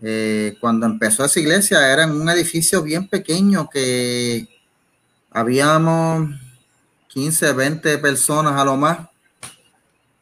eh, 0.03 0.57
cuando 0.61 0.87
empezó 0.87 1.25
esa 1.25 1.41
iglesia 1.41 1.93
era 1.93 2.05
en 2.05 2.13
un 2.13 2.29
edificio 2.29 2.83
bien 2.83 3.09
pequeño 3.09 3.71
que 3.71 4.47
habíamos 5.31 6.31
15, 7.09 7.53
20 7.53 7.99
personas 7.99 8.61
a 8.61 8.65
lo 8.65 8.77
más. 8.77 9.09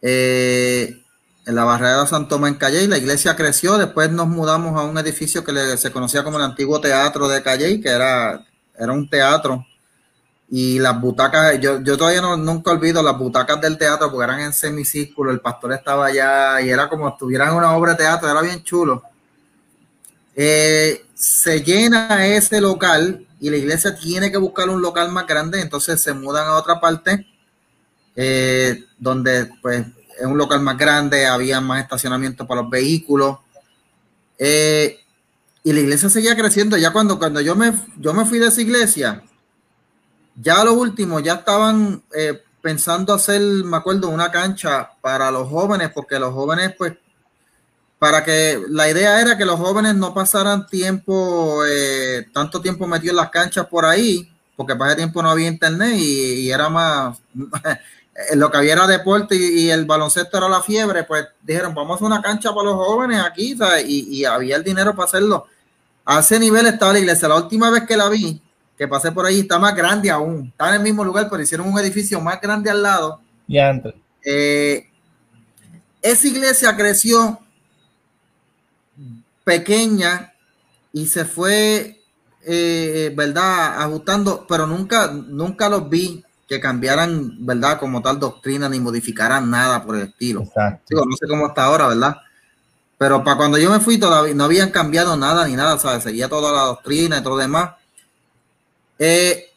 Eh, 0.00 1.03
en 1.46 1.54
la 1.54 1.64
barrera 1.64 2.00
de 2.02 2.06
San 2.06 2.28
Tomás 2.28 2.50
en 2.50 2.56
Calle, 2.56 2.88
la 2.88 2.98
iglesia 2.98 3.36
creció, 3.36 3.76
después 3.76 4.10
nos 4.10 4.28
mudamos 4.28 4.80
a 4.80 4.84
un 4.84 4.96
edificio 4.98 5.44
que 5.44 5.76
se 5.76 5.92
conocía 5.92 6.24
como 6.24 6.38
el 6.38 6.44
antiguo 6.44 6.80
teatro 6.80 7.28
de 7.28 7.42
Calle, 7.42 7.80
que 7.80 7.88
era, 7.88 8.44
era 8.78 8.92
un 8.92 9.08
teatro 9.08 9.64
y 10.50 10.78
las 10.78 11.00
butacas, 11.00 11.58
yo, 11.60 11.80
yo 11.80 11.96
todavía 11.96 12.20
no, 12.20 12.36
nunca 12.36 12.70
olvido 12.70 13.02
las 13.02 13.18
butacas 13.18 13.60
del 13.60 13.78
teatro 13.78 14.10
porque 14.10 14.24
eran 14.24 14.40
en 14.40 14.52
semicírculo, 14.52 15.30
el 15.30 15.40
pastor 15.40 15.72
estaba 15.72 16.06
allá 16.06 16.60
y 16.60 16.70
era 16.70 16.88
como 16.88 17.08
estuvieran 17.08 17.54
una 17.54 17.74
obra 17.76 17.92
de 17.92 17.98
teatro, 17.98 18.30
era 18.30 18.40
bien 18.40 18.62
chulo. 18.62 19.02
Eh, 20.36 21.06
se 21.14 21.62
llena 21.62 22.26
ese 22.26 22.60
local 22.60 23.26
y 23.40 23.50
la 23.50 23.56
iglesia 23.56 23.96
tiene 23.96 24.30
que 24.30 24.36
buscar 24.36 24.68
un 24.68 24.82
local 24.82 25.10
más 25.10 25.26
grande, 25.26 25.60
entonces 25.60 26.00
se 26.00 26.12
mudan 26.12 26.46
a 26.46 26.54
otra 26.54 26.80
parte 26.80 27.26
eh, 28.16 28.84
donde 28.98 29.50
pues 29.60 29.86
es 30.18 30.26
un 30.26 30.38
local 30.38 30.60
más 30.60 30.76
grande, 30.78 31.26
había 31.26 31.60
más 31.60 31.82
estacionamiento 31.82 32.46
para 32.46 32.62
los 32.62 32.70
vehículos. 32.70 33.38
Eh, 34.38 34.98
y 35.62 35.72
la 35.72 35.80
iglesia 35.80 36.10
seguía 36.10 36.36
creciendo. 36.36 36.76
Ya 36.76 36.92
cuando, 36.92 37.18
cuando 37.18 37.40
yo, 37.40 37.56
me, 37.56 37.72
yo 37.98 38.12
me 38.12 38.26
fui 38.26 38.38
de 38.38 38.48
esa 38.48 38.60
iglesia, 38.60 39.22
ya 40.36 40.64
lo 40.64 40.74
último, 40.74 41.20
ya 41.20 41.34
estaban 41.34 42.02
eh, 42.14 42.42
pensando 42.60 43.12
hacer, 43.12 43.40
me 43.40 43.76
acuerdo, 43.76 44.08
una 44.08 44.30
cancha 44.30 44.90
para 45.00 45.30
los 45.30 45.48
jóvenes, 45.48 45.90
porque 45.94 46.18
los 46.18 46.32
jóvenes, 46.32 46.74
pues, 46.76 46.94
para 47.98 48.24
que 48.24 48.60
la 48.68 48.90
idea 48.90 49.20
era 49.20 49.38
que 49.38 49.44
los 49.44 49.58
jóvenes 49.58 49.94
no 49.94 50.12
pasaran 50.12 50.66
tiempo, 50.66 51.64
eh, 51.66 52.26
tanto 52.32 52.60
tiempo 52.60 52.86
metidos 52.86 53.12
en 53.12 53.16
las 53.16 53.30
canchas 53.30 53.66
por 53.66 53.84
ahí, 53.84 54.30
porque 54.56 54.76
para 54.76 54.90
ese 54.90 54.98
tiempo 54.98 55.22
no 55.22 55.30
había 55.30 55.48
internet 55.48 55.94
y, 55.96 56.50
era 56.50 56.68
más, 56.68 57.18
lo 58.34 58.50
que 58.50 58.56
había 58.58 58.74
era 58.74 58.86
deporte 58.86 59.34
y, 59.34 59.70
el 59.70 59.84
baloncesto 59.86 60.38
era 60.38 60.48
la 60.48 60.62
fiebre, 60.62 61.04
pues 61.04 61.26
dijeron, 61.42 61.74
vamos 61.74 61.92
a 61.92 61.94
hacer 61.94 62.06
una 62.06 62.22
cancha 62.22 62.54
para 62.54 62.68
los 62.68 62.76
jóvenes 62.76 63.20
aquí, 63.20 63.56
Y, 63.86 64.20
y 64.20 64.24
había 64.24 64.56
el 64.56 64.64
dinero 64.64 64.94
para 64.94 65.06
hacerlo. 65.06 65.46
A 66.04 66.20
ese 66.20 66.38
nivel 66.38 66.66
estaba 66.66 66.92
la 66.92 66.98
iglesia. 67.00 67.28
La 67.28 67.36
última 67.36 67.70
vez 67.70 67.84
que 67.84 67.96
la 67.96 68.08
vi, 68.08 68.40
que 68.76 68.86
pasé 68.86 69.10
por 69.10 69.26
ahí, 69.26 69.40
está 69.40 69.58
más 69.58 69.74
grande 69.74 70.10
aún. 70.10 70.48
Está 70.48 70.68
en 70.68 70.74
el 70.76 70.82
mismo 70.82 71.04
lugar, 71.04 71.28
pero 71.30 71.42
hicieron 71.42 71.66
un 71.68 71.78
edificio 71.78 72.20
más 72.20 72.40
grande 72.40 72.70
al 72.70 72.82
lado. 72.82 73.20
Y 73.48 73.58
antes. 73.58 73.94
Eh, 74.24 74.88
esa 76.02 76.26
iglesia 76.28 76.76
creció 76.76 77.40
pequeña 79.42 80.32
y 80.92 81.06
se 81.06 81.24
fue, 81.24 82.02
eh, 82.46 83.12
¿verdad? 83.16 83.82
Ajustando, 83.82 84.46
pero 84.48 84.66
nunca, 84.66 85.08
nunca 85.08 85.68
los 85.68 85.88
vi 85.88 86.24
que 86.48 86.60
cambiaran, 86.60 87.44
¿verdad? 87.44 87.78
Como 87.78 88.02
tal 88.02 88.18
doctrina 88.18 88.68
ni 88.68 88.80
modificaran 88.80 89.50
nada 89.50 89.84
por 89.84 89.96
el 89.96 90.02
estilo. 90.02 90.40
no 90.40 91.16
sé 91.16 91.26
cómo 91.28 91.48
está 91.48 91.64
ahora, 91.64 91.88
¿verdad? 91.88 92.16
Pero 92.98 93.24
para 93.24 93.36
cuando 93.36 93.58
yo 93.58 93.70
me 93.70 93.80
fui 93.80 93.98
todavía 93.98 94.34
no 94.34 94.44
habían 94.44 94.70
cambiado 94.70 95.16
nada 95.16 95.46
ni 95.46 95.54
nada, 95.54 95.78
¿sabes? 95.78 96.04
Seguía 96.04 96.28
toda 96.28 96.52
la 96.52 96.62
doctrina 96.62 97.18
y 97.18 97.22
todo 97.22 97.36
lo 97.36 97.42
demás. 97.42 97.72
Eh, 98.98 99.50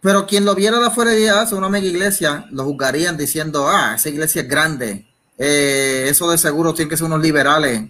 pero 0.00 0.26
quien 0.26 0.44
lo 0.44 0.54
viera 0.54 0.78
de 0.78 0.86
afuera 0.86 1.12
de 1.12 1.54
una 1.54 1.70
mega 1.70 1.86
iglesia, 1.86 2.46
lo 2.50 2.64
juzgarían 2.64 3.16
diciendo, 3.16 3.66
ah, 3.68 3.94
esa 3.94 4.10
iglesia 4.10 4.42
es 4.42 4.48
grande. 4.48 5.06
Eh, 5.38 6.06
eso 6.08 6.30
de 6.30 6.36
seguro 6.36 6.74
tiene 6.74 6.90
que 6.90 6.96
ser 6.96 7.06
unos 7.06 7.22
liberales. 7.22 7.88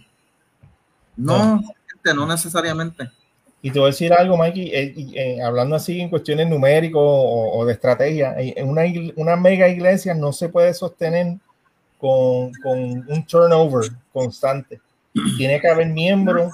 No, 1.16 1.60
no, 2.14 2.26
necesariamente. 2.26 3.10
Y 3.64 3.70
te 3.70 3.78
voy 3.78 3.86
a 3.86 3.90
decir 3.90 4.12
algo, 4.12 4.36
Mikey, 4.36 4.70
eh, 4.72 5.42
hablando 5.42 5.74
así 5.74 6.00
en 6.00 6.10
cuestiones 6.10 6.46
numéricos 6.48 7.02
o, 7.02 7.64
de 7.64 7.72
estrategia, 7.72 8.36
una, 8.62 8.82
una, 9.16 9.36
mega 9.36 9.68
iglesia 9.68 10.14
no 10.14 10.32
se 10.32 10.50
puede 10.50 10.74
sostener 10.74 11.38
con, 11.98 12.52
con 12.62 12.78
un 13.08 13.26
turnover 13.26 13.90
constante 14.12 14.80
tiene 15.36 15.60
que 15.60 15.68
haber 15.68 15.88
miembros 15.88 16.52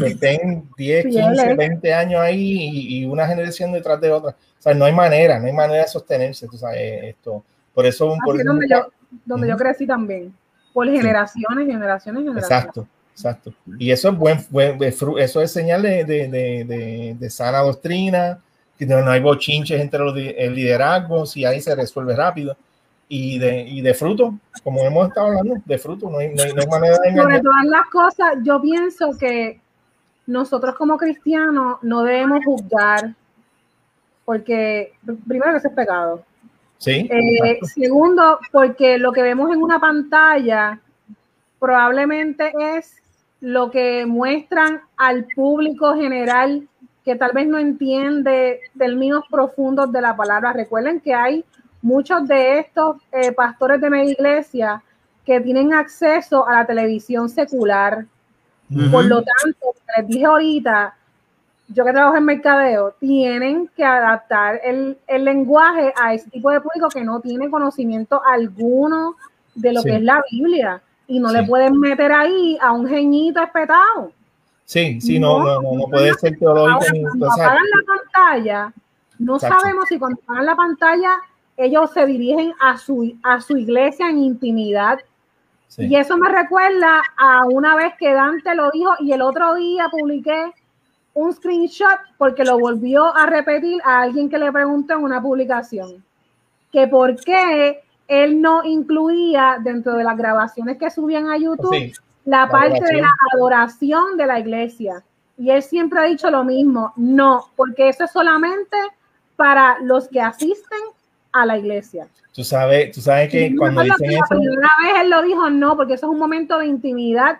que 0.00 0.08
estén 0.08 0.68
10, 0.76 1.06
15, 1.06 1.54
20 1.54 1.94
años 1.94 2.20
ahí 2.20 2.98
y, 2.98 3.04
una 3.04 3.26
generación 3.26 3.72
detrás 3.72 4.00
de 4.00 4.10
otra. 4.10 4.30
O 4.30 4.62
sea, 4.62 4.74
no 4.74 4.84
hay 4.84 4.92
manera, 4.92 5.38
no 5.38 5.46
hay 5.46 5.52
manera 5.52 5.82
de 5.82 5.88
sostenerse, 5.88 6.48
tú 6.48 6.58
sabes, 6.58 7.04
esto. 7.04 7.44
Por 7.72 7.86
eso... 7.86 8.16
Por 8.24 8.42
donde, 8.44 8.66
yo, 8.68 8.88
donde 9.24 9.48
yo 9.48 9.56
crecí 9.56 9.86
también, 9.86 10.34
por 10.72 10.86
generaciones, 10.86 11.66
generaciones, 11.66 12.24
generaciones. 12.24 12.44
Exacto, 12.44 12.88
exacto. 13.12 13.52
Y 13.78 13.90
eso 13.90 14.10
es 14.10 14.16
buen, 14.16 14.46
buen 14.50 14.82
eso 14.82 15.40
es 15.40 15.52
señal 15.52 15.82
de, 15.82 16.04
de, 16.04 16.28
de, 16.28 17.16
de 17.18 17.30
sana 17.30 17.58
doctrina, 17.58 18.40
que 18.78 18.86
no, 18.86 19.10
hay 19.10 19.20
bochinches 19.20 19.80
entre 19.80 20.00
los 20.00 20.14
liderazgos 20.14 21.36
y 21.36 21.44
ahí 21.44 21.60
se 21.60 21.74
resuelve 21.74 22.16
rápido 22.16 22.56
y 23.12 23.40
de, 23.40 23.62
y 23.62 23.80
de 23.80 23.92
fruto, 23.92 24.34
como 24.62 24.82
hemos 24.82 25.08
estado 25.08 25.26
hablando, 25.26 25.56
de 25.64 25.78
fruto, 25.78 26.08
no 26.08 26.18
hay, 26.18 26.32
no 26.32 26.44
hay, 26.44 26.66
manera 26.68 26.96
de 26.98 27.08
engañar. 27.08 27.24
Sobre 27.24 27.40
todas 27.40 27.64
las 27.64 27.86
cosas, 27.88 28.34
yo 28.44 28.62
pienso 28.62 29.10
que 29.18 29.60
nosotros 30.26 30.76
como 30.76 30.96
cristianos 30.96 31.78
no 31.82 32.04
debemos 32.04 32.44
juzgar, 32.44 33.12
porque 34.24 34.92
primero 35.26 35.50
que 35.50 35.58
eso 35.58 35.68
es 35.68 35.74
pecado. 35.74 36.24
Sí. 36.78 37.08
Eh, 37.10 37.58
segundo, 37.64 38.38
porque 38.52 38.96
lo 38.96 39.12
que 39.12 39.22
vemos 39.22 39.50
en 39.52 39.60
una 39.60 39.80
pantalla 39.80 40.78
probablemente 41.58 42.52
es 42.76 42.99
lo 43.40 43.70
que 43.70 44.04
muestran 44.06 44.82
al 44.96 45.26
público 45.34 45.94
general 45.94 46.68
que 47.04 47.16
tal 47.16 47.32
vez 47.32 47.48
no 47.48 47.58
entiende 47.58 48.60
términos 48.76 49.24
profundos 49.30 49.90
de 49.90 50.02
la 50.02 50.14
palabra. 50.14 50.52
Recuerden 50.52 51.00
que 51.00 51.14
hay 51.14 51.44
muchos 51.80 52.28
de 52.28 52.58
estos 52.58 52.96
eh, 53.12 53.32
pastores 53.32 53.80
de 53.80 53.90
mi 53.90 54.10
iglesia 54.10 54.82
que 55.24 55.40
tienen 55.40 55.72
acceso 55.72 56.46
a 56.46 56.52
la 56.52 56.66
televisión 56.66 57.28
secular. 57.28 58.04
Por 58.92 59.04
lo 59.06 59.24
tanto, 59.24 59.74
les 59.96 60.06
dije 60.06 60.24
ahorita, 60.24 60.94
yo 61.68 61.84
que 61.84 61.92
trabajo 61.92 62.16
en 62.16 62.24
mercadeo, 62.24 62.94
tienen 63.00 63.68
que 63.76 63.84
adaptar 63.84 64.60
el, 64.62 64.96
lenguaje 65.08 65.92
a 66.00 66.14
ese 66.14 66.30
tipo 66.30 66.50
de 66.50 66.60
público 66.60 66.88
que 66.88 67.02
no 67.02 67.20
tiene 67.20 67.50
conocimiento 67.50 68.22
alguno 68.24 69.16
de 69.56 69.72
lo 69.72 69.82
que 69.82 69.96
es 69.96 70.02
la 70.02 70.22
Biblia 70.30 70.80
y 71.10 71.18
no 71.18 71.32
le 71.32 71.42
pueden 71.42 71.78
meter 71.80 72.12
ahí 72.12 72.56
a 72.62 72.70
un 72.70 72.86
geñito 72.86 73.42
espetado. 73.42 74.12
Sí, 74.64 75.00
sí, 75.00 75.18
no, 75.18 75.42
no, 75.42 75.60
no, 75.60 75.84
puede 75.90 76.14
ser 76.14 76.38
teológico. 76.38 77.08
cuando 77.08 77.32
apagan 77.32 77.64
la 77.64 77.84
pantalla, 77.84 78.72
no 79.18 79.38
sabemos 79.40 79.86
si 79.88 79.98
cuando 79.98 80.20
apagan 80.22 80.46
la 80.46 80.54
pantalla 80.54 81.10
ellos 81.56 81.90
se 81.92 82.06
dirigen 82.06 82.52
a 82.60 82.78
su, 82.78 83.12
a 83.24 83.40
su 83.40 83.56
iglesia 83.56 84.08
en 84.08 84.18
intimidad. 84.18 85.00
Y 85.78 85.96
eso 85.96 86.16
me 86.16 86.28
recuerda 86.28 87.02
a 87.16 87.42
una 87.46 87.74
vez 87.74 87.94
que 87.98 88.12
Dante 88.12 88.54
lo 88.54 88.70
dijo 88.70 88.92
y 89.00 89.10
el 89.10 89.22
otro 89.22 89.56
día 89.56 89.88
publiqué 89.90 90.52
un 91.14 91.32
screenshot 91.32 91.98
porque 92.18 92.44
lo 92.44 92.56
volvió 92.56 93.14
a 93.16 93.26
repetir 93.26 93.80
a 93.84 94.02
alguien 94.02 94.30
que 94.30 94.38
le 94.38 94.52
preguntó 94.52 94.94
en 94.94 95.02
una 95.02 95.20
publicación, 95.20 96.04
que 96.70 96.86
por 96.86 97.16
qué 97.16 97.82
él 98.10 98.42
no 98.42 98.64
incluía 98.64 99.58
dentro 99.62 99.94
de 99.94 100.02
las 100.02 100.18
grabaciones 100.18 100.78
que 100.78 100.90
subían 100.90 101.30
a 101.30 101.38
YouTube 101.38 101.92
la, 102.24 102.48
parte 102.48 102.80
de 102.92 103.00
la 103.00 103.14
adoración 103.32 104.16
de 104.16 104.26
la 104.26 104.40
iglesia. 104.40 105.04
Y 105.38 105.50
él 105.50 105.62
siempre 105.62 106.00
ha 106.00 106.04
dicho 106.04 106.28
lo 106.28 106.42
mismo, 106.42 106.92
no, 106.96 107.46
porque 107.54 107.88
eso 107.88 108.04
es 108.04 108.10
solamente 108.10 108.76
para 109.36 109.78
los 109.78 110.08
que 110.08 110.20
asisten 110.20 110.80
a 111.30 111.46
la 111.46 111.56
iglesia. 111.56 112.08
Tú 112.32 112.42
sabes, 112.42 112.92
tú 112.92 113.00
sabes 113.00 113.30
que 113.30 113.54
cuando 113.56 113.82
dicen 113.82 114.10
eso... 114.10 114.36
Una 114.36 114.70
vez 114.82 115.02
él 115.02 115.10
lo 115.10 115.22
dijo, 115.22 115.48
no, 115.48 115.76
porque 115.76 115.94
eso 115.94 116.06
es 116.06 116.12
un 116.12 116.18
momento 116.18 116.58
de 116.58 116.66
intimidad 116.66 117.38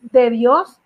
de 0.00 0.30
Dios 0.30 0.78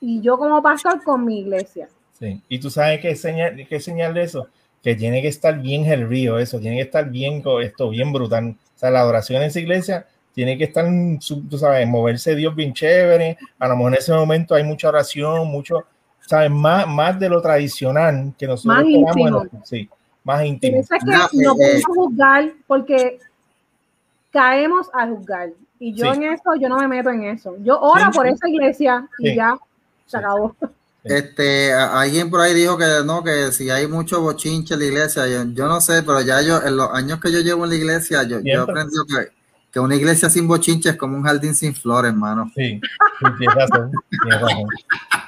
y 0.00 0.22
yo 0.22 0.38
como 0.38 0.62
pastor 0.62 1.04
con 1.04 1.26
mi 1.26 1.40
iglesia. 1.40 1.88
Sí, 2.18 2.42
y 2.48 2.58
tú 2.58 2.70
sabes 2.70 3.00
qué 3.00 3.14
señal, 3.14 3.66
qué 3.68 3.80
señal 3.80 4.14
de 4.14 4.22
eso, 4.22 4.48
que 4.82 4.94
tiene 4.94 5.20
que 5.22 5.28
estar 5.28 5.60
bien 5.60 5.84
el 5.86 6.08
río, 6.08 6.38
eso, 6.38 6.60
tiene 6.60 6.76
que 6.76 6.82
estar 6.82 7.10
bien, 7.10 7.42
esto, 7.62 7.90
bien 7.90 8.12
brutal. 8.12 8.56
O 8.74 8.78
sea, 8.78 8.90
la 8.90 9.00
adoración 9.00 9.42
en 9.42 9.48
esa 9.48 9.60
iglesia 9.60 10.06
tiene 10.32 10.58
que 10.58 10.64
estar, 10.64 10.86
tú 11.48 11.58
sabes, 11.58 11.88
moverse 11.88 12.34
Dios 12.34 12.54
bien 12.54 12.72
chévere. 12.74 13.38
A 13.58 13.68
lo 13.68 13.76
mejor 13.76 13.92
en 13.92 13.98
ese 13.98 14.12
momento 14.12 14.54
hay 14.54 14.64
mucha 14.64 14.88
oración, 14.88 15.48
mucho, 15.48 15.84
sabes, 16.20 16.50
más, 16.50 16.86
más 16.86 17.18
de 17.18 17.28
lo 17.28 17.40
tradicional 17.40 18.34
que 18.38 18.46
nosotros 18.46 18.84
más 18.84 19.68
sí, 19.68 19.88
más 20.22 20.44
íntimo. 20.44 20.78
Es 20.78 20.88
que 20.88 20.98
no, 21.06 21.24
eh, 21.24 21.28
podemos 21.30 21.60
eh. 21.60 21.82
juzgar 21.86 22.52
porque 22.66 23.18
caemos 24.30 24.88
a 24.92 25.06
juzgar. 25.06 25.50
Y 25.78 25.94
yo 25.94 26.12
en 26.12 26.24
eso, 26.24 26.54
yo 26.60 26.68
no 26.68 26.76
me 26.78 26.88
meto 26.88 27.10
en 27.10 27.24
eso. 27.24 27.56
Yo 27.60 27.80
oro 27.80 28.10
por 28.12 28.26
esa 28.26 28.48
iglesia 28.48 29.08
y 29.18 29.34
ya 29.34 29.56
se 30.06 30.18
acabó. 30.18 30.54
Este, 31.08 31.72
alguien 31.72 32.30
por 32.30 32.40
ahí 32.40 32.52
dijo 32.52 32.76
que 32.76 32.84
no, 33.04 33.22
que 33.22 33.52
si 33.52 33.70
hay 33.70 33.86
mucho 33.86 34.20
bochinche 34.20 34.74
en 34.74 34.80
la 34.80 34.86
iglesia, 34.86 35.26
yo, 35.26 35.68
no 35.68 35.80
sé, 35.80 36.02
pero 36.02 36.20
ya 36.20 36.42
yo, 36.42 36.60
en 36.62 36.76
los 36.76 36.90
años 36.92 37.20
que 37.20 37.30
yo 37.30 37.40
llevo 37.40 37.64
en 37.64 37.70
la 37.70 37.76
iglesia, 37.76 38.24
yo, 38.24 38.40
yo 38.42 38.62
aprendí 38.62 38.96
que, 39.08 39.30
que 39.70 39.78
una 39.78 39.94
iglesia 39.94 40.28
sin 40.28 40.48
bochinche 40.48 40.90
es 40.90 40.96
como 40.96 41.16
un 41.16 41.22
jardín 41.22 41.54
sin 41.54 41.74
flores, 41.74 42.10
hermano. 42.10 42.50
Sí, 42.56 42.80
tienes 43.38 43.54
razón, 43.54 43.92
tienes 44.10 44.40
razón. 44.40 44.66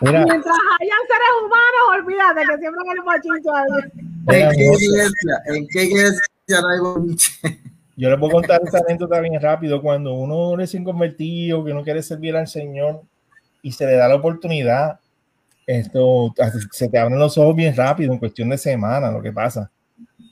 Mira, 0.00 0.24
Mientras 0.24 0.56
hayan 0.80 0.98
seres 1.06 1.32
humanos, 1.44 2.04
olvídate 2.04 2.40
que 2.40 2.58
siempre 2.58 2.80
hay 2.90 2.98
un 2.98 3.04
bochinche. 3.04 3.50
¿En 4.26 4.50
qué 4.50 4.84
iglesia? 4.84 5.42
¿En 5.46 5.68
qué 5.68 5.84
iglesia 5.84 6.60
no 6.60 6.68
hay 6.68 6.80
bochinche? 6.80 7.60
Yo 7.96 8.08
les 8.10 8.18
puedo 8.18 8.32
contar 8.32 8.60
esta 8.64 8.78
anécdota 8.78 9.20
bien 9.20 9.40
rápido. 9.40 9.82
Cuando 9.82 10.14
uno 10.14 10.60
es 10.62 10.72
inconvertido, 10.74 11.64
que 11.64 11.74
no 11.74 11.82
quiere 11.82 12.02
servir 12.02 12.36
al 12.36 12.46
Señor 12.46 13.02
y 13.60 13.72
se 13.72 13.86
le 13.86 13.94
da 13.94 14.08
la 14.08 14.14
oportunidad, 14.14 15.00
esto 15.68 16.34
se 16.72 16.88
te 16.88 16.98
abren 16.98 17.18
los 17.18 17.36
ojos 17.38 17.54
bien 17.54 17.74
rápido, 17.76 18.12
en 18.12 18.18
cuestión 18.18 18.48
de 18.48 18.58
semana, 18.58 19.10
lo 19.10 19.22
que 19.22 19.32
pasa. 19.32 19.70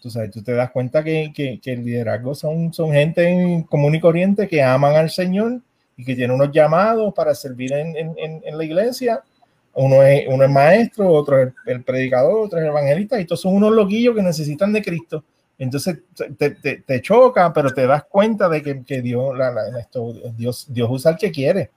Tú, 0.02 0.10
sabes, 0.10 0.30
tú 0.30 0.42
te 0.42 0.52
das 0.52 0.70
cuenta 0.70 1.02
que, 1.02 1.32
que, 1.34 1.60
que, 1.60 1.72
el 1.72 1.84
liderazgo 1.84 2.34
son, 2.34 2.72
son 2.72 2.92
gente 2.92 3.64
común 3.68 3.94
y 3.94 4.00
corriente 4.00 4.46
que 4.48 4.62
aman 4.62 4.94
al 4.94 5.10
Señor 5.10 5.60
y 5.96 6.04
que 6.04 6.14
tienen 6.14 6.36
unos 6.36 6.52
llamados 6.52 7.12
para 7.14 7.34
servir 7.34 7.72
en, 7.72 7.96
en, 7.96 8.14
en 8.16 8.58
la 8.58 8.64
iglesia. 8.64 9.22
Uno 9.74 10.02
es, 10.02 10.26
uno 10.28 10.44
es 10.44 10.50
maestro, 10.50 11.08
otro 11.08 11.42
es 11.42 11.52
el 11.66 11.82
predicador, 11.82 12.46
otro 12.46 12.58
es 12.58 12.64
el 12.64 12.70
evangelista, 12.70 13.20
y 13.20 13.24
todos 13.24 13.40
son 13.40 13.54
unos 13.54 13.72
loquillos 13.72 14.14
que 14.14 14.22
necesitan 14.22 14.72
de 14.72 14.82
Cristo 14.82 15.24
entonces 15.58 16.00
te, 16.14 16.50
te, 16.50 16.76
te, 16.76 17.00
choca, 17.00 17.52
pero 17.52 17.72
te 17.72 17.86
das 17.86 18.04
cuenta 18.04 18.48
de 18.48 18.62
que, 18.62 18.84
que 18.84 19.00
Dios, 19.00 19.36
la, 19.36 19.50
la, 19.50 19.78
esto, 19.78 20.12
Dios, 20.36 20.66
Dios 20.68 20.88
usa 20.90 21.12
al 21.12 21.18
que 21.18 21.30
quiere. 21.30 21.70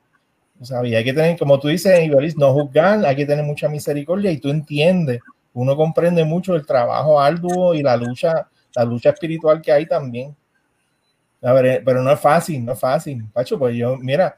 O 0.62 0.66
sea, 0.66 0.82
hay 0.82 1.03
que 1.03 1.14
tener, 1.14 1.38
como 1.38 1.60
tú 1.60 1.70
dices, 1.70 2.10
no 2.36 2.53
juzgar, 2.53 3.05
hay 3.05 3.16
que 3.16 3.26
tener 3.26 3.45
mucha 3.45 3.70
misericordia 3.70 4.32
y 4.32 4.38
tú 4.38 4.49
entiendes, 4.49 5.22
uno 5.53 5.76
comprende 5.76 6.24
mucho 6.26 6.55
el 6.55 6.66
trabajo 6.66 7.20
arduo 7.20 7.74
y 7.74 7.82
la 7.82 7.95
lucha, 7.95 8.47
la 8.76 8.84
lucha 8.84 9.10
espiritual 9.12 9.62
que 9.62 9.72
hay 9.72 9.86
también. 9.86 10.36
A 11.41 11.53
ver, 11.53 11.66
eh, 11.66 11.82
pero 11.84 12.03
no 12.03 12.12
es 12.12 12.20
fácil, 12.20 12.64
no 12.66 12.74
es 12.74 12.80
fácil. 12.80 13.26
Pacho, 13.32 13.57
pues 13.57 13.76
yo, 13.76 13.95
mira, 13.97 14.38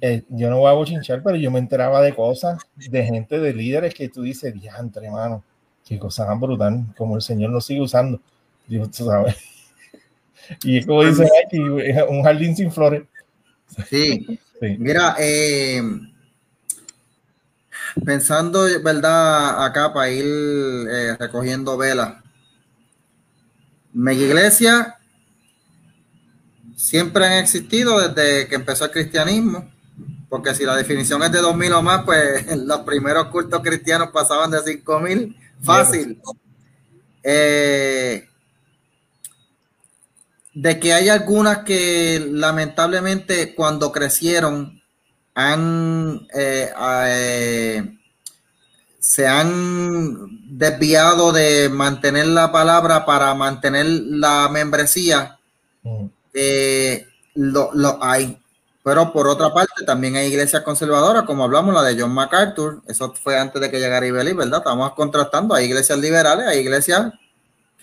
eh, 0.00 0.24
yo 0.28 0.50
no 0.50 0.58
voy 0.58 0.70
a 0.70 0.74
bochinchar, 0.74 1.22
pero 1.22 1.36
yo 1.36 1.50
me 1.50 1.60
enteraba 1.60 2.02
de 2.02 2.12
cosas, 2.14 2.58
de 2.74 3.04
gente, 3.04 3.38
de 3.38 3.54
líderes 3.54 3.94
que 3.94 4.08
tú 4.08 4.22
dices, 4.22 4.52
diantre, 4.52 5.06
hermano, 5.06 5.44
qué 5.84 5.98
cosa 5.98 6.26
tan 6.26 6.40
brutal, 6.40 6.84
como 6.96 7.14
el 7.14 7.22
Señor 7.22 7.50
nos 7.50 7.66
sigue 7.66 7.80
usando. 7.80 8.20
Dios, 8.66 8.90
tú 8.90 9.04
sabes. 9.04 9.36
Y 10.62 10.76
es 10.76 10.84
como 10.84 11.02
dice 11.02 11.26
aquí, 11.46 11.58
un 11.58 12.22
jardín 12.22 12.54
sin 12.54 12.70
flores. 12.70 13.04
Sí. 13.88 14.38
Sí. 14.60 14.76
Mira, 14.78 15.16
eh, 15.18 15.82
pensando, 18.04 18.66
¿verdad? 18.82 19.64
Acá 19.64 19.92
para 19.92 20.10
ir 20.10 20.24
eh, 20.24 21.16
recogiendo 21.18 21.76
velas. 21.76 22.14
Mega 23.92 24.22
Iglesia 24.22 24.98
siempre 26.76 27.24
han 27.26 27.32
existido 27.34 28.08
desde 28.08 28.48
que 28.48 28.56
empezó 28.56 28.84
el 28.84 28.90
cristianismo, 28.90 29.70
porque 30.28 30.54
si 30.54 30.64
la 30.64 30.76
definición 30.76 31.22
es 31.22 31.32
de 31.32 31.40
2000 31.40 31.72
o 31.72 31.82
más, 31.82 32.04
pues 32.04 32.56
los 32.64 32.80
primeros 32.80 33.26
cultos 33.28 33.62
cristianos 33.62 34.10
pasaban 34.12 34.50
de 34.50 34.60
5000, 34.60 35.36
fácil. 35.62 36.20
Eh, 37.22 38.28
de 40.54 40.78
que 40.78 40.94
hay 40.94 41.08
algunas 41.08 41.58
que 41.58 42.24
lamentablemente 42.30 43.54
cuando 43.54 43.90
crecieron 43.90 44.80
han 45.34 46.28
eh, 46.32 46.70
eh, 47.06 47.98
se 49.00 49.26
han 49.26 50.48
desviado 50.56 51.32
de 51.32 51.68
mantener 51.68 52.28
la 52.28 52.52
palabra 52.52 53.04
para 53.04 53.34
mantener 53.34 53.86
la 53.86 54.48
membresía. 54.48 55.38
Mm. 55.82 56.06
Eh, 56.32 57.06
lo, 57.34 57.70
hay. 58.02 58.40
Pero 58.82 59.12
por 59.12 59.26
otra 59.28 59.52
parte, 59.52 59.84
también 59.84 60.16
hay 60.16 60.28
iglesias 60.28 60.62
conservadoras, 60.62 61.24
como 61.24 61.44
hablamos, 61.44 61.74
la 61.74 61.82
de 61.82 62.00
John 62.00 62.14
MacArthur. 62.14 62.82
Eso 62.86 63.12
fue 63.22 63.38
antes 63.38 63.60
de 63.60 63.70
que 63.70 63.78
llegara 63.80 64.06
Ibeli, 64.06 64.32
¿verdad? 64.32 64.58
Estamos 64.58 64.94
contrastando. 64.94 65.54
Hay 65.54 65.66
iglesias 65.66 65.98
liberales, 65.98 66.46
hay 66.46 66.60
iglesias 66.60 67.12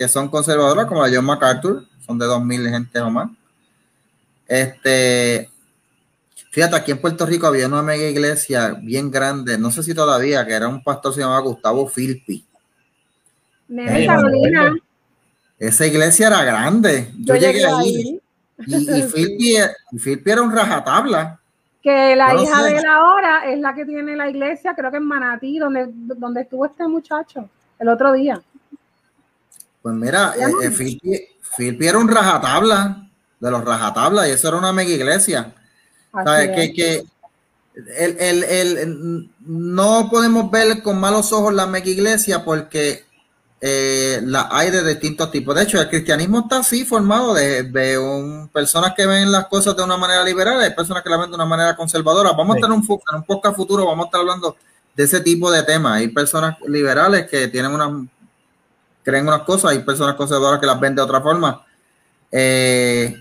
que 0.01 0.07
son 0.07 0.29
conservadoras, 0.29 0.87
como 0.87 1.05
la 1.05 1.15
John 1.15 1.25
MacArthur 1.25 1.85
son 2.03 2.17
de 2.17 2.25
2.000 2.25 2.71
gente 2.71 2.99
o 3.01 3.11
más. 3.11 3.29
Este, 4.47 5.47
fíjate, 6.49 6.75
aquí 6.75 6.89
en 6.89 6.97
Puerto 6.97 7.23
Rico 7.23 7.45
había 7.45 7.67
una 7.67 7.83
mega 7.83 8.09
iglesia 8.09 8.79
bien 8.81 9.11
grande, 9.11 9.59
no 9.59 9.69
sé 9.69 9.83
si 9.83 9.93
todavía, 9.93 10.43
que 10.43 10.53
era 10.53 10.67
un 10.67 10.83
pastor 10.83 11.13
se 11.13 11.19
llamaba 11.19 11.41
Gustavo 11.41 11.87
Filpi. 11.87 12.43
Carolina. 14.07 14.75
Esa 15.59 15.85
iglesia 15.85 16.29
era 16.29 16.43
grande. 16.45 17.11
Yo, 17.19 17.35
llegué, 17.35 17.63
ahí. 17.63 18.19
Y, 18.65 18.91
y, 18.97 19.99
Filpi, 19.99 20.31
era 20.31 20.41
un 20.41 20.51
rajatabla. 20.51 21.39
Que 21.83 22.15
la 22.15 22.33
hija 22.41 22.63
de 22.63 22.77
él 22.77 22.85
ahora 22.87 23.51
es 23.51 23.59
la 23.59 23.75
que 23.75 23.85
tiene 23.85 24.15
la 24.15 24.27
iglesia, 24.31 24.73
creo 24.73 24.89
que 24.89 24.97
en 24.97 25.05
Manatí, 25.05 25.59
donde, 25.59 25.85
donde 25.91 26.41
estuvo 26.41 26.65
este 26.65 26.87
muchacho 26.87 27.47
el 27.77 27.87
otro 27.87 28.13
día. 28.13 28.41
Pues 29.81 29.95
mira, 29.95 30.33
eh, 30.37 30.51
eh, 30.63 30.71
Filpi 31.41 31.87
era 31.87 31.97
un 31.97 32.07
rajatabla, 32.07 33.09
de 33.39 33.51
los 33.51 33.65
rajatablas, 33.65 34.27
y 34.27 34.31
eso 34.31 34.47
era 34.47 34.57
una 34.57 34.71
mega 34.71 34.91
iglesia. 34.91 35.53
Que, 36.13 36.73
que 36.73 37.03
el, 37.97 38.17
el, 38.19 38.43
el, 38.43 39.29
no 39.39 40.09
podemos 40.09 40.51
ver 40.51 40.83
con 40.83 40.99
malos 40.99 41.31
ojos 41.31 41.53
la 41.53 41.65
mega 41.65 41.89
iglesia 41.89 42.43
porque 42.43 43.05
eh, 43.61 44.19
la 44.23 44.49
hay 44.51 44.71
de 44.71 44.83
distintos 44.83 45.31
tipos. 45.31 45.55
De 45.55 45.63
hecho, 45.63 45.79
el 45.79 45.89
cristianismo 45.89 46.41
está 46.41 46.59
así 46.59 46.83
formado 46.83 47.33
de, 47.33 47.63
de 47.63 47.97
un, 47.97 48.49
personas 48.49 48.93
que 48.95 49.05
ven 49.05 49.31
las 49.31 49.47
cosas 49.47 49.75
de 49.75 49.83
una 49.83 49.97
manera 49.97 50.23
liberal, 50.23 50.59
hay 50.59 50.73
personas 50.73 51.01
que 51.03 51.09
la 51.09 51.17
ven 51.17 51.29
de 51.29 51.35
una 51.35 51.45
manera 51.45 51.75
conservadora. 51.75 52.33
Vamos 52.33 52.57
a 52.57 52.59
tener 52.59 52.71
un, 52.71 52.83
en 52.83 53.15
un 53.17 53.23
podcast 53.23 53.55
futuro, 53.55 53.85
vamos 53.85 54.05
a 54.05 54.07
estar 54.07 54.21
hablando 54.21 54.55
de 54.95 55.03
ese 55.03 55.21
tipo 55.21 55.49
de 55.51 55.63
temas. 55.63 55.97
Hay 55.97 56.09
personas 56.09 56.57
liberales 56.67 57.29
que 57.29 57.47
tienen 57.47 57.71
unas 57.71 58.07
creen 59.03 59.27
unas 59.27 59.41
cosas, 59.41 59.71
hay 59.71 59.79
personas 59.79 60.15
conservadoras 60.15 60.59
que 60.59 60.67
las 60.67 60.79
ven 60.79 60.95
de 60.95 61.01
otra 61.01 61.21
forma. 61.21 61.65
Eh, 62.31 63.15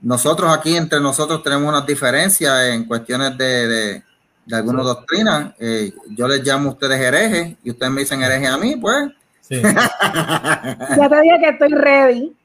nosotros 0.00 0.50
aquí 0.52 0.76
entre 0.76 1.00
nosotros 1.00 1.42
tenemos 1.42 1.68
unas 1.68 1.86
diferencias 1.86 2.68
en 2.68 2.84
cuestiones 2.84 3.36
de, 3.36 3.68
de, 3.68 4.02
de 4.46 4.56
algunas 4.56 4.84
doctrinas. 4.84 5.54
Eh, 5.58 5.92
yo 6.08 6.26
les 6.26 6.42
llamo 6.42 6.70
a 6.70 6.72
ustedes 6.72 7.00
herejes 7.00 7.56
y 7.62 7.70
ustedes 7.70 7.92
me 7.92 8.00
dicen 8.00 8.22
hereje 8.22 8.46
a 8.46 8.56
mí, 8.56 8.76
pues. 8.76 9.10
ya 9.50 11.08
te 11.08 11.20
dije 11.22 11.38
que 11.40 11.48
estoy 11.48 11.68
ready. 11.70 12.36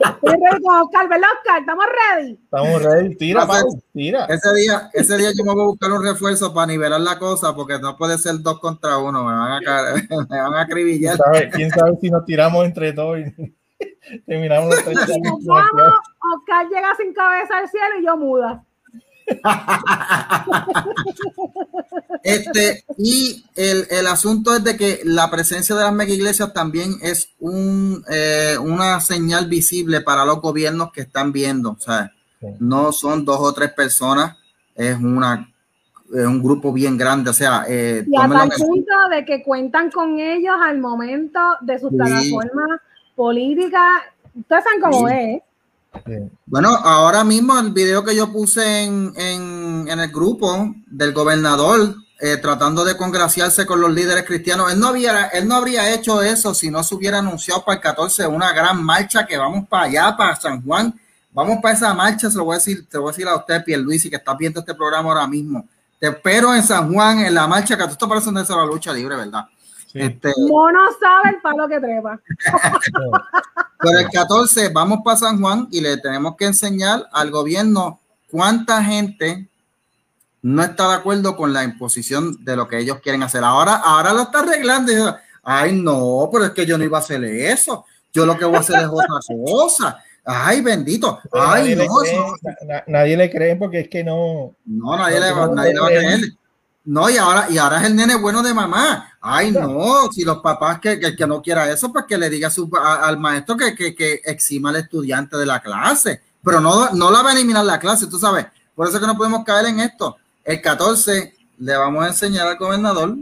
Estoy 0.00 0.30
ready 0.30 0.62
con 0.62 0.76
Oscar, 0.76 1.08
¿verdad, 1.08 1.28
Oscar? 1.38 1.60
¿Estamos 1.60 1.84
ready? 1.86 2.32
Estamos 2.32 2.82
ready. 2.82 3.16
Tira, 3.16 3.46
tira. 3.92 4.24
Ese 4.26 4.54
día, 4.54 4.90
ese 4.94 5.18
día 5.18 5.30
yo 5.36 5.44
me 5.44 5.52
voy 5.52 5.62
a 5.62 5.66
buscar 5.66 5.92
un 5.92 6.02
refuerzo 6.02 6.54
para 6.54 6.66
nivelar 6.68 7.00
la 7.00 7.18
cosa 7.18 7.54
porque 7.54 7.78
no 7.78 7.96
puede 7.96 8.16
ser 8.16 8.40
dos 8.40 8.60
contra 8.60 8.98
uno. 8.98 9.24
Me 9.24 9.32
van 9.32 9.62
a, 9.66 9.94
me 10.30 10.40
van 10.40 10.54
a 10.54 10.60
acribillar. 10.62 11.16
¿Quién 11.16 11.34
sabe, 11.34 11.50
¿Quién 11.50 11.70
sabe 11.70 11.98
si 12.00 12.10
nos 12.10 12.24
tiramos 12.24 12.64
entre 12.64 12.92
todos 12.92 13.18
y 13.18 13.56
terminamos 14.26 14.74
los 14.74 14.84
tres 14.84 14.98
Vamos, 15.44 15.94
Oscar 16.34 16.66
llega 16.68 16.94
sin 16.96 17.12
cabeza 17.12 17.58
al 17.58 17.68
cielo 17.68 18.00
y 18.00 18.06
yo 18.06 18.16
muda. 18.16 18.64
Este, 22.22 22.84
y 22.98 23.44
el, 23.56 23.86
el, 23.90 24.06
asunto 24.06 24.54
es 24.54 24.64
de 24.64 24.76
que 24.76 25.00
la 25.04 25.30
presencia 25.30 25.74
de 25.74 25.82
las 25.82 25.92
mega 25.92 26.12
iglesias 26.12 26.52
también 26.52 26.96
es 27.02 27.30
un, 27.38 28.04
eh, 28.10 28.56
una 28.60 29.00
señal 29.00 29.46
visible 29.48 30.00
para 30.00 30.24
los 30.24 30.40
gobiernos 30.40 30.92
que 30.92 31.02
están 31.02 31.32
viendo. 31.32 31.70
O 31.72 31.80
sea, 31.80 32.12
no 32.58 32.92
son 32.92 33.24
dos 33.24 33.38
o 33.40 33.52
tres 33.52 33.72
personas, 33.72 34.36
es 34.74 34.96
una 34.96 35.46
es 36.12 36.26
un 36.26 36.42
grupo 36.42 36.72
bien 36.72 36.96
grande. 36.96 37.30
O 37.30 37.32
sea, 37.32 37.64
eh, 37.68 38.04
y 38.06 38.16
hasta 38.16 38.44
el 38.44 38.50
punto 38.50 38.94
de 39.10 39.24
que 39.24 39.42
cuentan 39.42 39.90
con 39.90 40.18
ellos 40.18 40.54
al 40.62 40.78
momento 40.78 41.38
de 41.60 41.78
su 41.78 41.88
plataforma 41.88 42.80
política. 43.14 44.02
Ustedes 44.34 44.64
saben 44.64 44.80
cómo 44.80 45.08
es. 45.08 45.42
Bueno, 46.46 46.68
ahora 46.70 47.24
mismo 47.24 47.58
el 47.58 47.72
video 47.72 48.04
que 48.04 48.14
yo 48.14 48.32
puse 48.32 48.84
en, 48.84 49.88
el 49.88 50.08
grupo 50.12 50.74
del 50.86 51.12
gobernador 51.12 51.94
eh, 52.20 52.36
tratando 52.36 52.84
de 52.84 52.96
congraciarse 52.96 53.66
con 53.66 53.80
los 53.80 53.90
líderes 53.90 54.24
cristianos, 54.24 54.72
él 54.72 54.78
no, 54.78 54.88
había, 54.88 55.28
él 55.28 55.48
no 55.48 55.56
habría 55.56 55.92
hecho 55.92 56.22
eso 56.22 56.54
si 56.54 56.70
no 56.70 56.82
se 56.84 56.94
hubiera 56.94 57.18
anunciado 57.18 57.64
para 57.64 57.76
el 57.76 57.82
14 57.82 58.26
una 58.26 58.52
gran 58.52 58.82
marcha 58.82 59.26
que 59.26 59.38
vamos 59.38 59.66
para 59.68 59.84
allá, 59.84 60.16
para 60.16 60.36
San 60.36 60.62
Juan. 60.62 60.94
Vamos 61.32 61.58
para 61.62 61.74
esa 61.74 61.94
marcha, 61.94 62.30
se 62.30 62.36
lo 62.36 62.44
voy 62.44 62.54
a 62.54 62.58
decir, 62.58 62.86
te 62.88 62.98
voy 62.98 63.08
a 63.08 63.12
decir 63.12 63.28
a 63.28 63.36
usted, 63.36 63.62
y 63.66 64.10
que 64.10 64.16
está 64.16 64.34
viendo 64.34 64.60
este 64.60 64.74
programa 64.74 65.10
ahora 65.10 65.26
mismo. 65.26 65.66
Te 65.98 66.08
espero 66.08 66.54
en 66.54 66.62
San 66.62 66.92
Juan, 66.92 67.20
en 67.20 67.34
la 67.34 67.46
marcha, 67.46 67.76
que 67.76 67.84
tú 67.84 67.92
estás 67.92 68.08
parece 68.08 68.30
de 68.30 68.56
la 68.56 68.66
lucha 68.66 68.92
libre, 68.92 69.16
¿verdad? 69.16 69.46
Este, 69.94 70.32
Mono 70.48 70.80
sabe 71.00 71.30
el 71.30 71.40
palo 71.40 71.68
que 71.68 71.80
trepa. 71.80 72.20
Pero 73.80 73.98
el 73.98 74.08
14 74.08 74.68
vamos 74.68 75.00
para 75.04 75.16
San 75.16 75.40
Juan 75.40 75.68
y 75.70 75.80
le 75.80 75.96
tenemos 75.96 76.36
que 76.36 76.46
enseñar 76.46 77.08
al 77.12 77.30
gobierno 77.30 78.00
cuánta 78.30 78.82
gente 78.84 79.48
no 80.42 80.62
está 80.62 80.88
de 80.88 80.94
acuerdo 80.94 81.36
con 81.36 81.52
la 81.52 81.64
imposición 81.64 82.44
de 82.44 82.56
lo 82.56 82.68
que 82.68 82.78
ellos 82.78 83.00
quieren 83.02 83.22
hacer. 83.22 83.44
Ahora, 83.44 83.76
ahora 83.76 84.12
lo 84.12 84.22
está 84.22 84.40
arreglando. 84.40 84.92
Y 84.92 84.96
ay, 85.42 85.72
no, 85.80 86.28
pero 86.32 86.46
es 86.46 86.50
que 86.52 86.66
yo 86.66 86.78
no 86.78 86.84
iba 86.84 86.98
a 86.98 87.00
hacer 87.00 87.22
eso. 87.24 87.84
Yo 88.12 88.26
lo 88.26 88.36
que 88.36 88.44
voy 88.44 88.56
a 88.56 88.60
hacer 88.60 88.80
es 88.80 88.86
otra 88.86 89.06
cosa. 89.44 89.98
Ay, 90.24 90.60
bendito. 90.60 91.18
Ay, 91.32 91.74
nadie, 91.74 91.76
no. 91.76 92.00
le 92.00 92.08
cree, 92.10 92.84
nadie 92.86 93.16
le 93.16 93.30
cree 93.30 93.56
porque 93.56 93.80
es 93.80 93.88
que 93.88 94.04
no. 94.04 94.54
No, 94.64 94.96
nadie, 94.96 95.20
le, 95.20 95.32
va, 95.32 95.48
nadie 95.48 95.74
le 95.74 95.80
va 95.80 95.86
a 95.86 95.90
creer. 95.90 96.20
No, 96.90 97.08
y 97.08 97.16
ahora, 97.18 97.46
y 97.48 97.56
ahora 97.56 97.78
es 97.80 97.86
el 97.86 97.94
nene 97.94 98.16
bueno 98.16 98.42
de 98.42 98.52
mamá. 98.52 99.12
Ay, 99.20 99.52
no, 99.52 100.10
si 100.10 100.24
los 100.24 100.38
papás 100.38 100.80
que, 100.80 100.98
que, 100.98 101.14
que 101.14 101.24
no 101.24 101.40
quiera 101.40 101.70
eso, 101.70 101.92
pues 101.92 102.04
que 102.04 102.18
le 102.18 102.28
diga 102.28 102.50
su, 102.50 102.68
a, 102.76 103.06
al 103.06 103.16
maestro 103.16 103.56
que, 103.56 103.76
que, 103.76 103.94
que, 103.94 104.20
exima 104.24 104.70
al 104.70 104.76
estudiante 104.76 105.36
de 105.36 105.46
la 105.46 105.60
clase. 105.60 106.20
Pero 106.42 106.58
no, 106.58 106.90
no 106.90 107.12
la 107.12 107.22
va 107.22 107.30
a 107.30 107.34
eliminar 107.34 107.64
la 107.64 107.78
clase, 107.78 108.08
tú 108.08 108.18
sabes. 108.18 108.46
Por 108.74 108.88
eso 108.88 108.98
que 108.98 109.06
no 109.06 109.16
podemos 109.16 109.44
caer 109.44 109.66
en 109.66 109.78
esto. 109.78 110.16
El 110.42 110.60
14 110.60 111.32
le 111.58 111.76
vamos 111.76 112.04
a 112.04 112.08
enseñar 112.08 112.48
al 112.48 112.56
gobernador 112.56 113.14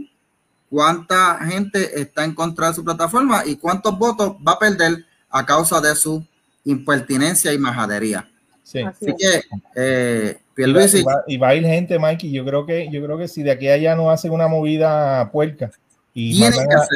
cuánta 0.67 1.37
gente 1.45 2.01
está 2.01 2.23
en 2.23 2.33
contra 2.33 2.69
de 2.69 2.73
su 2.73 2.83
plataforma 2.83 3.45
y 3.45 3.57
cuántos 3.57 3.95
votos 3.99 4.31
va 4.37 4.53
a 4.53 4.59
perder 4.59 5.05
a 5.29 5.45
causa 5.45 5.79
de 5.79 5.93
su 5.93 6.25
impertinencia 6.65 7.53
y 7.53 7.59
majadería. 7.59 8.27
Sí. 8.63 8.81
Así, 8.81 9.05
Así 9.05 9.15
que, 9.15 9.43
eh, 9.75 10.41
y 10.67 10.73
va, 10.73 10.85
y, 10.85 11.03
va, 11.03 11.23
y 11.27 11.37
va, 11.37 11.47
a 11.49 11.55
ir 11.55 11.63
gente, 11.63 11.97
Mikey. 11.97 12.31
Yo 12.31 12.45
creo 12.45 12.65
que, 12.65 12.89
yo 12.91 13.03
creo 13.03 13.17
que 13.17 13.27
si 13.27 13.43
de 13.43 13.51
aquí 13.51 13.67
a 13.67 13.73
allá 13.73 13.95
no 13.95 14.11
hacen 14.11 14.31
una 14.31 14.47
movida 14.47 15.29
puerca 15.31 15.71
y 16.13 16.39
mandan 16.39 16.67
a, 16.71 16.87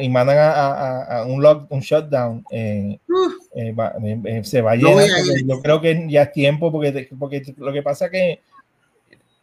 y 0.00 0.08
mandan 0.08 0.38
a, 0.38 0.50
a, 0.50 1.18
a, 1.18 1.24
un 1.26 1.42
lock, 1.42 1.70
un 1.70 1.80
shutdown, 1.80 2.44
eh, 2.50 2.98
uh, 3.08 3.58
eh, 3.58 3.72
va, 3.72 3.94
eh, 4.02 4.42
se 4.44 4.60
va 4.60 4.72
a 4.72 4.76
llenar. 4.76 5.06
Yo 5.46 5.60
creo 5.62 5.80
que 5.80 6.06
ya 6.08 6.22
es 6.22 6.32
tiempo 6.32 6.70
porque, 6.70 7.08
porque 7.18 7.54
lo 7.56 7.72
que 7.72 7.82
pasa 7.82 8.10
que 8.10 8.40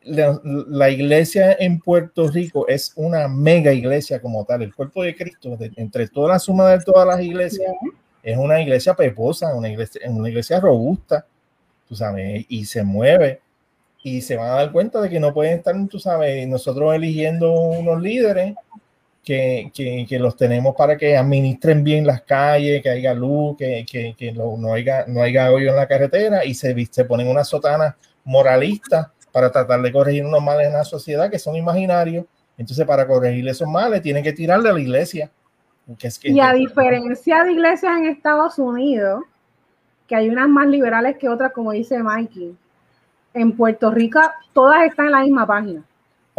la, 0.03 0.39
la, 0.43 0.89
iglesia 0.89 1.56
en 1.60 1.80
Puerto 1.80 2.28
Rico 2.30 2.68
es 2.68 2.93
una 2.95 3.28
mega 3.28 3.74
iglesia 3.74 4.22
como 4.22 4.45
tal. 4.45 4.62
El 4.62 4.76
cuerpo 4.76 5.03
de 5.03 5.16
Cristo, 5.16 5.58
de, 5.58 5.72
entre 5.78 6.08
toda 6.08 6.30
la 6.30 6.39
suma 6.39 6.70
de 6.70 6.84
todas 6.84 7.08
las 7.08 7.22
iglesias, 7.22 7.74
es 8.22 8.38
una 8.38 8.62
iglesia 8.62 8.93
peposa, 8.93 9.53
una 9.56 9.70
iglesia, 9.70 10.01
una 10.10 10.30
iglesia 10.30 10.60
robusta, 10.60 11.26
tú 11.88 11.95
sabes, 11.95 12.45
y 12.49 12.66
se 12.66 12.84
mueve. 12.84 13.41
Y 14.06 14.22
se 14.22 14.36
van 14.36 14.49
a 14.49 14.56
dar 14.58 14.72
cuenta 14.72 15.01
de 15.01 15.10
que 15.10 15.20
no 15.20 15.34
pueden 15.34 15.58
estar, 15.58 15.74
tú 15.88 15.97
sabes, 15.97 16.47
nosotros 16.47 16.93
eligiendo 16.93 17.51
unos 17.51 17.99
líderes 17.99 18.53
que, 19.24 19.72
que, 19.74 20.06
que 20.08 20.20
los 20.20 20.38
tenemos 20.38 20.76
para 20.76 20.95
que 20.95 21.18
administren 21.18 21.84
bien 21.84 22.06
las 22.06 22.22
calles, 22.22 22.84
que 22.84 22.89
haya 22.91 23.16
luz, 23.16 23.58
que, 23.58 23.84
que, 23.89 24.14
que 24.16 24.32
no, 24.32 24.58
no, 24.58 24.74
haya, 24.76 25.06
no 25.08 25.24
haya 25.24 25.51
hoyo 25.51 25.72
en 25.72 25.76
la 25.76 25.88
carretera 25.88 26.45
y 26.45 26.53
se, 26.53 26.76
se 26.86 27.06
ponen 27.06 27.28
unas 27.28 27.47
sotanas 27.47 27.95
moralistas 28.24 29.08
para 29.32 29.51
tratar 29.51 29.82
de 29.82 29.91
corregir 29.91 30.24
unos 30.24 30.43
males 30.43 30.68
en 30.68 30.74
la 30.74 30.84
sociedad 30.84 31.32
que 31.32 31.39
son 31.39 31.56
imaginarios. 31.56 32.26
Entonces, 32.60 32.86
para 32.86 33.08
corregir 33.08 33.47
esos 33.47 33.68
males, 33.68 34.03
tienen 34.03 34.24
que 34.24 34.34
tirarle 34.34 34.70
a 34.70 34.74
la 34.74 34.82
iglesia. 34.82 35.32
Que 35.97 36.10
es 36.10 36.20
que, 36.20 36.30
y 36.30 36.39
a 36.39 36.53
diferencia 36.53 37.43
de 37.43 37.53
iglesias 37.53 37.97
en 37.97 38.06
Estados 38.06 38.60
Unidos, 38.60 39.24
que 40.06 40.16
hay 40.16 40.30
unas 40.30 40.47
más 40.47 40.68
liberales 40.68 41.18
que 41.18 41.28
otras, 41.28 41.51
como 41.53 41.72
dice 41.72 42.03
Mikey, 42.03 42.56
en 43.36 43.56
Puerto 43.56 43.92
Rico 43.92 44.20
todas 44.54 44.84
están 44.86 45.08
en 45.08 45.12
la 45.12 45.22
misma 45.22 45.46
página. 45.46 45.84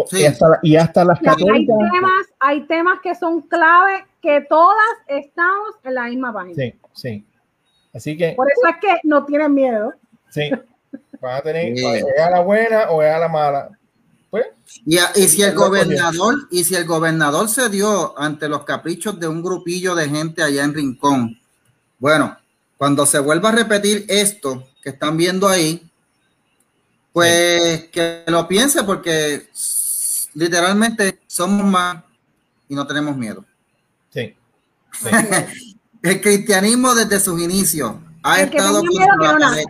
Sí. 0.09 0.21
Y, 0.21 0.25
hasta, 0.27 0.47
y 0.63 0.77
hasta 0.77 1.05
las 1.05 1.21
católicas. 1.21 1.55
Hay 1.55 1.67
temas, 1.67 2.27
hay 2.39 2.67
temas 2.67 3.01
que 3.03 3.15
son 3.15 3.43
clave 3.43 4.05
que 4.21 4.41
todas 4.43 4.77
estamos 5.07 5.71
en 5.85 5.95
la 5.95 6.05
misma 6.05 6.33
página. 6.33 6.55
Sí, 6.55 6.75
sí. 6.93 7.25
Así 7.95 8.17
que. 8.17 8.33
Por 8.33 8.47
eso 8.51 8.61
es 8.69 8.77
que 8.81 9.01
no 9.05 9.25
tienen 9.25 9.55
miedo. 9.55 9.95
Sí. 10.29 10.51
Van 11.21 11.37
a 11.37 11.41
tener, 11.41 11.73
o 11.83 11.95
es 11.95 12.05
a 12.21 12.31
la 12.31 12.41
buena 12.41 12.91
o 12.91 13.03
es 13.03 13.15
a 13.15 13.19
la 13.19 13.29
mala. 13.29 13.71
Pues, 14.31 14.47
y, 14.85 14.99
a, 14.99 15.11
y 15.15 15.23
si 15.29 15.43
el 15.43 15.55
gobernador, 15.55 16.35
y 16.51 16.65
si 16.65 16.75
el 16.75 16.85
gobernador 16.85 17.49
se 17.49 17.71
dio 17.71 18.19
ante 18.19 18.49
los 18.49 18.65
caprichos 18.65 19.19
de 19.19 19.29
un 19.29 19.43
grupillo 19.43 19.95
de 19.95 20.09
gente 20.09 20.43
allá 20.43 20.65
en 20.65 20.75
Rincón, 20.75 21.41
bueno, 21.99 22.37
cuando 22.77 23.07
se 23.07 23.19
vuelva 23.19 23.49
a 23.49 23.53
repetir 23.53 24.05
esto 24.09 24.65
que 24.83 24.91
están 24.91 25.17
viendo 25.17 25.49
ahí, 25.49 25.89
pues 27.17 27.81
sí. 27.81 27.89
que 27.93 28.25
lo 28.27 28.47
piense 28.47 28.85
porque 28.85 29.49
literalmente 30.35 31.19
somos 31.27 31.65
más 31.65 32.05
y 32.69 32.75
no 32.75 32.87
tenemos 32.87 33.17
miedo. 33.17 33.43
Sí. 34.13 34.37
sí. 34.93 35.09
el 36.03 36.21
cristianismo 36.21 36.95
desde 36.95 37.19
sus 37.19 37.41
inicios 37.41 37.95
ha 38.23 38.43
el 38.43 38.51
estado 38.51 38.83
contra 38.83 39.17
la 39.17 39.39
pared. 39.39 39.65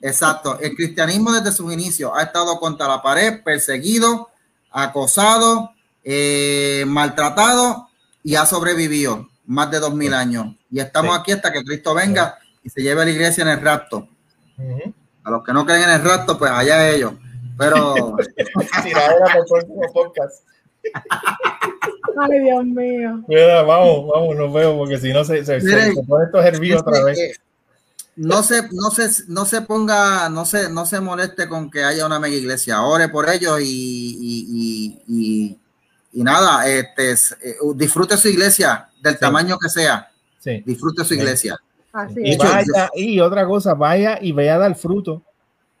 Exacto, 0.00 0.58
el 0.58 0.74
cristianismo 0.74 1.32
desde 1.32 1.52
sus 1.52 1.70
inicios 1.70 2.10
ha 2.14 2.22
estado 2.22 2.58
contra 2.58 2.88
la 2.88 3.02
pared, 3.02 3.42
perseguido, 3.42 4.30
acosado, 4.70 5.70
eh, 6.02 6.84
maltratado 6.86 7.90
y 8.22 8.36
ha 8.36 8.46
sobrevivido 8.46 9.28
más 9.44 9.70
de 9.70 9.80
dos 9.80 9.94
mil 9.94 10.14
años. 10.14 10.56
Y 10.70 10.80
estamos 10.80 11.14
sí. 11.14 11.20
aquí 11.20 11.32
hasta 11.32 11.52
que 11.52 11.62
Cristo 11.62 11.92
venga 11.92 12.38
y 12.62 12.70
se 12.70 12.80
lleve 12.80 13.02
a 13.02 13.04
la 13.04 13.10
iglesia 13.10 13.42
en 13.42 13.48
el 13.48 13.60
rapto. 13.60 14.08
Uh 14.56 14.62
-huh. 14.62 14.94
A 15.24 15.30
los 15.30 15.42
que 15.42 15.52
no 15.52 15.66
creen 15.66 15.82
en 15.84 15.90
el 15.90 16.04
rapto, 16.04 16.38
pues 16.38 16.50
allá 16.50 16.88
ellos. 16.90 17.14
Pero. 17.58 17.94
Ay, 22.20 22.38
Dios 22.40 22.64
mío. 22.66 23.24
Mira, 23.26 23.62
vamos, 23.62 24.06
vamos, 24.06 24.36
nos 24.36 24.52
vemos, 24.52 24.76
porque 24.76 24.98
si 24.98 25.12
no 25.12 25.24
se, 25.24 25.44
se, 25.44 25.58
Miren, 25.60 25.94
se, 25.94 25.94
se 25.94 26.02
pone 26.02 26.26
esto 26.26 26.42
hervido 26.42 26.80
otra 26.80 27.02
vez. 27.02 27.16
Que 27.16 27.32
no 28.16 28.42
se, 28.42 28.68
no 28.70 28.90
se, 28.90 29.24
no 29.28 29.44
se 29.44 29.62
ponga, 29.62 30.28
no 30.28 30.44
se, 30.44 30.70
no 30.70 30.86
se 30.86 31.00
moleste 31.00 31.48
con 31.48 31.70
que 31.70 31.82
haya 31.82 32.06
una 32.06 32.20
mega 32.20 32.36
iglesia. 32.36 32.82
Ore 32.82 33.08
por 33.08 33.28
ellos 33.28 33.60
y, 33.60 33.64
y, 33.64 34.46
y, 34.52 35.02
y, 35.08 35.58
y 36.12 36.22
nada, 36.22 36.68
este, 36.68 37.12
eh, 37.12 37.56
disfrute 37.74 38.16
su 38.16 38.28
iglesia 38.28 38.88
del 39.02 39.14
sí. 39.14 39.20
tamaño 39.20 39.58
que 39.58 39.68
sea. 39.68 40.10
Sí. 40.38 40.62
Disfrute 40.64 41.04
su 41.04 41.14
iglesia. 41.14 41.58
Así 41.94 42.20
y, 42.24 42.36
vaya, 42.36 42.90
y 42.92 43.20
otra 43.20 43.46
cosa, 43.46 43.72
vaya 43.74 44.18
y 44.20 44.32
vaya 44.32 44.56
a 44.56 44.58
dar 44.58 44.74
fruto. 44.74 45.22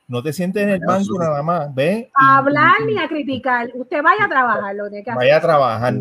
No 0.06 0.22
te 0.22 0.32
sientes 0.32 0.62
en 0.62 0.68
el 0.68 0.80
banco 0.80 1.18
nada 1.18 1.42
más, 1.42 1.74
ve. 1.74 2.08
A 2.14 2.38
hablar 2.38 2.76
ni 2.86 2.96
a 2.96 3.08
criticar. 3.08 3.68
Usted 3.74 4.00
vaya 4.00 4.26
a 4.26 4.28
trabajar, 4.28 4.74
lo 4.76 4.88
que 4.88 5.02
Vaya 5.12 5.38
a 5.38 5.40
trabajar. 5.40 5.94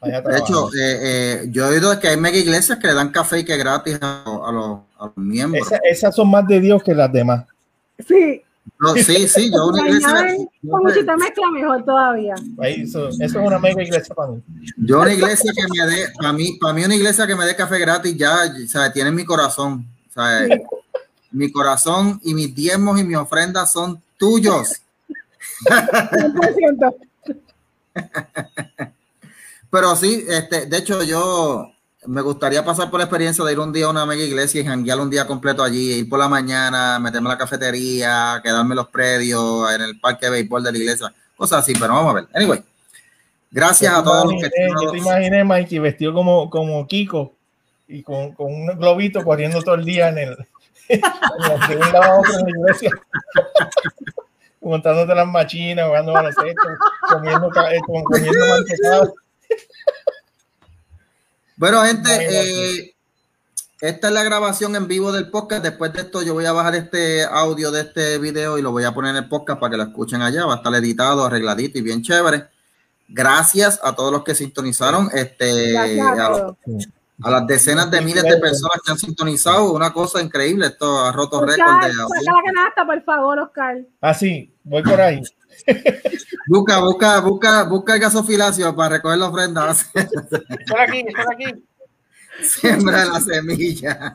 Vaya 0.00 0.18
a 0.18 0.22
trabajar. 0.22 0.32
De 0.32 0.38
hecho, 0.38 0.68
eh, 0.74 0.98
eh, 1.02 1.48
yo 1.50 1.66
he 1.66 1.76
oído 1.76 2.00
que 2.00 2.08
hay 2.08 2.16
mega 2.16 2.36
iglesias 2.36 2.78
que 2.80 2.88
le 2.88 2.94
dan 2.94 3.10
café 3.10 3.38
y 3.38 3.44
que 3.44 3.56
gratis 3.56 4.00
a, 4.02 4.24
a, 4.24 4.50
los, 4.50 4.80
a 4.98 5.04
los, 5.04 5.16
miembros. 5.16 5.64
Esa, 5.64 5.76
esas 5.88 6.16
son 6.16 6.28
más 6.28 6.44
de 6.48 6.58
Dios 6.58 6.82
que 6.82 6.92
las 6.92 7.12
demás. 7.12 7.46
Sí. 8.04 8.42
No, 8.82 8.94
sí, 8.94 9.28
sí, 9.28 9.48
yo 9.48 9.68
una 9.68 9.86
iglesia. 9.86 10.36
Con 10.68 10.82
muchita 10.82 11.16
mezcla 11.16 11.50
mejor 11.52 11.84
todavía. 11.84 12.34
Ahí, 12.58 12.82
eso, 12.82 13.10
eso, 13.10 13.22
es 13.22 13.34
una 13.36 13.60
mega 13.60 13.80
iglesia 13.80 14.12
para 14.12 14.32
mí. 14.32 14.42
Yo 14.76 15.00
una 15.00 15.12
iglesia 15.12 15.52
que 15.54 15.62
me 15.68 15.86
dé, 15.86 16.08
para 16.18 16.32
mí, 16.32 16.58
para 16.60 16.74
mí 16.74 16.84
una 16.84 16.96
iglesia 16.96 17.24
que 17.24 17.36
me 17.36 17.44
dé 17.44 17.54
café 17.54 17.78
gratis 17.78 18.16
ya, 18.16 18.38
o 18.42 18.66
sea, 18.66 18.92
tiene 18.92 19.12
mi 19.12 19.24
corazón. 19.24 19.86
O 20.10 20.12
sea, 20.12 20.48
mi 21.30 21.52
corazón 21.52 22.20
y 22.24 22.34
mis 22.34 22.52
diezmos 22.52 22.98
y 22.98 23.04
mis 23.04 23.16
ofrendas 23.16 23.70
son 23.70 24.02
tuyos. 24.18 24.82
100%. 25.64 26.96
Pero 29.70 29.94
sí, 29.94 30.26
este, 30.28 30.66
de 30.66 30.76
hecho 30.76 31.04
yo 31.04 31.71
me 32.06 32.20
gustaría 32.20 32.64
pasar 32.64 32.90
por 32.90 32.98
la 32.98 33.04
experiencia 33.04 33.44
de 33.44 33.52
ir 33.52 33.58
un 33.58 33.72
día 33.72 33.86
a 33.86 33.90
una 33.90 34.04
mega 34.06 34.22
iglesia 34.22 34.60
y 34.60 34.64
janguear 34.64 34.98
un 34.98 35.10
día 35.10 35.26
completo 35.26 35.62
allí, 35.62 35.92
ir 35.92 36.08
por 36.08 36.18
la 36.18 36.28
mañana, 36.28 36.98
meterme 36.98 37.28
a 37.28 37.32
la 37.32 37.38
cafetería, 37.38 38.40
quedarme 38.42 38.72
en 38.72 38.76
los 38.76 38.88
predios, 38.88 39.72
en 39.72 39.82
el 39.82 40.00
parque 40.00 40.26
de 40.26 40.32
béisbol 40.32 40.64
de 40.64 40.72
la 40.72 40.78
iglesia, 40.78 41.14
cosas 41.36 41.60
así, 41.60 41.74
pero 41.74 41.94
vamos 41.94 42.10
a 42.10 42.14
ver. 42.14 42.26
Anyway, 42.34 42.62
gracias 43.50 43.94
a 43.94 44.02
todos 44.02 44.32
imaginé, 44.32 44.68
los 44.68 44.80
que... 44.80 44.84
Yo 44.84 44.90
te 44.90 44.98
imaginé, 44.98 45.44
Mikey, 45.44 45.78
vestido 45.78 46.12
como, 46.12 46.50
como 46.50 46.86
Kiko 46.86 47.32
y 47.86 48.02
con, 48.02 48.32
con 48.32 48.52
un 48.52 48.66
globito 48.78 49.22
corriendo 49.22 49.62
todo 49.62 49.76
el 49.76 49.84
día 49.84 50.08
en 50.08 50.18
el... 50.18 50.36
de 50.88 51.76
un 51.76 51.92
lado 51.92 52.02
a 52.02 52.18
otro 52.18 52.38
en 52.38 52.44
la 52.44 52.50
iglesia. 52.50 52.90
montándote 54.62 55.14
las 55.14 55.26
machinas, 55.26 55.86
jugando 55.86 56.12
baloncesto, 56.12 56.68
comiendo, 57.08 57.48
eh, 57.48 57.80
comiendo 57.84 58.48
mantecado. 58.48 59.14
Bueno, 61.62 61.80
gente, 61.84 62.10
eh, 62.10 62.96
esta 63.80 64.08
es 64.08 64.12
la 64.12 64.24
grabación 64.24 64.74
en 64.74 64.88
vivo 64.88 65.12
del 65.12 65.30
podcast. 65.30 65.62
Después 65.62 65.92
de 65.92 66.00
esto, 66.00 66.20
yo 66.20 66.34
voy 66.34 66.44
a 66.44 66.50
bajar 66.50 66.74
este 66.74 67.22
audio 67.22 67.70
de 67.70 67.82
este 67.82 68.18
video 68.18 68.58
y 68.58 68.62
lo 68.62 68.72
voy 68.72 68.82
a 68.82 68.92
poner 68.92 69.12
en 69.12 69.22
el 69.22 69.28
podcast 69.28 69.60
para 69.60 69.70
que 69.70 69.76
lo 69.76 69.84
escuchen 69.84 70.22
allá. 70.22 70.44
Va 70.44 70.54
a 70.54 70.56
estar 70.56 70.74
editado, 70.74 71.24
arregladito 71.24 71.78
y 71.78 71.82
bien 71.82 72.02
chévere. 72.02 72.46
Gracias 73.06 73.78
a 73.84 73.94
todos 73.94 74.10
los 74.10 74.24
que 74.24 74.34
sintonizaron. 74.34 75.08
Este, 75.14 75.78
a, 75.78 76.30
los, 76.30 76.56
a, 77.22 77.30
las 77.30 77.46
decenas 77.46 77.88
de 77.92 78.00
miles 78.00 78.24
de 78.24 78.38
personas 78.38 78.78
que 78.84 78.90
han 78.90 78.98
sintonizado. 78.98 79.72
Una 79.72 79.92
cosa 79.92 80.20
increíble. 80.20 80.66
Esto 80.66 80.98
ha 80.98 81.12
roto 81.12 81.46
récord 81.46 81.84
de. 81.84 81.92
Saca 81.92 82.08
la 82.24 82.42
canasta, 82.44 82.84
por 82.84 83.04
favor, 83.04 83.38
Oscar. 83.38 83.76
Ah, 84.00 84.14
sí, 84.14 84.52
voy 84.64 84.82
por 84.82 85.00
ahí. 85.00 85.22
Busca, 86.46 86.78
busca, 86.78 87.20
busca, 87.20 87.62
busca 87.64 87.94
el 87.94 88.00
gasofilacio 88.00 88.74
para 88.74 88.96
recoger 88.96 89.18
la 89.18 89.28
ofrenda. 89.28 89.74
Por 90.68 90.80
aquí, 90.80 91.04
por 91.04 91.34
aquí. 91.34 91.64
Siembra 92.42 93.04
la 93.04 93.20
semilla. 93.20 94.14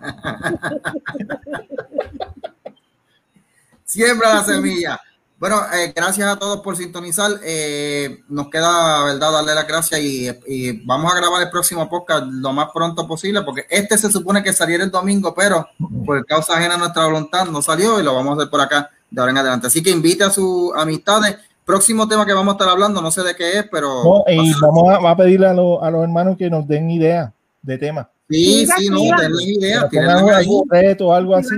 Siembra 3.86 4.36
la 4.36 4.44
semilla. 4.44 5.00
Bueno, 5.40 5.62
eh, 5.72 5.94
gracias 5.96 6.28
a 6.28 6.40
todos 6.40 6.62
por 6.62 6.76
sintonizar. 6.76 7.32
Eh, 7.44 8.24
nos 8.28 8.50
queda, 8.50 9.04
verdad, 9.06 9.32
darle 9.32 9.54
las 9.54 9.68
gracias 9.68 10.02
y, 10.02 10.28
y, 10.48 10.84
vamos 10.84 11.14
a 11.14 11.18
grabar 11.18 11.44
el 11.44 11.52
próximo 11.52 11.88
podcast 11.88 12.26
lo 12.26 12.54
más 12.54 12.70
pronto 12.74 13.08
posible, 13.08 13.44
porque 13.44 13.68
este 13.70 14.00
se 14.00 14.12
supone 14.12 14.42
que 14.42 14.52
saliera 14.52 14.84
el 14.84 14.90
domingo, 14.90 15.36
pero 15.36 15.70
por 16.06 16.26
causa 16.26 16.58
ajena 16.58 16.74
a 16.74 16.80
nuestra 16.80 17.06
voluntad 17.06 17.46
no 17.46 17.62
salió 17.62 18.00
y 18.00 18.04
lo 18.04 18.16
vamos 18.16 18.32
a 18.32 18.42
hacer 18.42 18.50
por 18.50 18.62
acá 18.62 18.90
de 19.10 19.20
ahora 19.20 19.32
en 19.32 19.38
adelante. 19.38 19.68
Así 19.68 19.82
que 19.82 19.92
invite 19.92 20.24
a 20.24 20.30
sus 20.30 20.74
amistades. 20.76 21.38
Próximo 21.66 22.08
tema 22.08 22.26
que 22.26 22.34
vamos 22.34 22.54
a 22.54 22.56
estar 22.56 22.70
hablando, 22.70 23.02
no 23.02 23.12
sé 23.12 23.24
de 23.24 23.36
qué 23.36 23.60
es, 23.60 23.66
pero... 23.70 24.04
No, 24.04 24.24
y 24.28 24.54
vamos 24.62 24.90
a, 24.90 25.10
a 25.10 25.18
pedirle 25.18 25.48
a, 25.48 25.54
lo, 25.54 25.84
a 25.84 25.92
los 25.92 26.04
hermanos 26.04 26.38
que 26.38 26.50
nos 26.50 26.66
den 26.66 26.90
ideas 26.90 27.32
de 27.62 27.78
temas. 27.78 28.08
Sí, 28.30 28.68
sí, 28.78 28.90
no, 28.90 29.00
denle 29.18 29.44
ideas, 29.44 29.90
tírenla 29.90 30.38
ahí. 30.38 30.50
Reto, 30.70 31.14
algo 31.14 31.34
así. 31.36 31.56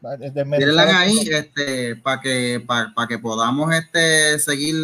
Pues, 0.00 0.32
tírenla 0.32 1.00
ahí, 1.00 1.28
este, 1.28 1.96
para 1.96 2.20
que, 2.20 2.62
para, 2.64 2.94
para 2.94 3.08
que 3.08 3.18
podamos 3.18 3.74
este, 3.74 4.38
seguir 4.38 4.76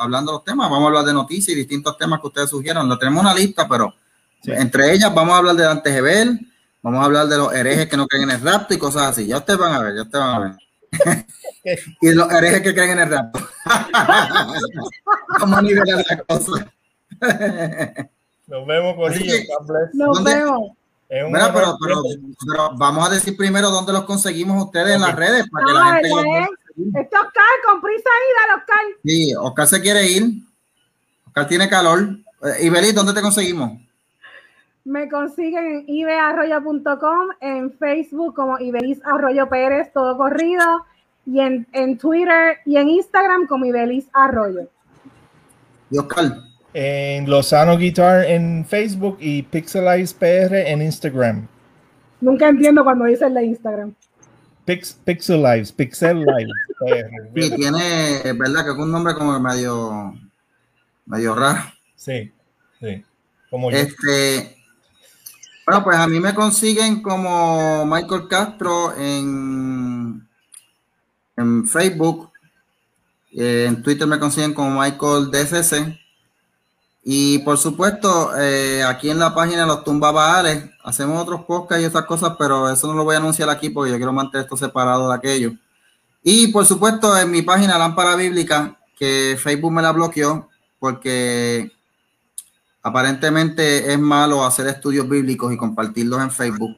hablando 0.00 0.32
de 0.32 0.38
los 0.38 0.44
temas. 0.44 0.68
Vamos 0.68 0.84
a 0.84 0.88
hablar 0.88 1.04
de 1.04 1.12
noticias 1.12 1.56
y 1.56 1.58
distintos 1.58 1.96
temas 1.96 2.20
que 2.20 2.26
ustedes 2.26 2.50
sugieran. 2.50 2.88
Lo 2.88 2.98
tenemos 2.98 3.22
una 3.22 3.32
lista, 3.32 3.68
pero 3.68 3.94
sí. 4.42 4.50
entre 4.50 4.92
ellas 4.92 5.14
vamos 5.14 5.34
a 5.34 5.38
hablar 5.38 5.54
de 5.54 5.62
Dante 5.62 5.92
Gebel, 5.92 6.40
vamos 6.82 7.00
a 7.00 7.04
hablar 7.04 7.28
de 7.28 7.36
los 7.36 7.52
herejes 7.52 7.88
que 7.88 7.96
no 7.96 8.08
creen 8.08 8.24
en 8.24 8.36
el 8.36 8.40
rapto 8.40 8.74
y 8.74 8.78
cosas 8.78 9.02
así. 9.02 9.28
Ya 9.28 9.36
ustedes 9.38 9.58
van 9.60 9.72
a 9.72 9.78
ver, 9.80 9.94
ya 9.94 10.02
ustedes 10.02 10.24
van 10.24 10.34
a 10.34 10.38
ver. 10.40 10.52
y 12.00 12.12
los 12.12 12.32
herejes 12.32 12.62
que 12.62 12.74
creen 12.74 12.90
en 12.90 12.98
el 13.00 13.10
rapto. 13.10 13.40
Vamos 15.40 15.58
a 15.58 15.62
nivelar 15.62 16.04
la 16.08 16.22
cosa. 16.22 16.72
Nos 18.46 18.66
vemos, 18.66 18.94
Corillo. 18.96 19.34
Nos 19.92 20.24
vemos. 20.24 20.70
Mira, 21.10 21.52
pero, 21.52 21.76
pero, 21.84 22.02
pero, 22.46 22.76
vamos 22.76 23.08
a 23.08 23.12
decir 23.12 23.36
primero 23.36 23.68
dónde 23.70 23.92
los 23.92 24.04
conseguimos 24.04 24.64
ustedes 24.66 24.86
okay. 24.86 24.94
en 24.94 25.00
las 25.00 25.16
redes 25.16 25.44
para 25.50 25.66
que 25.66 25.72
ah, 25.72 25.74
la 25.74 25.94
gente. 25.96 26.48
Este 26.76 27.16
Oscar, 27.16 27.44
con 27.66 27.80
prisa 27.80 28.08
ir 28.30 28.50
al 28.50 28.60
Oscar. 28.60 28.78
Sí, 29.04 29.34
Oscar 29.34 29.66
se 29.66 29.80
quiere 29.80 30.06
ir. 30.06 30.42
Oscar 31.26 31.48
tiene 31.48 31.68
calor. 31.68 32.16
Eh, 32.42 32.66
Ibeli, 32.66 32.92
¿dónde 32.92 33.12
te 33.12 33.22
conseguimos? 33.22 33.72
Me 34.84 35.08
consiguen 35.08 35.66
en 35.66 35.84
ibearroyo.com, 35.86 37.28
en 37.40 37.72
Facebook 37.72 38.34
como 38.34 38.58
Ibelis 38.58 39.00
Arroyo 39.04 39.48
Pérez, 39.48 39.92
todo 39.92 40.16
corrido, 40.16 40.84
y 41.26 41.40
en, 41.40 41.66
en 41.72 41.98
Twitter 41.98 42.58
y 42.64 42.76
en 42.76 42.88
Instagram 42.88 43.46
como 43.46 43.66
Ibelis 43.66 44.08
Arroyo. 44.12 44.68
¿Y 45.90 45.98
Oscar? 45.98 46.32
En 46.72 47.28
Lozano 47.28 47.76
Guitar 47.76 48.24
en 48.24 48.64
Facebook 48.64 49.18
y 49.20 49.42
Pixelize 49.42 50.14
PR 50.14 50.70
en 50.70 50.82
Instagram. 50.82 51.46
Nunca 52.20 52.48
entiendo 52.48 52.84
cuando 52.84 53.06
dicen 53.06 53.34
la 53.34 53.42
Instagram. 53.42 53.94
Pix, 54.64 54.96
Pixelize, 55.04 55.72
Pixelize. 55.72 56.52
sí, 57.34 57.56
tiene, 57.56 58.16
es 58.18 58.38
verdad 58.38 58.64
que 58.64 58.70
es 58.70 58.76
un 58.76 58.92
nombre 58.92 59.14
como 59.14 59.38
medio, 59.40 60.14
medio 61.06 61.34
raro. 61.34 61.60
Sí, 61.96 62.30
sí. 62.80 63.04
Como 63.50 63.70
este, 63.70 64.56
bueno, 65.66 65.84
pues 65.84 65.96
a 65.96 66.06
mí 66.06 66.20
me 66.20 66.34
consiguen 66.34 67.02
como 67.02 67.86
Michael 67.86 68.28
Castro 68.28 68.94
en, 68.96 70.26
en 71.36 71.68
Facebook. 71.68 72.30
En 73.32 73.82
Twitter 73.82 74.06
me 74.06 74.18
consiguen 74.18 74.54
como 74.54 74.80
Michael 74.80 75.30
DCC. 75.30 75.98
Y 77.02 77.38
por 77.38 77.56
supuesto, 77.56 78.36
eh, 78.38 78.82
aquí 78.82 79.10
en 79.10 79.18
la 79.18 79.34
página 79.34 79.62
de 79.62 79.66
los 79.66 79.84
Tumba 79.84 80.10
Baales 80.12 80.64
hacemos 80.84 81.22
otros 81.22 81.44
podcasts 81.44 81.82
y 81.82 81.86
otras 81.86 82.04
cosas, 82.04 82.34
pero 82.38 82.68
eso 82.70 82.86
no 82.88 82.94
lo 82.94 83.04
voy 83.04 83.14
a 83.14 83.18
anunciar 83.18 83.48
aquí 83.48 83.70
porque 83.70 83.90
yo 83.90 83.96
quiero 83.96 84.12
mantener 84.12 84.44
esto 84.44 84.56
separado 84.56 85.08
de 85.08 85.14
aquello. 85.14 85.52
Y 86.22 86.48
por 86.48 86.66
supuesto, 86.66 87.16
en 87.16 87.30
mi 87.30 87.42
página 87.42 87.78
Lámpara 87.78 88.16
Bíblica, 88.16 88.78
que 88.98 89.38
Facebook 89.42 89.72
me 89.72 89.82
la 89.82 89.92
bloqueó 89.92 90.48
porque 90.78 91.72
aparentemente 92.82 93.92
es 93.92 93.98
malo 93.98 94.44
hacer 94.44 94.66
estudios 94.66 95.08
bíblicos 95.08 95.52
y 95.52 95.56
compartirlos 95.56 96.20
en 96.20 96.30
Facebook. 96.30 96.76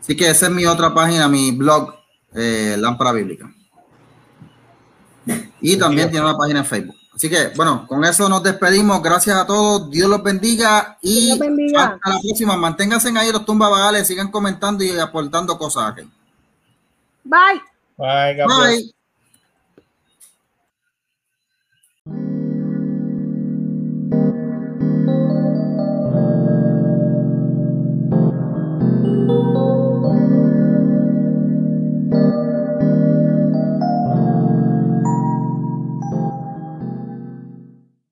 Así 0.00 0.16
que 0.16 0.28
esa 0.28 0.46
es 0.46 0.52
mi 0.52 0.66
otra 0.66 0.94
página, 0.94 1.28
mi 1.28 1.52
blog, 1.52 1.94
eh, 2.34 2.76
Lámpara 2.78 3.12
Bíblica. 3.12 3.52
Y 5.60 5.76
también 5.76 6.10
tiene 6.10 6.24
una 6.24 6.36
página 6.36 6.60
en 6.60 6.66
Facebook. 6.66 6.96
Así 7.16 7.30
que, 7.30 7.48
bueno, 7.56 7.86
con 7.88 8.04
eso 8.04 8.28
nos 8.28 8.42
despedimos. 8.42 9.02
Gracias 9.02 9.36
a 9.36 9.46
todos. 9.46 9.90
Dios 9.90 10.08
los 10.08 10.22
bendiga. 10.22 10.98
Y 11.00 11.30
los 11.30 11.38
bendiga. 11.38 11.84
hasta 11.84 12.10
la 12.10 12.20
próxima. 12.20 12.56
Manténganse 12.56 13.08
ahí 13.18 13.32
los 13.32 13.44
tumbabagales. 13.44 14.06
Sigan 14.06 14.30
comentando 14.30 14.84
y 14.84 14.90
aportando 14.98 15.56
cosas 15.56 15.92
aquí. 15.92 16.02
Bye. 17.24 17.62
Bye. 17.96 18.44
Bye. 18.46 18.95